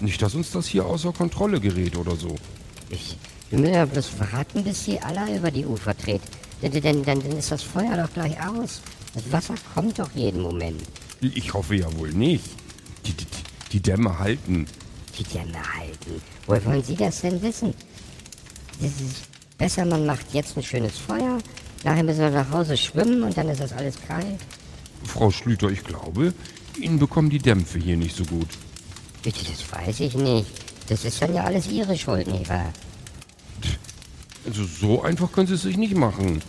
[0.00, 2.34] Nicht, dass uns das hier außer Kontrolle gerät oder so.
[2.90, 3.16] Ich
[3.50, 6.20] will mir ja bloß warten, bis sie alle über die Ufer tritt.
[6.60, 8.82] Denn, denn, denn, dann ist das Feuer doch gleich aus.
[9.14, 10.82] Das Wasser kommt doch jeden Moment.
[11.20, 12.44] Ich hoffe ja wohl nicht.
[13.06, 13.26] Die, die,
[13.72, 14.66] die Dämme halten.
[15.18, 16.20] Die Dämme halten.
[16.46, 17.72] Woher wollen Sie das denn wissen?
[18.80, 21.38] Das ist besser, man macht jetzt ein schönes Feuer.
[21.84, 24.40] Nachher müssen wir nach Hause schwimmen und dann ist das alles kalt.
[25.04, 26.34] Frau Schlüter, ich glaube,
[26.80, 28.48] Ihnen bekommen die Dämpfe hier nicht so gut.
[29.22, 30.46] Bitte, das weiß ich nicht.
[30.88, 32.72] Das ist dann ja alles Ihre Schuld, nicht wahr?
[34.46, 36.42] Also so einfach können Sie es sich nicht machen.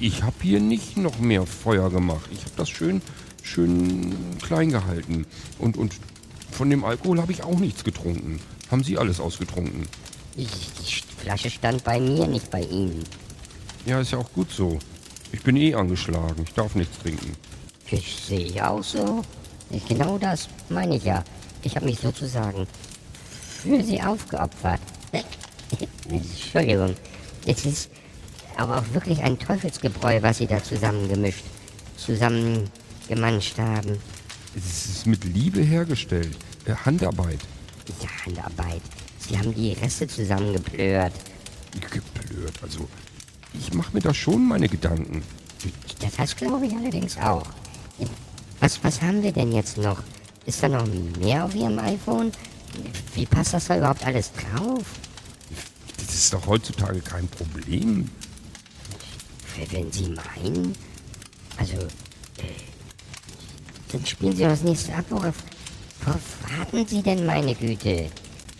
[0.00, 2.28] Ich habe hier nicht noch mehr Feuer gemacht.
[2.32, 3.02] Ich habe das schön,
[3.42, 5.26] schön klein gehalten.
[5.58, 5.94] Und, und
[6.50, 8.38] von dem Alkohol habe ich auch nichts getrunken.
[8.70, 9.88] Haben Sie alles ausgetrunken?
[10.36, 10.46] Die
[11.22, 13.04] Flasche stand bei mir, nicht bei Ihnen.
[13.86, 14.78] Ja, ist ja auch gut so.
[15.30, 16.42] Ich bin eh angeschlagen.
[16.44, 17.36] Ich darf nichts trinken.
[17.88, 19.22] Das sehe ich auch so.
[19.88, 21.22] Genau das meine ich ja.
[21.62, 22.66] Ich habe mich sozusagen
[23.62, 24.80] für Sie aufgeopfert.
[26.08, 26.96] Entschuldigung.
[27.46, 27.90] Es ist
[28.56, 31.44] aber auch wirklich ein Teufelsgebräu, was Sie da zusammengemischt,
[31.96, 33.98] zusammengemanscht haben.
[34.56, 36.36] Es ist mit Liebe hergestellt.
[36.64, 37.38] Äh, Handarbeit.
[38.00, 38.82] Ja, Handarbeit.
[39.32, 41.14] Sie haben die Reste zusammengeplört.
[41.80, 42.86] Geplört, also
[43.54, 45.22] ich mache mir da schon meine Gedanken.
[46.18, 47.46] Das, glaube ich allerdings auch.
[48.60, 50.02] Was, was haben wir denn jetzt noch?
[50.44, 50.86] Ist da noch
[51.18, 52.30] mehr auf Ihrem iPhone?
[53.14, 54.84] Wie passt das da überhaupt alles drauf?
[55.96, 58.10] Das ist doch heutzutage kein Problem.
[59.70, 60.74] Wenn Sie meinen.
[61.56, 62.52] Also, äh,
[63.92, 65.06] dann spielen Sie das nächste ab.
[65.08, 65.36] Worauf,
[66.04, 68.10] worauf warten Sie denn, meine Güte?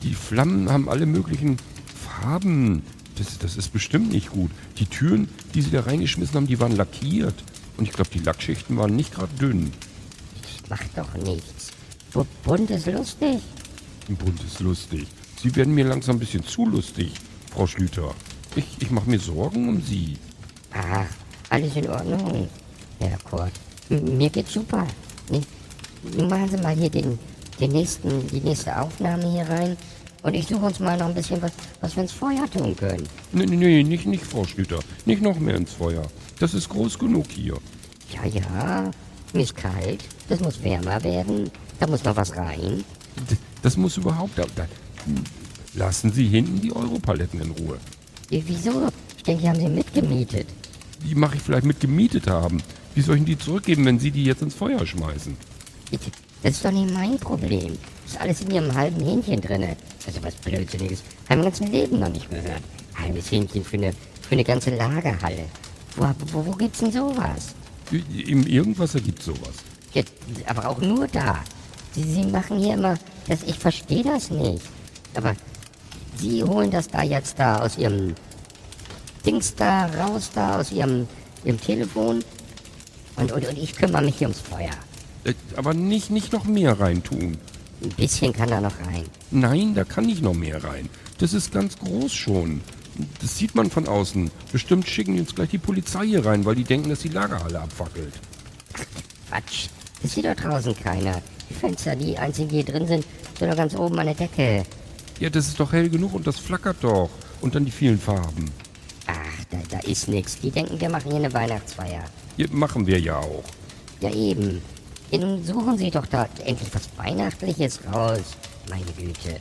[0.02, 1.56] Die Flammen haben alle möglichen
[1.94, 2.82] Farben.
[3.16, 4.50] Das, das ist bestimmt nicht gut.
[4.78, 7.34] Die Türen, die sie da reingeschmissen haben, die waren lackiert.
[7.76, 9.70] Und ich glaube, die Lackschichten waren nicht gerade dünn.
[10.42, 11.70] Das macht doch nichts.
[12.12, 13.38] Bu- Bunt ist lustig.
[14.08, 15.06] Bunt ist lustig.
[15.40, 17.12] Sie werden mir langsam ein bisschen zu lustig,
[17.52, 18.14] Frau Schlüter.
[18.56, 20.18] Ich, ich mache mir Sorgen um Sie.
[20.72, 21.06] Ach,
[21.48, 22.48] alles in Ordnung,
[22.98, 23.52] Herr Kurt.
[23.88, 24.86] Mir geht's super.
[26.28, 27.18] Machen Sie mal hier den,
[27.62, 29.76] den nächsten, die nächste Aufnahme hier rein.
[30.22, 33.08] Und ich suche uns mal noch ein bisschen was, was wir ins Feuer tun können.
[33.32, 34.78] Nee, nee, nicht, nicht, Frau Schlüter.
[35.04, 36.02] Nicht noch mehr ins Feuer.
[36.38, 37.56] Das ist groß genug hier.
[38.12, 38.90] Ja, ja,
[39.32, 40.04] mir ist kalt.
[40.28, 41.50] Das muss wärmer werden.
[41.80, 42.84] Da muss noch was rein.
[43.30, 44.38] D- Das muss überhaupt...
[44.38, 44.66] Da, da,
[45.74, 47.78] lassen Sie hinten die Europaletten in Ruhe.
[48.28, 48.88] Wie- Wieso?
[49.16, 50.46] Ich denke, die haben sie mitgemietet.
[51.04, 52.62] Die mache ich vielleicht mit gemietet haben.
[52.94, 55.36] Wie soll ich Ihnen die zurückgeben, wenn Sie die jetzt ins Feuer schmeißen?
[56.42, 57.78] Das ist doch nicht mein Problem.
[58.04, 59.76] Ist alles in ihrem halben Hähnchen drinne.
[60.06, 61.02] Also was Blödsinniges.
[61.28, 62.62] Haben wir ganzen Leben noch nicht gehört.
[62.94, 63.92] Halbes Hähnchen für eine,
[64.22, 65.44] für eine ganze Lagerhalle.
[65.96, 67.54] Wo, wo, wo gibt's denn sowas?
[67.90, 69.54] Im Irgendwasser gibt sowas.
[69.94, 70.02] Ja,
[70.46, 71.44] aber auch nur da.
[71.94, 72.98] Sie, sie machen hier immer,
[73.28, 74.62] das, ich verstehe das nicht.
[75.14, 75.36] Aber
[76.16, 78.14] Sie holen das da jetzt da aus Ihrem
[79.24, 81.06] Dings da raus, da aus Ihrem,
[81.44, 82.24] Ihrem Telefon.
[83.16, 84.70] Und, und, und ich kümmere mich hier ums Feuer.
[85.24, 87.36] Äh, Aber nicht, nicht noch mehr reintun.
[87.82, 89.04] Ein bisschen kann da noch rein.
[89.30, 90.88] Nein, da kann nicht noch mehr rein.
[91.18, 92.60] Das ist ganz groß schon.
[93.20, 94.30] Das sieht man von außen.
[94.52, 97.60] Bestimmt schicken die uns gleich die Polizei hier rein, weil die denken, dass die Lagerhalle
[97.60, 98.12] abfackelt.
[99.28, 99.68] Quatsch.
[100.02, 101.22] Das sieht doch draußen keiner.
[101.48, 103.04] Die Fenster, die einzigen, die hier drin sind,
[103.38, 104.64] sind doch ganz oben an der Decke.
[105.20, 107.08] Ja, das ist doch hell genug und das flackert doch.
[107.40, 108.50] Und dann die vielen Farben.
[109.06, 110.38] Ach, da, da ist nichts.
[110.40, 112.04] Die denken, wir machen hier eine Weihnachtsfeier.
[112.36, 113.44] Ja, machen wir ja auch.
[114.00, 114.60] Ja, eben.
[115.12, 118.22] Nun suchen Sie doch da endlich was Weihnachtliches raus.
[118.70, 119.40] Meine Güte.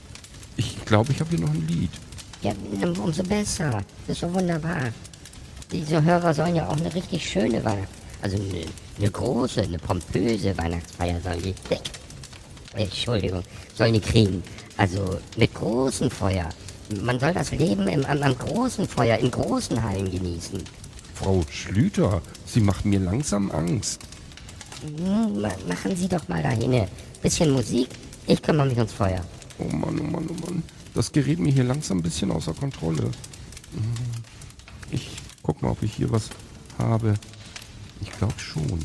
[0.57, 1.91] Ich glaube, ich habe hier noch ein Lied.
[2.41, 2.51] Ja,
[3.01, 3.81] umso besser.
[4.05, 4.89] Das ist so wunderbar.
[5.71, 7.87] Diese Hörer sollen ja auch eine richtig schöne Weihnacht...
[8.21, 8.65] Also eine,
[8.99, 11.55] eine große, eine pompöse Weihnachtsfeier sollen die...
[11.73, 13.43] Äh, Entschuldigung,
[13.73, 14.43] sollen die kriegen.
[14.77, 16.49] Also mit großem Feuer.
[17.01, 20.61] Man soll das Leben im, am, am großen Feuer, in großen Hallen genießen.
[21.15, 24.01] Frau Schlüter, Sie macht mir langsam Angst.
[24.81, 26.87] Hm, ma- machen Sie doch mal dahin.
[27.21, 27.89] Bisschen Musik,
[28.27, 29.23] ich kümmere mich ums Feuer.
[29.59, 30.63] Oh Mann, oh Mann, oh Mann.
[30.93, 33.03] Das gerät mir hier langsam ein bisschen außer Kontrolle.
[33.03, 33.83] Hm,
[34.91, 35.09] Ich
[35.43, 36.29] guck mal, ob ich hier was
[36.77, 37.13] habe.
[38.01, 38.79] Ich glaube schon.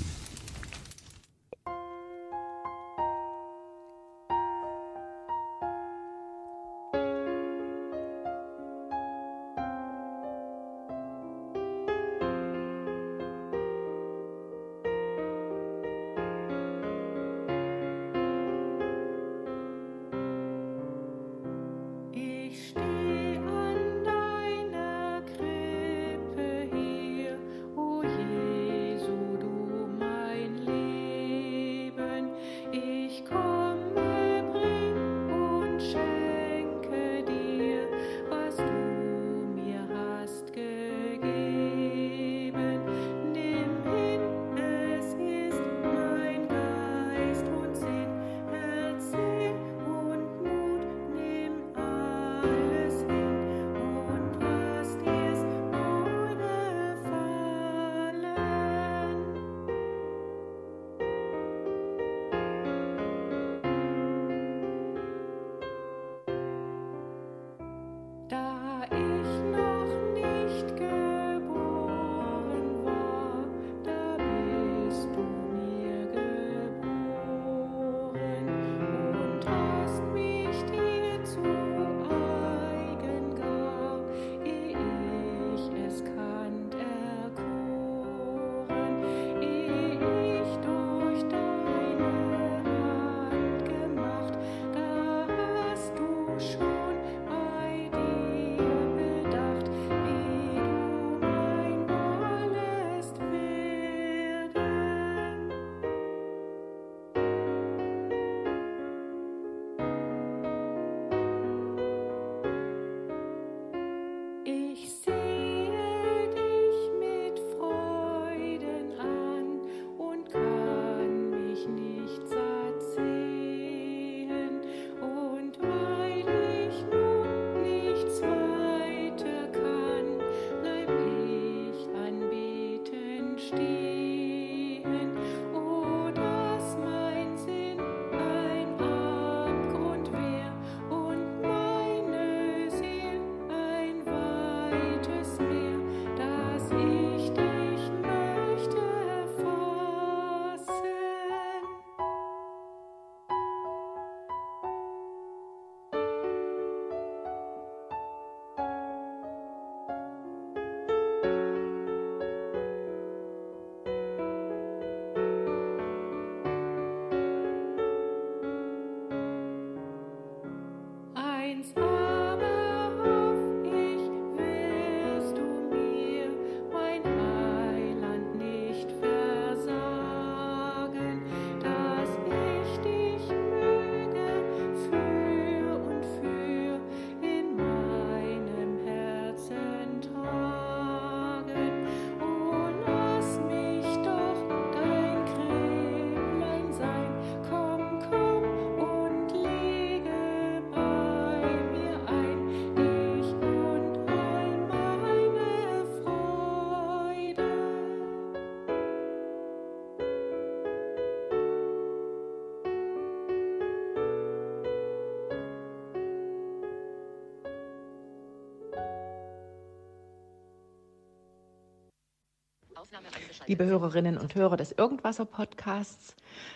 [223.46, 226.14] Liebe Hörerinnen und Hörer des Irgendwasser Podcasts,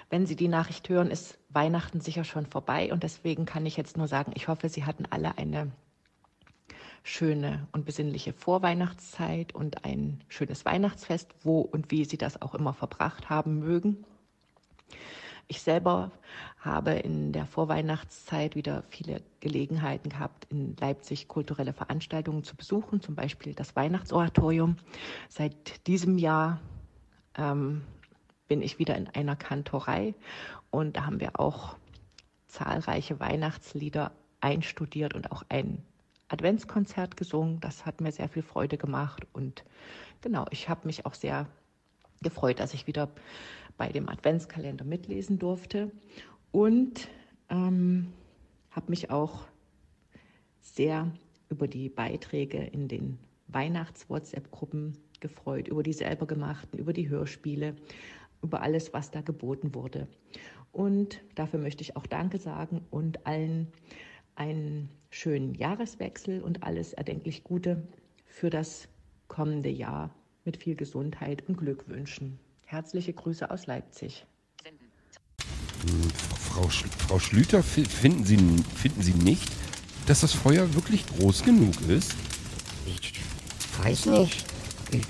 [0.08, 3.96] wenn Sie die Nachricht hören, ist Weihnachten sicher schon vorbei und deswegen kann ich jetzt
[3.96, 5.70] nur sagen, ich hoffe, Sie hatten alle eine
[7.02, 12.74] schöne und besinnliche Vorweihnachtszeit und ein schönes Weihnachtsfest, wo und wie Sie das auch immer
[12.74, 14.04] verbracht haben mögen.
[15.48, 16.10] Ich selber
[16.60, 23.14] habe in der Vorweihnachtszeit wieder viele Gelegenheiten gehabt, in Leipzig kulturelle Veranstaltungen zu besuchen, zum
[23.14, 24.76] Beispiel das Weihnachtsoratorium.
[25.30, 26.60] Seit diesem Jahr
[27.36, 27.82] ähm,
[28.46, 30.14] bin ich wieder in einer Kantorei
[30.70, 31.76] und da haben wir auch
[32.46, 35.82] zahlreiche Weihnachtslieder einstudiert und auch ein
[36.28, 37.60] Adventskonzert gesungen.
[37.60, 39.64] Das hat mir sehr viel Freude gemacht und
[40.20, 41.46] genau, ich habe mich auch sehr
[42.22, 43.08] gefreut, dass ich wieder
[43.78, 45.90] bei dem Adventskalender mitlesen durfte
[46.52, 47.08] und
[47.48, 48.12] ähm,
[48.70, 49.46] habe mich auch
[50.60, 51.10] sehr
[51.48, 53.18] über die Beiträge in den
[53.48, 57.74] Weihnachts-WhatsApp-Gruppen gefreut, über die selber gemachten, über die Hörspiele,
[58.42, 60.08] über alles, was da geboten wurde.
[60.72, 63.68] Und dafür möchte ich auch Danke sagen und allen
[64.36, 67.86] einen schönen Jahreswechsel und alles erdenklich Gute
[68.26, 68.88] für das
[69.28, 70.14] kommende Jahr
[70.44, 72.38] mit viel Gesundheit und Glück wünschen.
[72.64, 74.24] Herzliche Grüße aus Leipzig.
[74.64, 78.36] Hm, Frau, Sch Frau Schlüter, fi- finden Sie,
[78.76, 79.48] finden Sie nicht,
[80.06, 82.12] dass das Feuer wirklich groß genug ist?
[82.86, 83.12] Ich
[83.82, 84.44] weiß nicht.
[84.90, 85.06] Ich,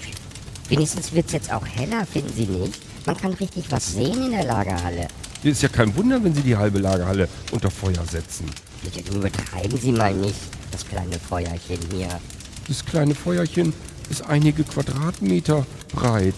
[0.68, 2.80] wenigstens wird es jetzt auch heller, finden Sie nicht?
[3.06, 5.08] Man kann richtig was sehen in der Lagerhalle.
[5.42, 8.44] Ist ja kein Wunder, wenn Sie die halbe Lagerhalle unter Feuer setzen.
[8.82, 10.36] Bitte übertreiben Sie mal nicht,
[10.70, 12.20] das kleine Feuerchen hier.
[12.68, 13.72] Das kleine Feuerchen
[14.10, 16.34] ist einige Quadratmeter breit.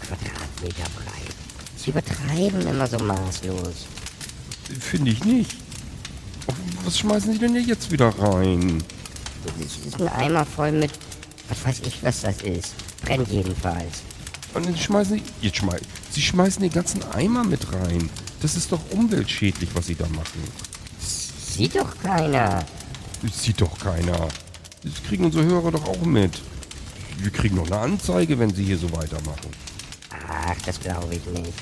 [0.00, 1.07] Quadratmeter breit.
[1.78, 3.86] Sie übertreiben immer so maßlos.
[4.80, 5.56] Finde ich nicht.
[6.84, 8.82] Was schmeißen Sie denn hier jetzt wieder rein?
[9.44, 10.90] Das ist ein Eimer voll mit,
[11.48, 12.74] was weiß ich, was das ist.
[13.02, 14.02] Brennt jedenfalls.
[14.54, 18.10] Und dann schmeißen Sie, jetzt schmeißen, Sie schmeißen den ganzen Eimer mit rein.
[18.40, 20.42] Das ist doch umweltschädlich, was Sie da machen.
[20.98, 22.64] Sieht doch keiner.
[23.22, 24.28] Das sieht doch keiner.
[24.82, 26.40] Das kriegen unsere Hörer doch auch mit.
[27.18, 29.50] Wir kriegen noch eine Anzeige, wenn Sie hier so weitermachen.
[30.28, 31.52] Ach, das glaube ich nicht.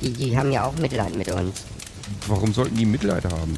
[0.00, 1.62] Die, die haben ja auch Mitleid mit uns.
[2.26, 3.56] Warum sollten die Mitleid haben?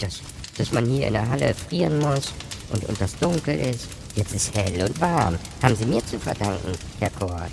[0.00, 0.20] Dass,
[0.56, 2.32] dass man hier in der Halle frieren muss
[2.70, 3.86] und, und das dunkel ist.
[4.16, 5.38] Jetzt ist hell und warm.
[5.62, 7.50] Haben Sie mir zu verdanken, Herr Kort.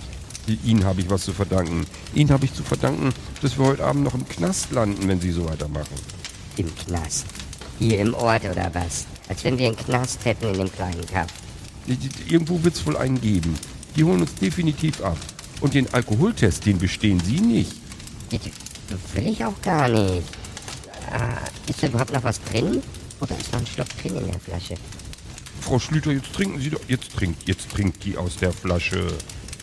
[0.63, 1.85] Ihnen habe ich was zu verdanken.
[2.13, 5.31] Ihnen habe ich zu verdanken, dass wir heute Abend noch im Knast landen, wenn Sie
[5.31, 5.95] so weitermachen.
[6.57, 7.25] Im Knast.
[7.79, 9.05] Hier im Ort oder was?
[9.27, 11.27] Als wenn wir einen Knast hätten in dem kleinen Kaff.
[12.27, 13.55] Irgendwo wird es wohl einen geben.
[13.95, 15.17] Die holen uns definitiv ab.
[15.61, 17.71] Und den Alkoholtest, den bestehen Sie nicht.
[19.13, 20.23] Will ich auch gar nicht.
[21.11, 21.37] Ah,
[21.67, 22.81] ist da überhaupt noch was drin?
[23.21, 24.75] Oder ist noch ein Schluck drin in der Flasche?
[25.61, 26.81] Frau Schlüter, jetzt trinken Sie doch.
[26.87, 29.07] Jetzt trinkt, jetzt trinkt die aus der Flasche.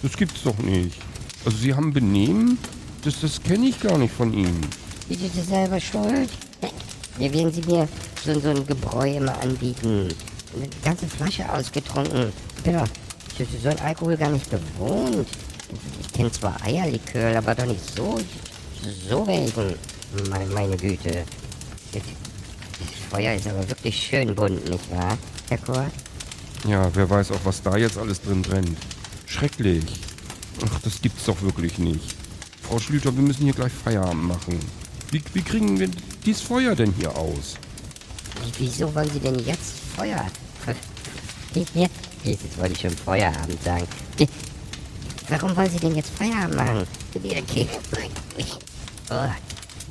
[0.03, 0.97] Das gibt's doch nicht.
[1.45, 2.59] Also Sie haben Benehmen?
[3.05, 4.61] Das, das kenne ich gar nicht von Ihnen.
[5.09, 6.31] Sind Sie selber schuld?
[7.19, 7.89] Ja, werden Sie mir
[8.25, 10.09] so, so ein Gebräu immer anbieten?
[10.57, 12.33] Eine ganze Flasche ausgetrunken.
[12.57, 12.89] Ich bin doch
[13.39, 15.29] so, so ein Alkohol gar nicht gewohnt.
[16.01, 18.19] Ich kenne zwar Eierlikör, aber doch nicht so,
[19.09, 19.75] so welchen.
[20.31, 21.25] Meine, meine Güte.
[21.93, 22.03] Das,
[23.11, 25.17] Feuer ist aber wirklich schön bunt, nicht wahr,
[25.49, 25.93] Herr Kort?
[26.67, 28.77] Ja, wer weiß auch, was da jetzt alles drin brennt.
[29.27, 29.85] Schrecklich.
[30.65, 32.15] Ach, das gibt's doch wirklich nicht.
[32.63, 34.59] Frau Schlüter, wir müssen hier gleich Feierabend machen.
[35.11, 35.89] Wie, wie kriegen wir
[36.25, 37.57] dieses Feuer denn hier aus?
[38.59, 40.25] Wie- Wieso wollen Sie denn jetzt Feuer?
[42.25, 43.87] Jetzt wollte ich schon Feierabend sagen.
[45.33, 46.87] Warum wollen Sie denn jetzt Feierabend machen?
[47.15, 47.67] Okay.
[49.09, 49.15] Oh,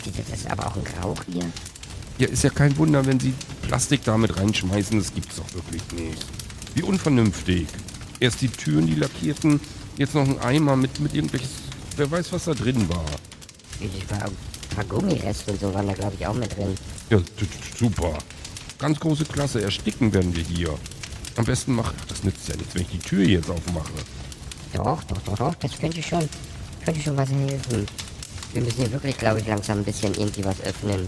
[0.05, 1.51] das ist aber auch ein Rauch hier.
[2.19, 4.99] Ja, ist ja kein Wunder, wenn Sie Plastik damit reinschmeißen.
[4.99, 6.27] Das gibt's doch wirklich nicht.
[6.75, 7.65] Wie unvernünftig.
[8.19, 9.59] Erst die Türen, die lackierten,
[9.97, 11.49] jetzt noch ein Eimer mit, mit irgendwelches...
[11.97, 13.05] Wer weiß, was da drin war.
[13.79, 14.37] Ich war, ein
[14.75, 16.75] paar Gummireste und so waren da, glaube ich, auch mit drin.
[17.09, 17.19] Ja,
[17.79, 18.15] super.
[18.77, 19.63] Ganz große Klasse.
[19.63, 20.77] Ersticken werden wir hier.
[21.35, 21.91] Am besten mach...
[21.99, 23.91] Ach, das nützt ja nichts, wenn ich die Tür jetzt aufmache.
[24.73, 26.27] Doch, doch, doch, doch, das könnte schon,
[26.85, 27.85] könnte schon was helfen.
[28.53, 31.07] Wir müssen hier wirklich, glaube ich, langsam ein bisschen irgendwie was öffnen.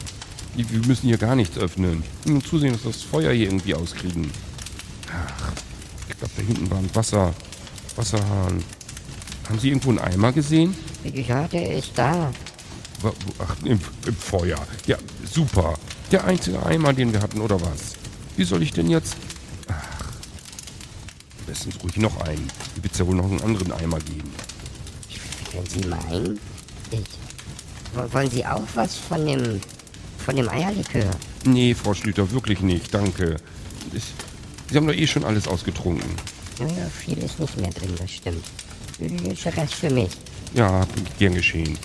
[0.55, 2.03] Wir müssen hier gar nichts öffnen.
[2.25, 4.31] Müssen zusehen, dass wir das Feuer hier irgendwie auskriegen.
[5.11, 5.51] Ach,
[6.09, 7.33] ich glaube, da hinten war ein Wasser...
[7.95, 8.63] Wasserhahn.
[9.47, 10.75] Haben Sie irgendwo einen Eimer gesehen?
[11.03, 12.31] Ja, der ist da.
[13.39, 14.57] Ach, im, im Feuer.
[14.87, 14.97] Ja,
[15.31, 15.75] super.
[16.11, 17.93] Der einzige Eimer, den wir hatten, oder was?
[18.35, 19.15] Wie soll ich denn jetzt...
[21.43, 22.47] Ach, am besten ruhig noch einen.
[22.75, 24.31] Hier wird ja wohl noch einen anderen Eimer geben.
[25.51, 26.39] Wenn Sie meinen,
[26.91, 26.99] ich,
[27.93, 29.61] wo- wollen Sie auch was von dem,
[30.25, 31.11] von dem Eierlikör?
[31.45, 32.93] Nee, Frau Schlüter, wirklich nicht.
[32.93, 33.37] Danke.
[33.93, 34.03] Ich,
[34.71, 36.09] Sie haben doch eh schon alles ausgetrunken.
[36.59, 38.43] Naja, viel ist nicht mehr drin, das stimmt.
[38.99, 40.09] Ist der Rest für mich.
[40.53, 40.87] Ja,
[41.19, 41.77] gern geschehen.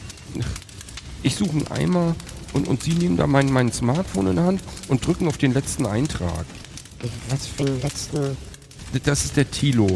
[1.22, 2.14] Ich suche einen Eimer
[2.52, 5.52] und, und Sie nehmen da mein, mein Smartphone in der Hand und drücken auf den
[5.52, 6.46] letzten Eintrag.
[7.28, 8.36] Was für den letzten...
[9.04, 9.88] Das ist der Tilo.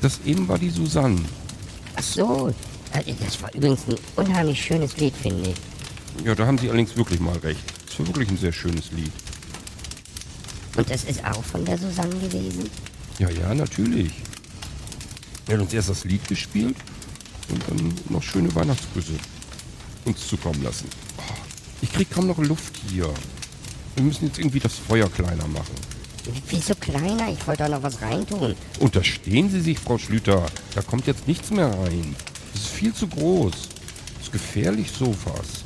[0.00, 1.20] Das eben war die Susanne.
[1.94, 2.48] Ach so,
[2.92, 6.24] äh, das war übrigens ein unheimlich schönes Lied, finde ich.
[6.24, 7.62] Ja, da haben Sie allerdings wirklich mal recht.
[7.86, 9.12] Das war wirklich ein sehr schönes Lied.
[10.76, 12.68] Und das ist auch von der Susanne gewesen?
[13.18, 14.12] Ja, ja, natürlich.
[15.46, 16.76] Er hat uns erst das Lied gespielt
[17.50, 19.12] und dann noch schöne Weihnachtsgrüße
[20.04, 20.88] uns zukommen lassen.
[21.18, 21.34] Oh,
[21.82, 23.12] ich krieg kaum noch Luft hier.
[23.94, 25.74] Wir müssen jetzt irgendwie das Feuer kleiner machen.
[26.48, 27.30] Wieso kleiner?
[27.30, 28.54] Ich wollte da noch was reintun.
[28.78, 30.46] Unterstehen Sie sich, Frau Schlüter.
[30.74, 32.14] Da kommt jetzt nichts mehr rein.
[32.52, 33.52] Das ist viel zu groß.
[33.52, 35.64] Das ist gefährlich, so was.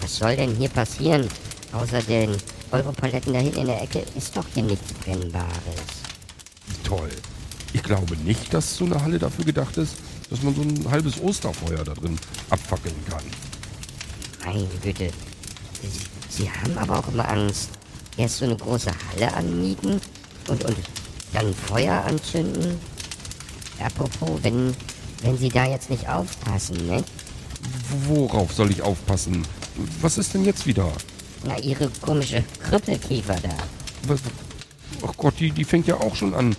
[0.00, 1.28] Was soll denn hier passieren?
[1.72, 2.36] Außer den
[2.70, 5.48] Europaletten da hinten in der Ecke ist doch hier nichts Brennbares.
[6.82, 7.10] Toll.
[7.72, 9.96] Ich glaube nicht, dass so eine Halle dafür gedacht ist,
[10.30, 12.18] dass man so ein halbes Osterfeuer da drin
[12.50, 13.22] abfackeln kann.
[14.44, 15.10] Meine Güte.
[16.28, 17.70] Sie haben aber auch immer Angst.
[18.16, 20.00] Erst so eine große Halle anmieten
[20.48, 20.76] und, und
[21.32, 22.78] dann Feuer anzünden.
[23.80, 24.74] Apropos, wenn,
[25.22, 27.02] wenn Sie da jetzt nicht aufpassen, ne?
[28.06, 29.44] Worauf soll ich aufpassen?
[30.00, 30.90] Was ist denn jetzt wieder?
[31.44, 33.56] Na, Ihre komische Krüppelkiefer da.
[34.06, 34.20] Was?
[35.06, 36.56] Ach Gott, die, die fängt ja auch schon an.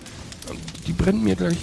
[0.86, 1.58] Die brennt mir gleich.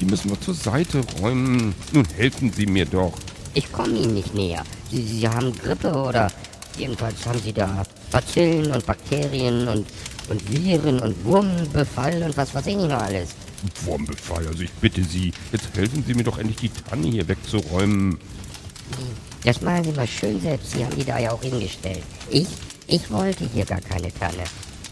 [0.00, 1.74] Die müssen wir zur Seite räumen.
[1.92, 3.12] Nun helfen Sie mir doch.
[3.54, 4.64] Ich komme Ihnen nicht näher.
[4.90, 6.30] Sie, Sie haben Grippe oder
[6.76, 9.86] jedenfalls haben Sie da Bazillen und Bakterien und,
[10.28, 13.30] und Viren und Wurmbefall und was weiß ich nicht noch alles.
[13.84, 18.18] Wurmbefall, also ich bitte Sie, jetzt helfen Sie mir doch endlich die Tanne hier wegzuräumen.
[19.44, 20.72] Das machen Sie mal schön selbst.
[20.72, 22.02] Sie haben die da ja auch hingestellt.
[22.30, 22.46] Ich,
[22.86, 24.44] ich wollte hier gar keine Tanne.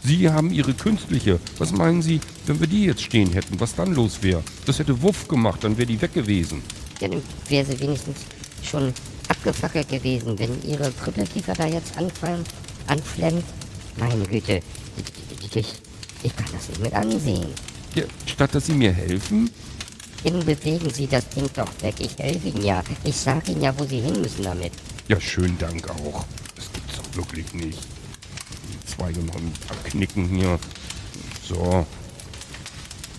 [0.03, 1.39] Sie haben Ihre künstliche.
[1.59, 4.43] Was meinen Sie, wenn wir die jetzt stehen hätten, was dann los wäre?
[4.65, 6.63] Das hätte Wuff gemacht, dann wäre die weg gewesen.
[7.01, 8.17] Ja, dann wäre sie wenigstens
[8.63, 8.95] schon
[9.29, 12.45] abgefackelt gewesen, wenn Ihre Krüppelkiefer da jetzt anfallen,
[12.91, 13.45] anflemmt.
[13.97, 14.61] Meine Güte,
[15.43, 15.75] ich, ich,
[16.23, 17.47] ich kann das nicht mit ansehen.
[17.95, 19.51] Ja, statt dass Sie mir helfen?
[20.25, 21.95] Dann bewegen Sie das Ding doch weg.
[21.99, 22.83] Ich helfe Ihnen ja.
[23.05, 24.73] Ich sage Ihnen ja, wo Sie hin müssen damit.
[25.09, 26.25] Ja, schönen Dank auch.
[26.55, 27.79] Das gibt's doch wirklich nicht.
[27.79, 29.53] Die Zweige noch am
[29.85, 30.59] Knicken hier.
[31.49, 31.87] So.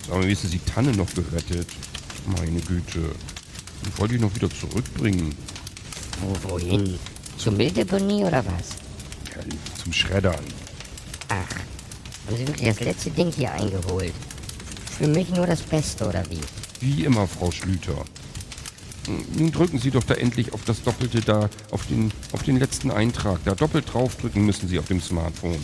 [0.08, 1.66] Mal, wie ist denn die Tanne noch gerettet?
[2.26, 3.14] Meine Güte.
[3.84, 5.34] Die wollte ich noch wieder zurückbringen.
[6.20, 6.98] Wo, wohin?
[7.36, 8.81] Zur Mülldeponie oder was?
[9.34, 9.40] Ja,
[9.82, 10.44] zum Schreddern.
[11.28, 11.36] Ach,
[12.26, 14.12] haben Sie wirklich das letzte Ding hier eingeholt?
[14.98, 16.40] Für mich nur das Beste, oder wie?
[16.80, 18.04] Wie immer, Frau Schlüter.
[19.36, 22.90] Nun drücken Sie doch da endlich auf das Doppelte da, auf den, auf den letzten
[22.90, 23.40] Eintrag.
[23.44, 25.58] Da doppelt draufdrücken müssen Sie auf dem Smartphone.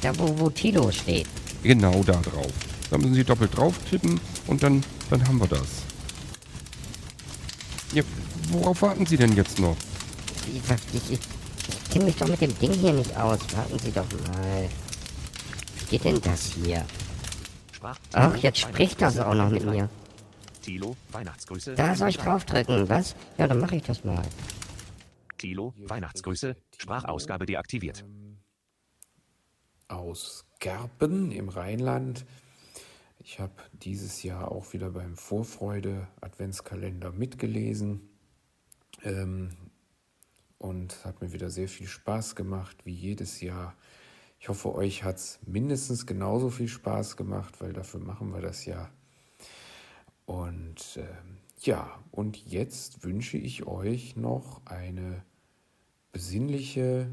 [0.00, 1.26] Da, wo, wo Tilo steht.
[1.62, 2.52] Genau da drauf.
[2.90, 5.68] Da müssen Sie doppelt drauf tippen und dann, dann haben wir das.
[7.92, 8.02] Ja,
[8.50, 9.76] worauf warten Sie denn jetzt noch?
[10.52, 11.18] Ich, ich,
[11.90, 13.40] ich, ich kenne mich doch mit dem Ding hier nicht aus.
[13.56, 14.68] Warten Sie doch mal.
[15.78, 16.84] Wie geht denn das hier?
[18.12, 19.88] Ach, jetzt spricht das auch noch mit mir.
[20.62, 21.74] Tilo, Weihnachtsgrüße.
[21.74, 23.16] Da soll ich draufdrücken, was?
[23.38, 24.22] Ja, dann mache ich das mal.
[25.38, 26.56] Tilo, Weihnachtsgrüße.
[26.76, 28.04] Sprachausgabe deaktiviert.
[29.88, 32.24] Aus Gerpen im Rheinland.
[33.18, 38.08] Ich habe dieses Jahr auch wieder beim Vorfreude Adventskalender mitgelesen.
[39.02, 39.56] Ähm,
[40.60, 43.74] und hat mir wieder sehr viel Spaß gemacht, wie jedes Jahr.
[44.38, 48.66] Ich hoffe, euch hat es mindestens genauso viel Spaß gemacht, weil dafür machen wir das
[48.66, 48.90] ja.
[50.26, 55.24] Und ähm, ja, und jetzt wünsche ich euch noch eine
[56.12, 57.10] besinnliche,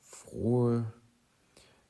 [0.00, 0.92] frohe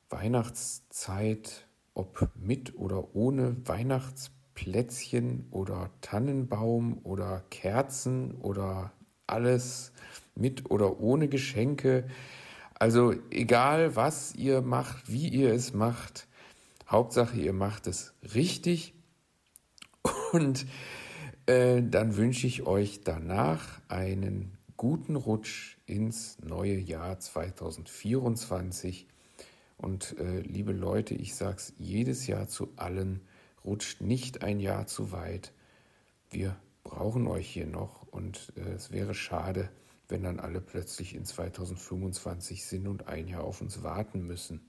[0.09, 8.91] Weihnachtszeit, ob mit oder ohne Weihnachtsplätzchen oder Tannenbaum oder Kerzen oder
[9.25, 9.93] alles
[10.37, 12.07] mit oder ohne Geschenke.
[12.79, 16.27] Also egal, was ihr macht, wie ihr es macht,
[16.89, 18.93] Hauptsache ihr macht es richtig.
[20.31, 20.65] Und
[21.45, 29.07] äh, dann wünsche ich euch danach einen guten Rutsch ins neue Jahr 2024.
[29.77, 33.21] Und äh, liebe Leute, ich sage es jedes Jahr zu allen,
[33.65, 35.51] rutscht nicht ein Jahr zu weit.
[36.29, 39.69] Wir brauchen euch hier noch und äh, es wäre schade,
[40.09, 44.61] wenn dann alle plötzlich in 2025 sind und ein Jahr auf uns warten müssen.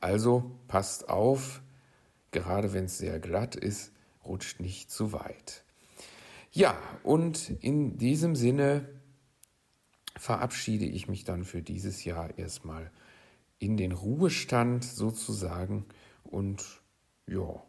[0.00, 1.62] Also passt auf,
[2.30, 3.92] gerade wenn es sehr glatt ist,
[4.24, 5.64] rutscht nicht zu weit.
[6.52, 8.88] Ja, und in diesem Sinne
[10.16, 12.90] verabschiede ich mich dann für dieses Jahr erstmal
[13.58, 15.86] in den Ruhestand sozusagen
[16.24, 16.82] und
[17.26, 17.62] ja,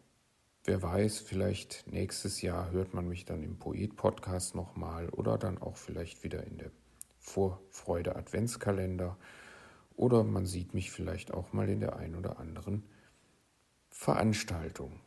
[0.63, 5.77] wer weiß, vielleicht nächstes Jahr hört man mich dann im Poet-Podcast nochmal oder dann auch
[5.77, 6.71] vielleicht wieder in der
[7.21, 9.15] Vorfreude Adventskalender
[9.95, 12.83] oder man sieht mich vielleicht auch mal in der ein oder anderen
[13.89, 14.99] Veranstaltung.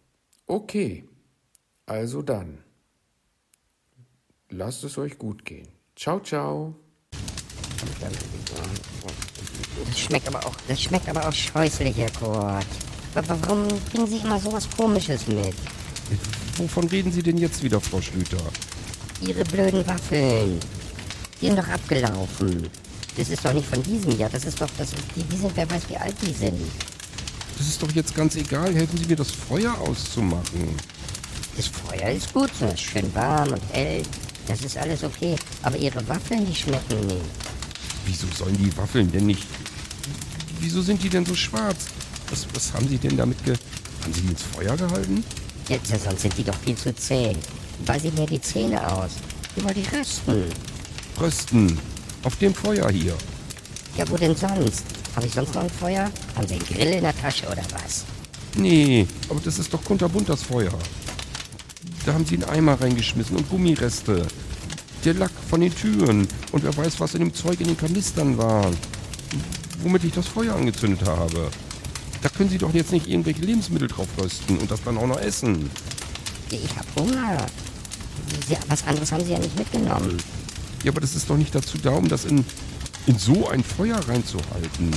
[0.46, 1.04] Okay,
[1.86, 2.62] also dann,
[4.48, 5.68] lasst es euch gut gehen.
[5.96, 6.76] Ciao, ciao.
[9.86, 12.66] Das schmeckt aber auch, das schmeckt aber auch scheußlich, Herr Kurt.
[13.14, 15.54] Warum bringen Sie immer sowas Komisches mit?
[16.56, 18.38] Wovon reden Sie denn jetzt wieder, Frau Schlüter?
[19.20, 20.60] Ihre blöden Waffeln.
[21.40, 22.68] Die sind doch abgelaufen.
[23.16, 24.30] Das ist doch nicht von diesem Jahr.
[24.30, 26.60] Das ist doch, das die, die sind, wer weiß, wie alt die sind.
[27.56, 28.74] Das ist doch jetzt ganz egal.
[28.74, 30.76] Helfen Sie mir, das Feuer auszumachen.
[31.56, 34.02] Das Feuer ist gut, so ist schön warm und hell.
[34.48, 35.36] Das ist alles okay.
[35.62, 37.20] Aber Ihre Waffeln, die schmecken nicht.
[38.06, 39.46] Wieso sollen die Waffeln denn nicht...
[40.60, 41.86] Wieso sind die denn so schwarz?
[42.30, 43.56] Was, was haben Sie denn damit ge...
[44.02, 45.24] Haben Sie die ins Feuer gehalten?
[45.68, 47.34] Jetzt, ja, sonst sind die doch viel zu zäh.
[47.86, 49.12] Beiß ich mir die Zähne aus.
[49.56, 49.92] Die wollte ich
[51.20, 51.78] rösten.
[52.22, 53.14] Auf dem Feuer hier.
[53.96, 54.84] Ja, wo denn sonst?
[55.14, 56.10] Habe ich sonst noch ein Feuer?
[56.34, 58.04] Haben Sie einen Grill in der Tasche oder was?
[58.56, 60.72] Nee, aber das ist doch kunterbunt das Feuer.
[62.06, 64.26] Da haben sie einen Eimer reingeschmissen und Gummireste.
[65.04, 66.28] Der Lack von den Türen.
[66.52, 68.70] Und wer weiß, was in dem Zeug in den Kanistern war.
[69.82, 71.50] Womit ich das Feuer angezündet habe.
[72.22, 75.20] Da können Sie doch jetzt nicht irgendwelche Lebensmittel drauf rösten und das dann auch noch
[75.20, 75.70] essen.
[76.50, 77.46] Ich hab Hunger.
[78.48, 80.16] Sie, was anderes haben Sie ja nicht mitgenommen.
[80.84, 82.44] Ja, aber das ist doch nicht dazu da, um das in,
[83.06, 84.90] in so ein Feuer reinzuhalten.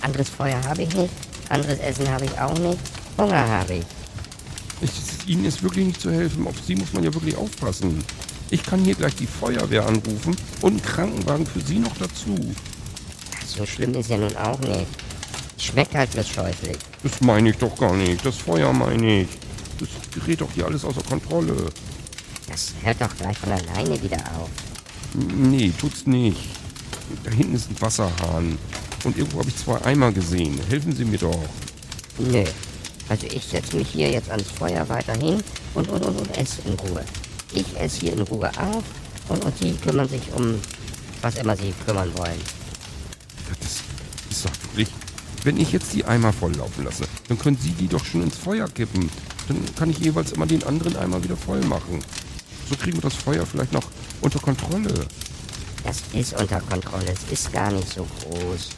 [0.00, 1.12] Anderes Feuer habe ich nicht.
[1.48, 2.78] Anderes Essen habe ich auch nicht.
[3.18, 3.84] Hunger habe ich.
[4.80, 6.46] Ich, Ihnen ist wirklich nicht zu helfen.
[6.46, 8.02] Auf Sie muss man ja wirklich aufpassen.
[8.50, 12.36] Ich kann hier gleich die Feuerwehr anrufen und einen Krankenwagen für Sie noch dazu.
[13.46, 14.86] So schlimm ist ja nun auch nicht.
[15.58, 16.76] Schmeckt halt bloß scheußlich.
[17.02, 18.24] Das meine ich doch gar nicht.
[18.24, 19.28] Das Feuer meine ich.
[19.78, 21.70] Das gerät doch hier alles außer Kontrolle.
[22.52, 24.50] Das hört doch gleich von alleine wieder auf.
[25.14, 26.38] Nee, tut's nicht.
[27.24, 28.58] Da hinten ist ein Wasserhahn.
[29.04, 30.60] Und irgendwo habe ich zwei Eimer gesehen.
[30.68, 31.48] Helfen Sie mir doch.
[32.18, 32.44] Nö.
[33.08, 35.42] Also ich setze mich hier jetzt ans Feuer weiterhin
[35.74, 37.04] und, und, und, und esse in Ruhe.
[37.54, 38.84] Ich esse hier in Ruhe auf
[39.28, 40.60] und, und Sie kümmern sich um
[41.22, 42.40] was immer Sie kümmern wollen.
[43.48, 43.80] Das
[44.30, 44.88] ist doch wirklich...
[45.44, 48.68] Wenn ich jetzt die Eimer volllaufen lasse, dann können Sie die doch schon ins Feuer
[48.68, 49.10] kippen.
[49.48, 51.98] Dann kann ich jeweils immer den anderen Eimer wieder voll machen.
[52.72, 53.84] So kriegen wir das Feuer vielleicht noch
[54.22, 55.06] unter Kontrolle.
[55.84, 57.12] Das ist unter Kontrolle.
[57.12, 58.70] Es ist gar nicht so groß.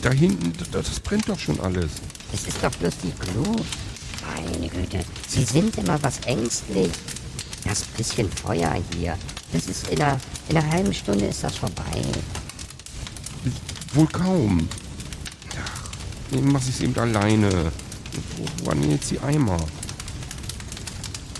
[0.00, 1.90] Da hinten, das, brennt doch schon alles.
[2.32, 3.66] Es ist doch bloß die Glut.
[4.36, 6.92] Meine Güte, Sie sind immer was ängstlich.
[7.64, 9.16] Das bisschen Feuer hier,
[9.52, 12.02] das ist in einer, in einer halben Stunde ist das vorbei.
[13.94, 14.68] Wohl kaum.
[15.64, 15.90] Ach,
[16.30, 17.72] dann mach ich's eben alleine.
[18.36, 19.58] Wo waren jetzt die Eimer?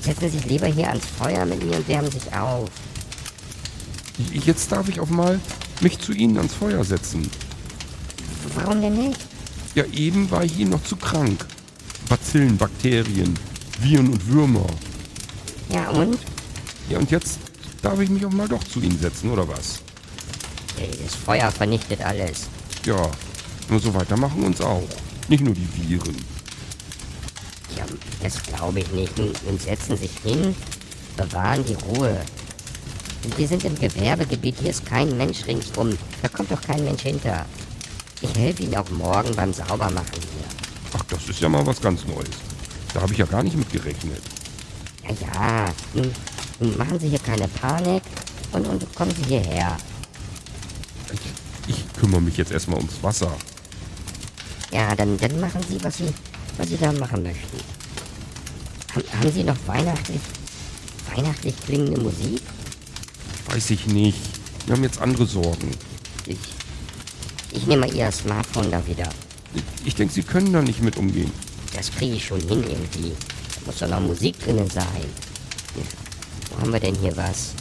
[0.03, 2.69] Setzen Sie sich lieber hier ans Feuer mit mir und wärmen sich auf.
[4.33, 5.39] Jetzt darf ich auch mal
[5.81, 7.31] mich zu Ihnen ans Feuer setzen.
[8.55, 9.21] Warum denn nicht?
[9.75, 11.47] Ja, eben war ich Ihnen noch zu krank.
[12.09, 13.39] Bazillen, Bakterien,
[13.81, 14.67] Viren und Würmer.
[15.71, 16.19] Ja, und?
[16.91, 17.39] Ja, und jetzt
[17.81, 19.81] darf ich mich auch mal doch zu Ihnen setzen, oder was?
[20.77, 22.49] Das Feuer vernichtet alles.
[22.85, 23.11] Ja,
[23.71, 24.89] nur so weitermachen uns auch.
[25.29, 26.17] Nicht nur die Viren.
[27.77, 27.85] Ja,
[28.23, 29.17] das glaube ich nicht.
[29.19, 30.55] Nun, nun setzen sich hin,
[31.17, 32.21] bewahren die Ruhe.
[33.37, 35.97] Wir sind im Gewerbegebiet, hier ist kein Mensch ringsum.
[36.23, 37.47] Da kommt doch kein Mensch hinter.
[38.21, 40.45] Ich helfe Ihnen auch morgen beim Saubermachen hier.
[40.95, 42.31] Ach, das ist ja mal was ganz Neues.
[42.93, 44.21] Da habe ich ja gar nicht mit gerechnet.
[45.05, 46.13] Ja, ja, nun,
[46.61, 48.03] nun machen Sie hier keine Panik
[48.53, 49.77] und, und kommen Sie hierher.
[51.67, 53.33] Ich kümmere mich jetzt erstmal ums Wasser.
[54.73, 56.13] Ja, dann, dann machen Sie, was Sie,
[56.57, 57.59] was Sie da machen möchten.
[58.95, 60.21] Haben, haben Sie noch weihnachtlich,
[61.15, 62.43] weihnachtlich klingende Musik?
[63.47, 64.19] Weiß ich nicht.
[64.67, 65.71] Wir haben jetzt andere Sorgen.
[66.27, 66.39] Ich,
[67.53, 69.09] ich nehme mal Ihr Smartphone da wieder.
[69.85, 71.33] Ich denke, Sie können da nicht mit umgehen.
[71.75, 73.13] Das kriege ich schon hin irgendwie.
[73.55, 75.05] Da muss doch noch Musik drinnen sein.
[75.77, 75.83] Ja,
[76.51, 77.55] wo haben wir denn hier was?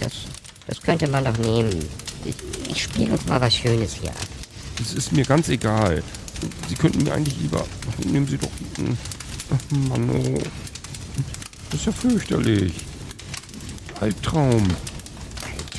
[0.00, 0.12] Das,
[0.66, 1.88] das könnte man doch nehmen.
[2.24, 2.34] Ich,
[2.70, 4.16] ich spiele uns mal was Schönes hier ab.
[4.80, 6.02] Es ist mir ganz egal.
[6.68, 7.64] Sie könnten mir eigentlich lieber...
[8.04, 8.50] Nehmen Sie doch...
[9.50, 10.38] Ach, Mann, oh.
[11.70, 12.74] Das ist ja fürchterlich.
[14.00, 14.68] Albtraum.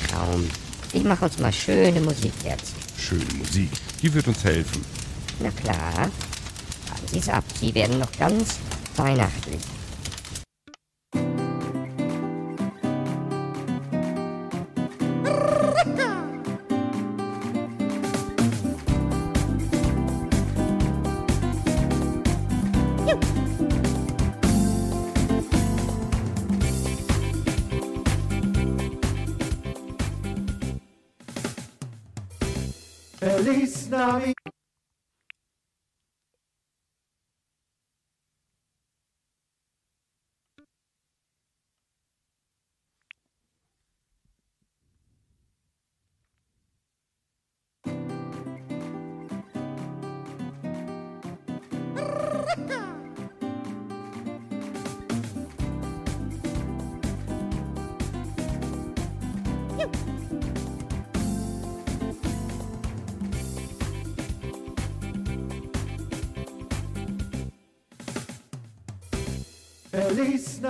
[0.08, 0.48] Traum.
[0.92, 2.72] Ich mache uns mal schöne Musik jetzt.
[2.98, 3.70] Schöne Musik.
[4.02, 4.84] Die wird uns helfen.
[5.40, 6.10] Na klar.
[6.90, 7.44] Haben Sie es ab.
[7.60, 8.54] Sie werden noch ganz
[8.96, 9.60] weihnachtlich.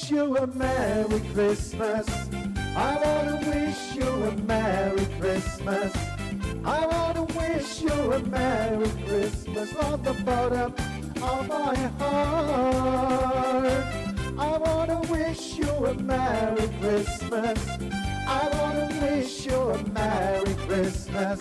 [0.00, 2.06] Wish you a Merry Christmas.
[2.76, 5.92] I wanna wish you a Merry Christmas.
[6.64, 10.74] I wanna wish you a Merry Christmas from the bottom
[11.22, 13.84] of my heart.
[14.38, 17.58] I wanna wish you a Merry Christmas.
[18.26, 21.40] I wanna wish you a Merry Christmas.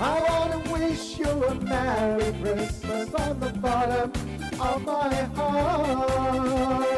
[0.00, 4.12] I wanna wish you a Merry Christmas from the bottom
[4.60, 6.97] of my heart.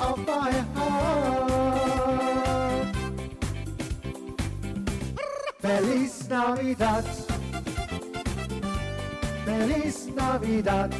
[0.00, 1.32] of my heart.
[5.60, 7.04] Feliz Navidad.
[9.44, 10.92] Feliz Navidad.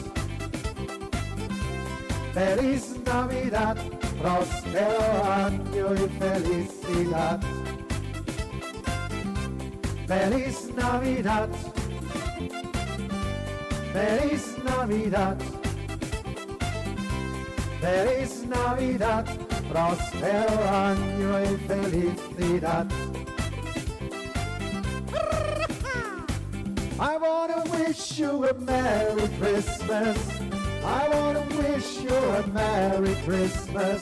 [2.32, 3.77] Feliz Navidad.
[4.20, 7.40] Prospero año y felicidad.
[10.06, 11.48] Feliz Navidad.
[13.93, 15.61] Feliz Navidad.
[17.82, 19.26] Feliz Navidad.
[19.68, 22.86] Prospero año y felicidad.
[27.00, 30.16] I wanna wish you a Merry Christmas.
[30.84, 34.00] I wanna wish you a Merry Christmas.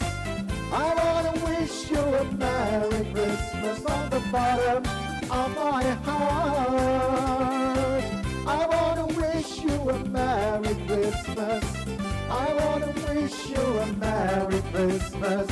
[0.71, 4.85] I wanna wish you a Merry Christmas on the bottom
[5.31, 8.05] of my heart.
[8.47, 11.90] I wanna wish you a Merry Christmas.
[12.31, 15.51] I wanna wish you a Merry Christmas.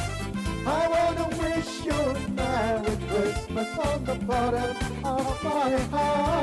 [0.65, 6.39] I wanna wish you a Merry Christmas on the bottom of my heart.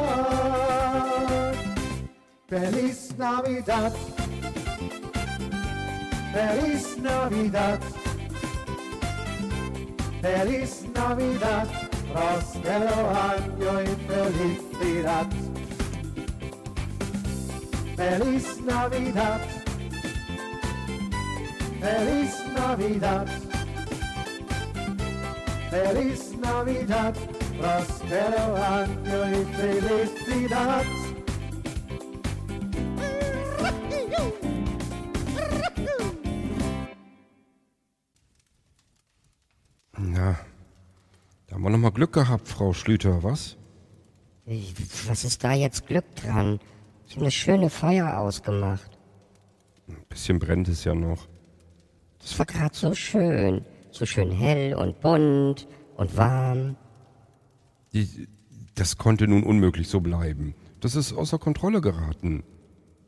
[2.50, 3.94] Feliz Navidad.
[6.34, 7.82] Feliz Navidad.
[10.22, 11.68] Feliz Navidad.
[12.12, 15.28] Prospero año y felicidad.
[17.96, 19.65] Feliz Navidad.
[21.86, 23.30] Feliz Navidad.
[25.70, 27.16] Feliz Navidad.
[27.60, 30.86] Prospero año y felicidad.
[40.00, 40.36] Na,
[41.46, 43.58] da haben wir noch mal Glück gehabt, Frau Schlüter, was?
[45.08, 46.60] Was ist da jetzt Glück dran?
[47.06, 48.98] Ich habe eine schöne Feuer ausgemacht.
[49.88, 51.28] Ein bisschen brennt es ja noch.
[52.26, 53.64] Das war gerade so schön.
[53.92, 56.76] So schön hell und bunt und warm.
[57.94, 58.28] Die,
[58.74, 60.56] das konnte nun unmöglich so bleiben.
[60.80, 62.44] Das ist außer Kontrolle geraten.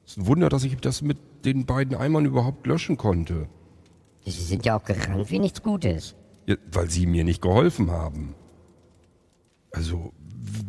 [0.06, 3.50] Es ist ein Wunder, dass ich das mit den beiden Eimern überhaupt löschen konnte.
[4.24, 6.16] Sie sind ja auch gerannt wie nichts Gutes.
[6.46, 8.36] Ja, weil sie mir nicht geholfen haben.
[9.72, 10.14] Also,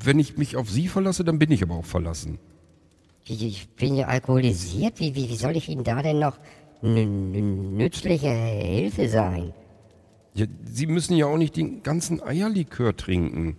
[0.03, 2.39] wenn ich mich auf sie verlasse, dann bin ich aber auch verlassen.
[3.27, 5.01] Ich, ich bin ja alkoholisiert.
[5.01, 6.39] Wie, wie, wie soll ich Ihnen da denn noch
[6.83, 9.53] nützliche Hilfe sein?
[10.35, 13.57] Ja, sie müssen ja auch nicht den ganzen Eierlikör trinken.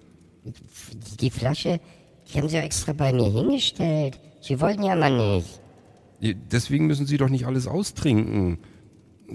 [1.20, 1.80] Die, Flasche,
[2.28, 4.20] die haben Sie ja extra bei mir hingestellt.
[4.42, 5.60] Sie wollten ja mal nicht.
[6.22, 8.60] Deswegen müssen sie doch nicht alles austrinken.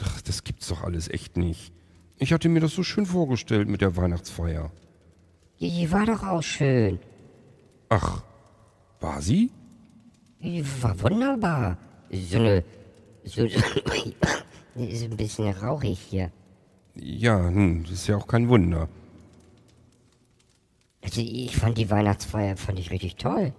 [0.01, 1.73] Ach, das gibt's doch alles echt nicht.
[2.19, 4.71] Ich hatte mir das so schön vorgestellt mit der Weihnachtsfeier.
[5.61, 6.99] Die, die war doch auch schön.
[7.89, 8.23] Ach,
[9.01, 9.51] war sie?
[10.43, 11.79] Die war wunderbar.
[12.11, 12.65] so eine.
[13.25, 13.45] So,
[14.77, 16.31] ist ein bisschen rauchig hier.
[16.95, 18.89] Ja, nun, das ist ja auch kein Wunder.
[21.03, 23.53] Also ich fand die Weihnachtsfeier fand ich richtig toll.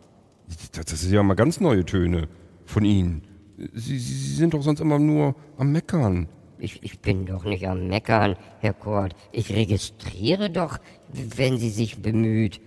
[0.74, 2.28] Das, das sind ja mal ganz neue Töne
[2.66, 3.24] von Ihnen.
[3.58, 6.28] Sie, Sie, Sie sind doch sonst immer nur am Meckern.
[6.58, 9.16] Ich, ich bin doch nicht am Meckern, Herr Kort.
[9.32, 10.80] Ich registriere doch,
[11.12, 12.62] wenn Sie sich bemüht,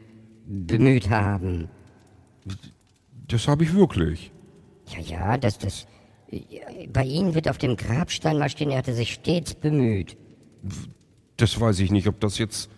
[0.47, 1.69] bemüht haben.
[3.27, 4.33] Das habe ich wirklich.
[4.89, 5.87] Ja, ja, das, das.
[6.93, 10.17] Bei Ihnen wird auf dem Grabstein mal stehen, er hatte sich stets bemüht.
[11.37, 12.71] Das weiß ich nicht, ob das jetzt,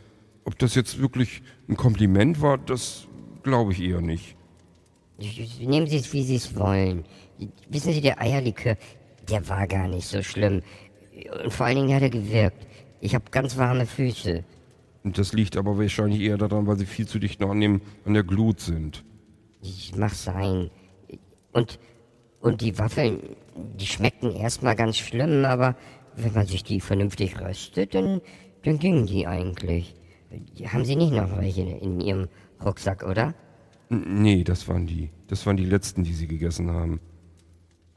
[0.44, 3.08] ob das jetzt wirklich ein Kompliment war, das
[3.42, 4.36] glaube ich eher nicht.
[5.60, 7.04] Nehmen Sie es, wie Sie es wollen.
[7.68, 8.76] Wissen Sie, der Eierlikör,
[9.28, 10.62] der war gar nicht so schlimm.
[11.42, 12.66] Und vor allen Dingen hat er gewirkt.
[13.00, 14.44] Ich habe ganz warme Füße.
[15.02, 17.80] Und das liegt aber wahrscheinlich eher daran, weil Sie viel zu dicht noch an, dem,
[18.04, 19.04] an der Glut sind.
[19.62, 20.70] Ich mach sein.
[21.52, 21.78] Und,
[22.40, 23.20] und die Waffeln,
[23.54, 25.76] die schmeckten erstmal ganz schlimm, aber
[26.16, 28.20] wenn man sich die vernünftig röstet, dann,
[28.64, 29.94] dann gingen die eigentlich.
[30.66, 32.28] Haben Sie nicht noch welche in Ihrem
[32.64, 33.34] Rucksack, oder?
[33.88, 35.10] Nee, das waren die.
[35.26, 37.00] Das waren die letzten, die Sie gegessen haben.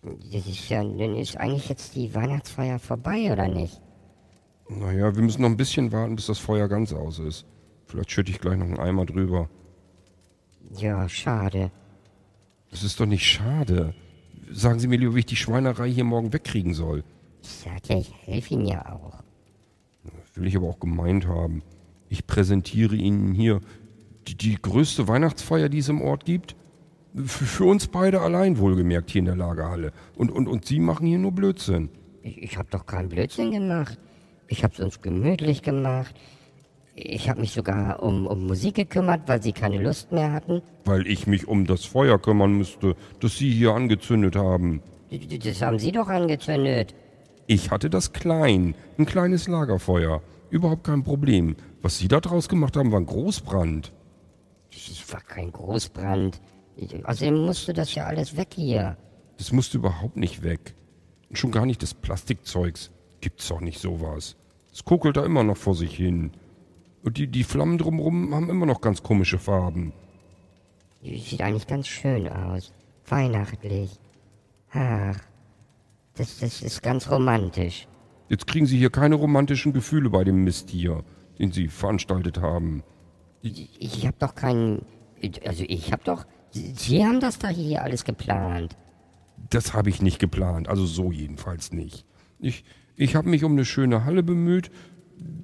[0.02, 3.80] Das ist ja, dann ist eigentlich jetzt die Weihnachtsfeier vorbei, oder nicht?
[4.68, 7.46] Naja, wir müssen noch ein bisschen warten, bis das Feuer ganz aus ist.
[7.86, 9.50] Vielleicht schütte ich gleich noch einen Eimer drüber.
[10.76, 11.72] Ja, schade.
[12.72, 13.94] Das ist doch nicht schade.
[14.54, 17.04] Sagen Sie mir lieber, wie ich die Schweinerei hier morgen wegkriegen soll.
[17.42, 19.24] Ich sag ja, ich helfe Ihnen ja auch.
[20.04, 21.64] Das will ich aber auch gemeint haben.
[22.10, 23.62] Ich präsentiere Ihnen hier
[24.28, 26.56] die, die größte Weihnachtsfeier, die es im Ort gibt.
[27.16, 29.92] Für, für uns beide allein wohlgemerkt hier in der Lagerhalle.
[30.16, 31.90] Und, und, und Sie machen hier nur Blödsinn.
[32.22, 33.98] Ich, ich habe doch keinen Blödsinn gemacht.
[34.48, 36.16] Ich habe es uns gemütlich gemacht.
[36.96, 40.62] Ich habe mich sogar um, um Musik gekümmert, weil sie keine Lust mehr hatten.
[40.86, 44.82] Weil ich mich um das Feuer kümmern müsste, das Sie hier angezündet haben.
[45.10, 46.94] Das haben Sie doch angezündet.
[47.48, 50.22] Ich hatte das klein, ein kleines Lagerfeuer.
[50.50, 51.56] Überhaupt kein Problem.
[51.82, 53.92] Was Sie da draus gemacht haben, war ein Großbrand.
[54.72, 56.40] Das war kein Großbrand.
[57.04, 58.98] Außerdem musste das ja alles weg hier.
[59.38, 60.76] Das musste überhaupt nicht weg.
[61.30, 62.92] Und schon gar nicht das Plastikzeugs.
[63.20, 64.36] Gibt's doch nicht sowas.
[64.72, 66.32] Es kokelt da immer noch vor sich hin.
[67.04, 69.94] Und die, die Flammen drumrum haben immer noch ganz komische Farben.
[71.02, 72.72] Sieht eigentlich ganz schön aus.
[73.08, 74.00] Weihnachtlich.
[74.72, 75.20] Ach,
[76.16, 77.88] das, das ist ganz romantisch.
[78.30, 81.04] Jetzt kriegen Sie hier keine romantischen Gefühle bei dem Mist hier,
[81.40, 82.84] den Sie veranstaltet haben.
[83.42, 84.86] Ich, ich hab doch keinen.
[85.46, 86.26] Also ich hab doch.
[86.52, 88.78] Sie Sie haben das da hier alles geplant.
[89.50, 92.06] Das habe ich nicht geplant, also so jedenfalls nicht.
[92.40, 92.64] Ich,
[92.96, 94.72] ich habe mich um eine schöne Halle bemüht,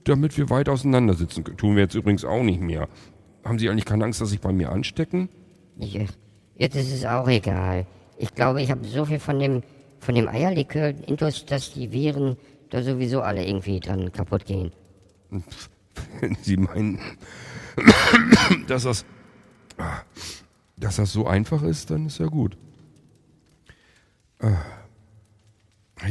[0.04, 1.58] damit wir weit auseinander sitzen können.
[1.58, 2.88] Tun wir jetzt übrigens auch nicht mehr.
[3.44, 5.30] Haben Sie eigentlich keine Angst, dass sich bei mir anstecken?
[5.78, 6.00] Ich,
[6.56, 7.86] jetzt ist es auch egal.
[8.18, 9.64] Ich glaube, ich habe so viel von dem
[10.00, 12.38] von dem Eierlikör intus, dass die Viren
[12.70, 14.72] da sowieso alle irgendwie dran kaputt gehen.
[15.30, 17.00] Wenn Sie meinen,
[18.68, 19.06] dass das,
[20.78, 22.58] dass das so einfach ist, dann ist ja gut.
[24.40, 24.52] Äh,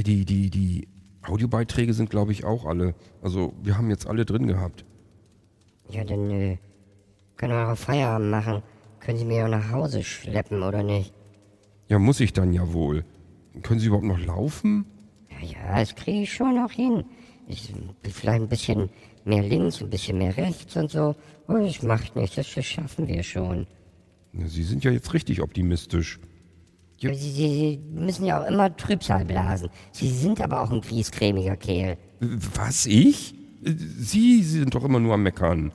[0.02, 0.86] Die, die, die
[1.22, 2.94] Audiobeiträge sind, glaube ich, auch alle.
[3.22, 4.84] Also, wir haben jetzt alle drin gehabt.
[5.90, 6.58] Ja, dann äh,
[7.36, 8.62] können wir auch Feierabend machen.
[9.00, 11.12] Können Sie mir auch nach Hause schleppen, oder nicht?
[11.88, 13.04] Ja, muss ich dann ja wohl.
[13.62, 14.84] Können Sie überhaupt noch laufen?
[15.30, 17.04] Ja, ja, das kriege ich schon noch hin.
[17.46, 17.72] Ich,
[18.02, 18.90] vielleicht ein bisschen
[19.24, 21.14] mehr links, ein bisschen mehr rechts und so.
[21.48, 23.66] Oh, das macht nichts, das, das schaffen wir schon.
[24.34, 26.20] Ja, Sie sind ja jetzt richtig optimistisch.
[27.00, 29.70] Sie, Sie, müssen ja auch immer Trübsal blasen.
[29.92, 31.96] Sie sind aber auch ein griesgrämiger Kerl.
[32.20, 33.34] Was, ich?
[33.62, 35.72] Sie, Sie sind doch immer nur am Meckern.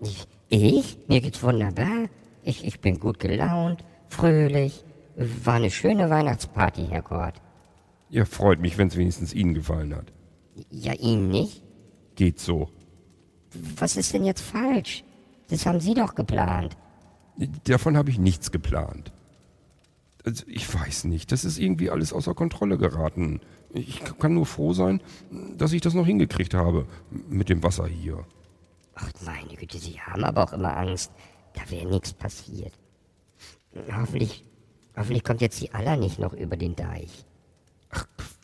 [0.00, 0.26] Ich?
[0.48, 0.98] ich?
[1.06, 2.08] Mir geht's wunderbar.
[2.42, 4.84] Ich, ich bin gut gelaunt, fröhlich.
[5.16, 7.40] War eine schöne Weihnachtsparty, Herr Kort.
[8.10, 10.12] Ja, freut mich, wenn es wenigstens Ihnen gefallen hat.
[10.70, 11.62] Ja, Ihnen nicht?
[12.16, 12.68] Geht so.
[13.78, 15.04] Was ist denn jetzt falsch?
[15.48, 16.76] Das haben Sie doch geplant.
[17.64, 19.12] Davon habe ich nichts geplant.
[20.26, 23.40] Also, ich weiß nicht, das ist irgendwie alles außer Kontrolle geraten.
[23.72, 25.00] Ich kann nur froh sein,
[25.56, 26.86] dass ich das noch hingekriegt habe
[27.28, 28.26] mit dem Wasser hier.
[28.96, 31.12] Ach, meine Güte, Sie haben aber auch immer Angst.
[31.54, 32.72] Da wäre nichts passiert.
[33.92, 34.44] Hoffentlich,
[34.96, 37.24] hoffentlich kommt jetzt die Aller nicht noch über den Deich.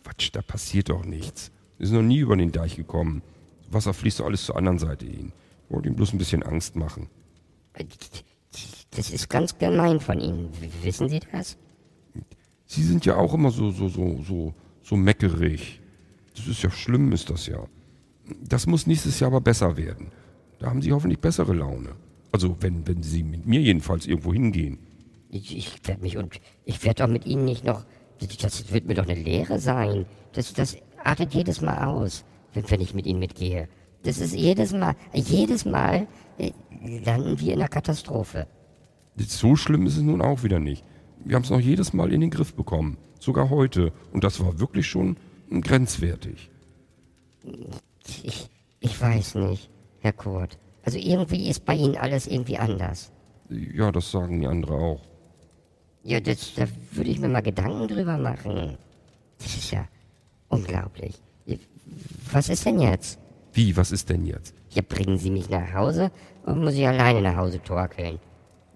[0.04, 1.50] Quatsch, da passiert doch nichts.
[1.78, 3.22] Wir sind noch nie über den Deich gekommen.
[3.70, 5.32] Wasser fließt doch alles zur anderen Seite hin.
[5.68, 7.09] Wollte ihm bloß ein bisschen Angst machen.
[8.90, 10.50] Das ist ganz gemein von Ihnen.
[10.82, 11.56] Wissen Sie das?
[12.73, 15.82] Sie sind ja auch immer so, so, so, so, so meckerig.
[16.35, 17.66] Das ist ja schlimm, ist das ja.
[18.49, 20.07] Das muss nächstes Jahr aber besser werden.
[20.59, 21.90] Da haben Sie hoffentlich bessere Laune.
[22.32, 24.78] Also, wenn, wenn Sie mit mir jedenfalls irgendwo hingehen.
[25.28, 27.85] Ich, ich werde mich und ich werde doch mit Ihnen nicht noch
[28.40, 30.07] Das wird mir doch eine Lehre sein.
[30.32, 32.24] Das, das artet jedes Mal aus,
[32.55, 33.69] wenn, wenn ich mit Ihnen mitgehe.
[34.03, 36.07] Das ist jedes Mal, jedes Mal
[36.39, 36.53] äh,
[37.05, 38.47] landen wir in einer Katastrophe.
[39.19, 40.82] So schlimm ist es nun auch wieder nicht.
[41.24, 42.97] Wir haben es noch jedes Mal in den Griff bekommen.
[43.19, 43.93] Sogar heute.
[44.12, 45.16] Und das war wirklich schon
[45.51, 46.51] grenzwertig.
[48.23, 48.49] Ich,
[48.81, 49.70] ich weiß nicht,
[50.01, 50.59] Herr Kurt.
[50.85, 53.12] Also irgendwie ist bei Ihnen alles irgendwie anders.
[53.49, 55.01] Ja, das sagen die anderen auch.
[56.03, 58.77] Ja, das, da würde ich mir mal Gedanken drüber machen.
[59.39, 59.86] Das ist ja
[60.49, 61.20] unglaublich.
[62.32, 63.19] Was ist denn jetzt?
[63.53, 64.55] Wie, was ist denn jetzt?
[64.70, 66.11] Ja, bringen Sie mich nach Hause
[66.44, 68.19] und muss ich alleine nach Hause torkeln?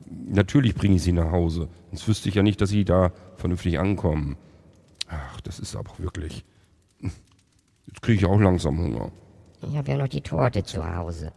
[0.09, 1.69] Natürlich bringe ich sie nach Hause.
[1.91, 4.37] Sonst wüsste ich ja nicht, dass sie da vernünftig ankommen.
[5.09, 6.45] Ach, das ist aber wirklich.
[7.87, 9.11] Jetzt kriege ich auch langsam Hunger.
[9.63, 11.33] Ich habe ja noch die Torte zu Hause.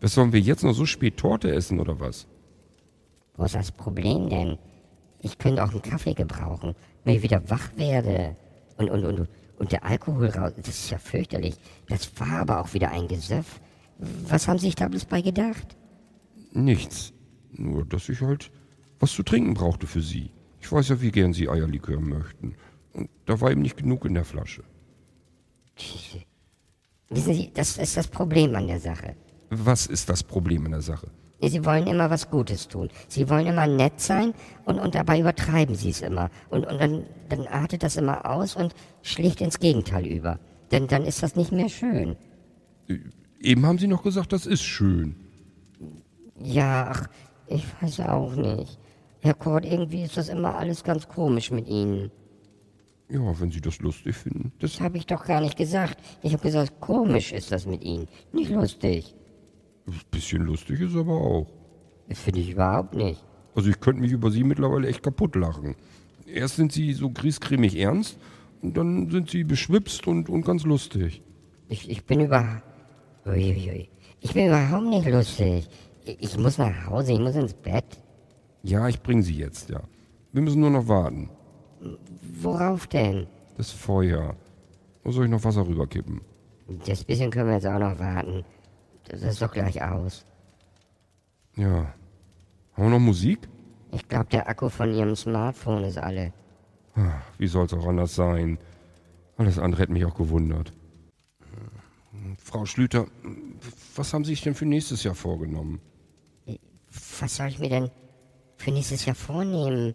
[0.00, 2.26] Was sollen wir jetzt noch so spät Torte essen oder was?
[3.36, 4.58] Wo ist das Problem denn?
[5.20, 6.74] Ich könnte auch einen Kaffee gebrauchen,
[7.04, 8.36] wenn ich wieder wach werde.
[8.76, 9.28] Und, und, und,
[9.58, 11.56] und der Alkohol raus, das ist ja fürchterlich.
[11.88, 13.60] Das war aber auch wieder ein Gesöff.
[13.98, 15.76] Was haben Sie sich da bloß bei gedacht?
[16.52, 17.12] Nichts.
[17.52, 18.50] Nur, dass ich halt
[18.98, 20.30] was zu trinken brauchte für sie.
[20.60, 22.54] Ich weiß ja, wie gern sie Eierlikör möchten.
[22.92, 24.64] Und da war eben nicht genug in der Flasche.
[27.08, 29.14] Wissen Sie, das ist das Problem an der Sache.
[29.50, 31.08] Was ist das Problem in der Sache?
[31.40, 32.88] Sie wollen immer was Gutes tun.
[33.08, 34.32] Sie wollen immer nett sein
[34.64, 36.30] und, und dabei übertreiben sie es immer.
[36.48, 40.40] Und, und dann, dann artet das immer aus und schlägt ins Gegenteil über.
[40.72, 42.16] Denn dann ist das nicht mehr schön.
[43.38, 45.14] Eben haben Sie noch gesagt, das ist schön.
[46.40, 47.08] Ja, ach,
[47.48, 48.78] ich weiß auch nicht.
[49.20, 52.10] Herr Kurt, irgendwie ist das immer alles ganz komisch mit Ihnen.
[53.08, 54.52] Ja, wenn Sie das lustig finden.
[54.58, 55.98] Das habe ich doch gar nicht gesagt.
[56.22, 58.08] Ich habe gesagt, komisch ist das mit Ihnen.
[58.32, 59.14] Nicht lustig.
[59.86, 61.46] Ein bisschen lustig ist aber auch.
[62.08, 63.24] Das finde ich überhaupt nicht.
[63.54, 65.76] Also ich könnte mich über Sie mittlerweile echt kaputt lachen.
[66.26, 68.18] Erst sind Sie so griesgrämig ernst
[68.62, 71.22] und dann sind Sie beschwipst und, und ganz lustig.
[71.68, 72.62] Ich, ich bin über...
[73.24, 73.88] Uiuiui.
[74.20, 75.68] Ich bin überhaupt nicht lustig.
[76.06, 77.84] Ich, muss nach Hause, ich muss ins Bett.
[78.62, 79.82] Ja, ich bringe Sie jetzt, ja.
[80.32, 81.30] Wir müssen nur noch warten.
[82.40, 83.26] Worauf denn?
[83.56, 84.36] Das Feuer.
[85.02, 86.20] Wo soll ich noch Wasser rüberkippen?
[86.86, 88.44] Das bisschen können wir jetzt auch noch warten.
[89.08, 90.24] Das ist doch gleich aus.
[91.56, 91.92] Ja.
[92.74, 93.48] Haben wir noch Musik?
[93.92, 96.32] Ich glaube, der Akku von Ihrem Smartphone ist alle.
[96.94, 98.58] Ah, Wie soll's auch anders sein?
[99.36, 100.72] Alles andere hätte mich auch gewundert.
[102.38, 103.06] Frau Schlüter,
[103.94, 105.80] was haben Sie sich denn für nächstes Jahr vorgenommen?
[107.20, 107.90] Was soll ich mir denn
[108.56, 109.94] für nächstes Jahr vornehmen?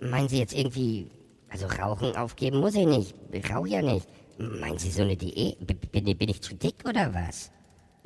[0.00, 1.10] Meinen Sie jetzt irgendwie...
[1.48, 3.14] Also Rauchen aufgeben muss ich nicht.
[3.30, 4.08] Ich rauche ja nicht.
[4.38, 5.58] Meinen Sie so eine Diät?
[5.66, 7.50] Bin, bin ich zu dick oder was?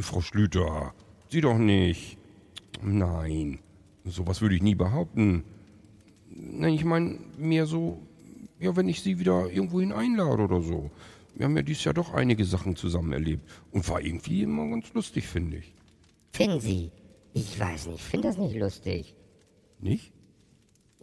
[0.00, 0.92] Frau Schlüter,
[1.30, 2.18] Sie doch nicht.
[2.82, 3.60] Nein,
[4.04, 5.44] sowas würde ich nie behaupten.
[6.28, 8.02] Nein, ich meine mehr so,
[8.58, 10.90] ja, wenn ich Sie wieder irgendwohin einlade oder so.
[11.34, 14.92] Wir haben ja dieses Jahr doch einige Sachen zusammen erlebt und war irgendwie immer ganz
[14.92, 15.74] lustig, finde ich.
[16.32, 16.90] Finden Sie?
[17.36, 19.14] Ich weiß nicht, ich finde das nicht lustig.
[19.78, 20.10] Nicht?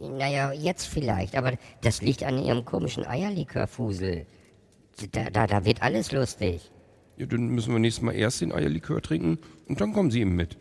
[0.00, 1.52] Naja, jetzt vielleicht, aber
[1.82, 4.26] das liegt an Ihrem komischen Eierlikörfusel.
[5.12, 6.72] Da, da, da wird alles lustig.
[7.16, 9.38] Ja, dann müssen wir nächstes Mal erst den Eierlikör trinken
[9.68, 10.58] und dann kommen Sie eben mit.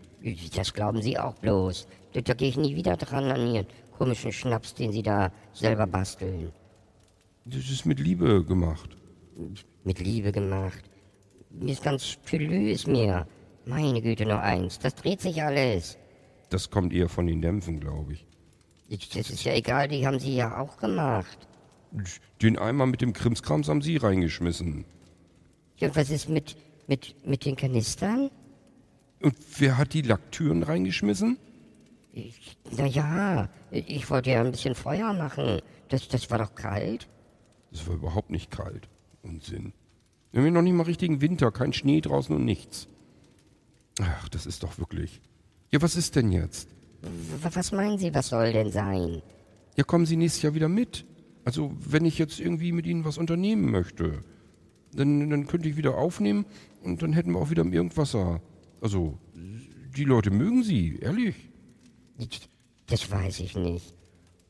[0.55, 1.87] Das glauben Sie auch bloß.
[2.13, 3.65] Da, da gehe ich nie wieder dran an Ihren
[3.97, 6.51] komischen Schnaps, den Sie da selber basteln.
[7.45, 8.95] Das ist mit Liebe gemacht.
[9.83, 10.83] Mit Liebe gemacht.
[11.49, 13.25] Mir ist ganz Tülü ist mir.
[13.65, 14.79] Meine Güte, noch eins.
[14.79, 15.97] Das dreht sich alles.
[16.49, 18.25] Das kommt eher von den Dämpfen, glaube ich.
[19.13, 21.47] Das ist ja egal, die haben Sie ja auch gemacht.
[22.41, 24.85] Den Eimer mit dem Krimskrams haben Sie reingeschmissen.
[25.77, 26.55] Ja, und was ist mit,
[26.87, 28.29] mit, mit den Kanistern?
[29.21, 31.37] Und wer hat die Lacktüren reingeschmissen?
[32.77, 35.61] Naja, ich wollte ja ein bisschen Feuer machen.
[35.89, 37.07] Das, das war doch kalt.
[37.71, 38.87] Es war überhaupt nicht kalt.
[39.23, 39.73] Unsinn.
[40.31, 42.87] Wir haben ja noch nicht mal richtigen Winter, kein Schnee draußen und nichts.
[44.01, 45.21] Ach, das ist doch wirklich.
[45.71, 46.69] Ja, was ist denn jetzt?
[47.41, 49.21] Was meinen Sie, was soll denn sein?
[49.75, 51.05] Ja, kommen Sie nächstes Jahr wieder mit.
[51.45, 54.23] Also, wenn ich jetzt irgendwie mit Ihnen was unternehmen möchte,
[54.93, 56.45] dann, dann könnte ich wieder aufnehmen
[56.83, 58.41] und dann hätten wir auch wieder Irgendwasser.
[58.81, 61.35] Also, die Leute mögen Sie, ehrlich.
[62.87, 63.93] Das weiß ich nicht.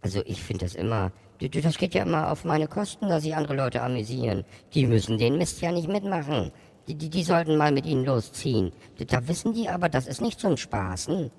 [0.02, 3.56] Also ich finde das immer, das geht ja immer auf meine Kosten, dass sich andere
[3.56, 4.44] Leute amüsieren.
[4.74, 6.52] Die müssen den Mist ja nicht mitmachen.
[6.88, 8.72] Die, die, die sollten mal mit ihnen losziehen.
[9.08, 11.32] Da wissen die aber, das ist nicht zum Spaßen.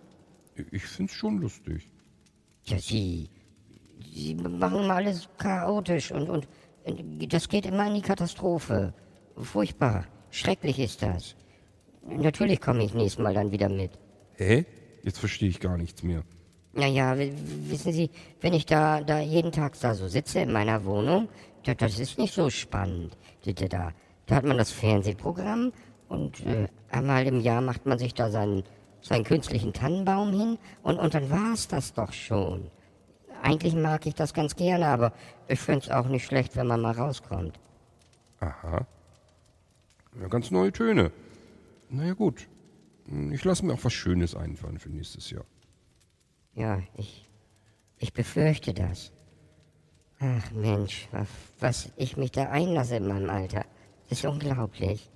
[0.70, 1.88] Ich find's schon lustig.
[2.64, 3.28] Ja, sie,
[4.12, 6.48] sie machen mal alles chaotisch und, und,
[6.84, 8.94] und das geht immer in die Katastrophe.
[9.36, 11.36] Furchtbar, schrecklich ist das.
[12.06, 13.90] Natürlich komme ich nächstes Mal dann wieder mit.
[14.36, 14.64] Hä?
[15.02, 16.22] Jetzt verstehe ich gar nichts mehr.
[16.72, 18.10] Naja, wissen Sie,
[18.40, 21.28] wenn ich da, da jeden Tag da so sitze in meiner Wohnung,
[21.64, 23.16] da, das ist nicht so spannend.
[23.44, 23.92] Da, da,
[24.26, 25.72] da, hat man das Fernsehprogramm
[26.08, 28.64] und äh, einmal im Jahr macht man sich da seinen,
[29.00, 32.70] seinen künstlichen Tannenbaum hin und, und dann war's das doch schon.
[33.42, 35.12] Eigentlich mag ich das ganz gerne, aber
[35.48, 37.58] ich find's auch nicht schlecht, wenn man mal rauskommt.
[38.40, 38.86] Aha.
[40.20, 41.12] Ja, ganz neue Töne.
[41.90, 42.48] Naja, gut.
[43.32, 45.44] Ich lasse mir auch was Schönes einfallen für nächstes Jahr.
[46.54, 47.28] Ja, ich,
[47.98, 49.12] ich befürchte das.
[50.20, 51.08] Ach Mensch,
[51.60, 53.66] was ich mich da einlasse in meinem Alter.
[54.08, 55.10] Das ist unglaublich.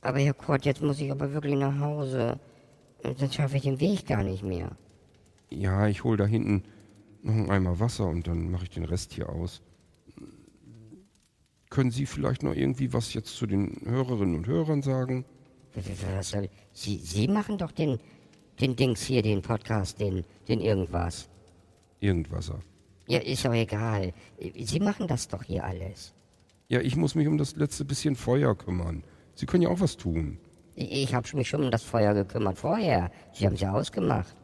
[0.00, 2.38] Aber Herr Kurt, jetzt muss ich aber wirklich nach Hause.
[3.16, 4.76] Sonst schaffe ich den Weg gar nicht mehr.
[5.50, 6.64] Ja, ich hole da hinten
[7.22, 9.62] noch einen Eimer Wasser und dann mache ich den Rest hier aus.
[11.70, 15.24] Können Sie vielleicht noch irgendwie was jetzt zu den Hörerinnen und Hörern sagen?
[15.74, 17.98] Was soll, Sie, Sie machen doch den,
[18.60, 21.28] den Dings hier, den Podcast, den, den irgendwas.
[22.00, 22.60] Irgendwasser.
[23.08, 24.12] Ja, ist doch egal.
[24.58, 26.14] Sie machen das doch hier alles.
[26.68, 29.04] Ja, ich muss mich um das letzte bisschen Feuer kümmern.
[29.34, 30.38] Sie können ja auch was tun.
[30.74, 33.10] Ich, habe mich schon um das Feuer gekümmert vorher.
[33.32, 34.34] Sie haben es ja ausgemacht.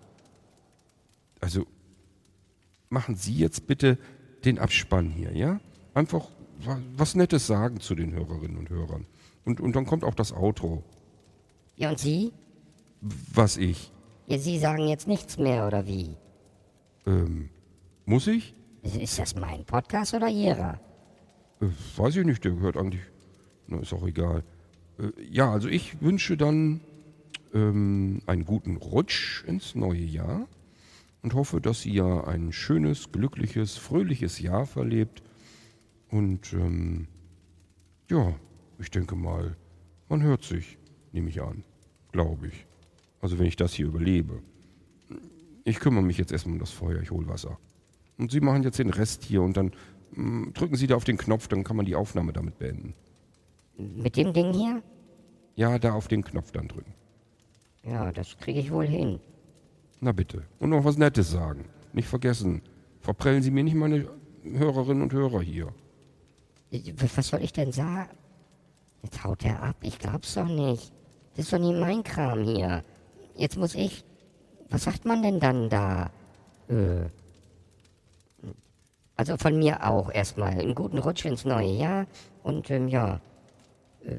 [1.40, 1.66] Also,
[2.88, 3.98] machen Sie jetzt bitte
[4.44, 5.60] den Abspann hier, ja?
[5.94, 6.28] Einfach
[6.60, 9.06] wa- was Nettes sagen zu den Hörerinnen und Hörern.
[9.44, 10.82] Und, und dann kommt auch das Outro.
[11.76, 12.32] Ja, und Sie?
[13.00, 13.92] Was ich?
[14.26, 16.16] Ja, Sie sagen jetzt nichts mehr, oder wie?
[17.06, 17.50] Ähm,
[18.06, 18.54] muss ich?
[18.82, 20.80] Ist das mein Podcast oder Ihrer?
[21.62, 21.66] Äh,
[21.96, 23.02] weiß ich nicht, der gehört eigentlich.
[23.68, 24.42] Na, ist auch egal.
[24.98, 26.80] Äh, ja, also ich wünsche dann
[27.54, 30.48] ähm, einen guten Rutsch ins neue Jahr
[31.22, 35.22] und hoffe, dass ihr ein schönes, glückliches, fröhliches Jahr verlebt.
[36.10, 37.06] Und ähm,
[38.10, 38.34] ja,
[38.78, 39.56] ich denke mal,
[40.08, 40.78] man hört sich,
[41.12, 41.64] nehme ich an.
[42.10, 42.66] Glaube ich.
[43.20, 44.42] Also wenn ich das hier überlebe.
[45.64, 47.58] Ich kümmere mich jetzt erstmal um das Feuer, ich hole Wasser.
[48.18, 49.72] Und Sie machen jetzt den Rest hier und dann
[50.14, 52.94] drücken Sie da auf den Knopf, dann kann man die Aufnahme damit beenden.
[53.76, 54.82] Mit dem Ding hier?
[55.56, 56.94] Ja, da auf den Knopf dann drücken.
[57.84, 59.20] Ja, das kriege ich wohl hin.
[60.00, 60.44] Na bitte.
[60.58, 61.64] Und noch was Nettes sagen.
[61.92, 62.62] Nicht vergessen.
[63.00, 64.08] Verprellen Sie mir nicht meine
[64.44, 65.72] Hörerinnen und Hörer hier.
[66.96, 68.10] Was was soll ich denn sagen?
[69.02, 69.76] Jetzt haut er ab.
[69.82, 70.92] Ich glaub's doch nicht.
[71.34, 72.84] Das ist doch nie mein Kram hier.
[73.36, 74.04] Jetzt muss ich.
[74.70, 76.10] Was sagt man denn dann da?
[76.68, 77.06] Äh.
[79.16, 82.06] Also von mir auch erstmal einen guten Rutsch ins neue Jahr.
[82.42, 83.20] Und ähm, ja,
[84.04, 84.16] äh,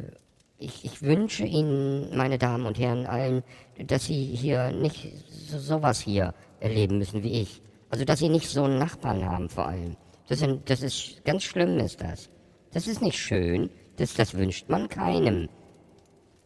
[0.58, 3.44] ich, ich wünsche Ihnen, meine Damen und Herren, allen,
[3.86, 7.62] dass Sie hier nicht so, sowas hier erleben müssen wie ich.
[7.90, 9.98] Also dass Sie nicht so einen Nachbarn haben vor allem.
[10.28, 12.30] Das, sind, das ist ganz schlimm, ist das.
[12.72, 13.70] Das ist nicht schön.
[13.98, 15.50] Das, das wünscht man keinem.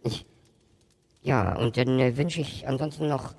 [0.03, 0.25] Ich,
[1.21, 3.35] ja, und dann äh, wünsche ich ansonsten noch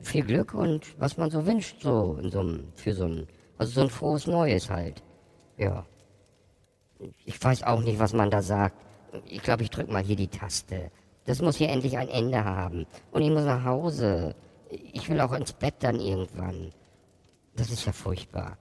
[0.00, 3.26] viel Glück und was man so wünscht, so in so einem, für so ein,
[3.58, 5.02] also so ein frohes Neues halt.
[5.56, 5.84] Ja.
[7.24, 8.76] Ich weiß auch nicht, was man da sagt.
[9.26, 10.90] Ich glaube, ich drück mal hier die Taste.
[11.24, 12.86] Das muss hier endlich ein Ende haben.
[13.10, 14.34] Und ich muss nach Hause.
[14.70, 16.72] Ich will auch ins Bett dann irgendwann.
[17.56, 18.56] Das ist ja furchtbar.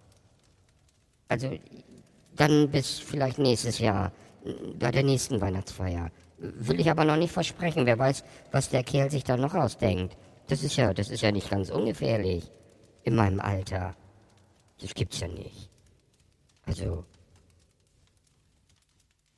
[1.27, 1.49] Also,
[2.35, 4.11] dann bis vielleicht nächstes Jahr,
[4.79, 6.09] bei der nächsten Weihnachtsfeier.
[6.37, 7.85] Will ich aber noch nicht versprechen.
[7.85, 10.17] Wer weiß, was der Kerl sich da noch ausdenkt.
[10.47, 12.51] Das ist ja, das ist ja nicht ganz ungefährlich.
[13.03, 13.95] In meinem Alter.
[14.81, 15.69] Das gibt's ja nicht.
[16.65, 17.05] Also.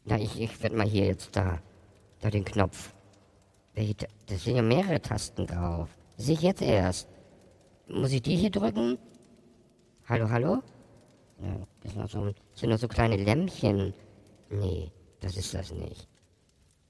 [0.05, 1.59] Na, ich, ich werde mal hier jetzt da,
[2.19, 2.93] da den Knopf.
[4.27, 5.89] Das sind ja mehrere Tasten drauf.
[6.17, 7.07] Sehe ich jetzt erst.
[7.87, 8.97] Muss ich die hier drücken?
[10.07, 10.61] Hallo, hallo?
[11.41, 13.93] Ja, das sind, so, das sind nur so kleine Lämpchen.
[14.49, 14.91] Nee,
[15.21, 16.07] das ist das nicht.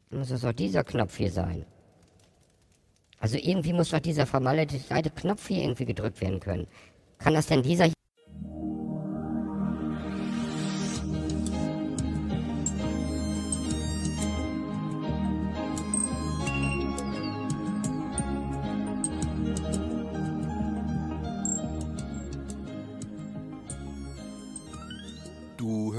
[0.09, 1.65] Muss das auch dieser Knopf hier sein?
[3.19, 6.67] Also irgendwie muss doch dieser vermaledeite Knopf hier irgendwie gedrückt werden können.
[7.17, 7.93] Kann das denn dieser hier?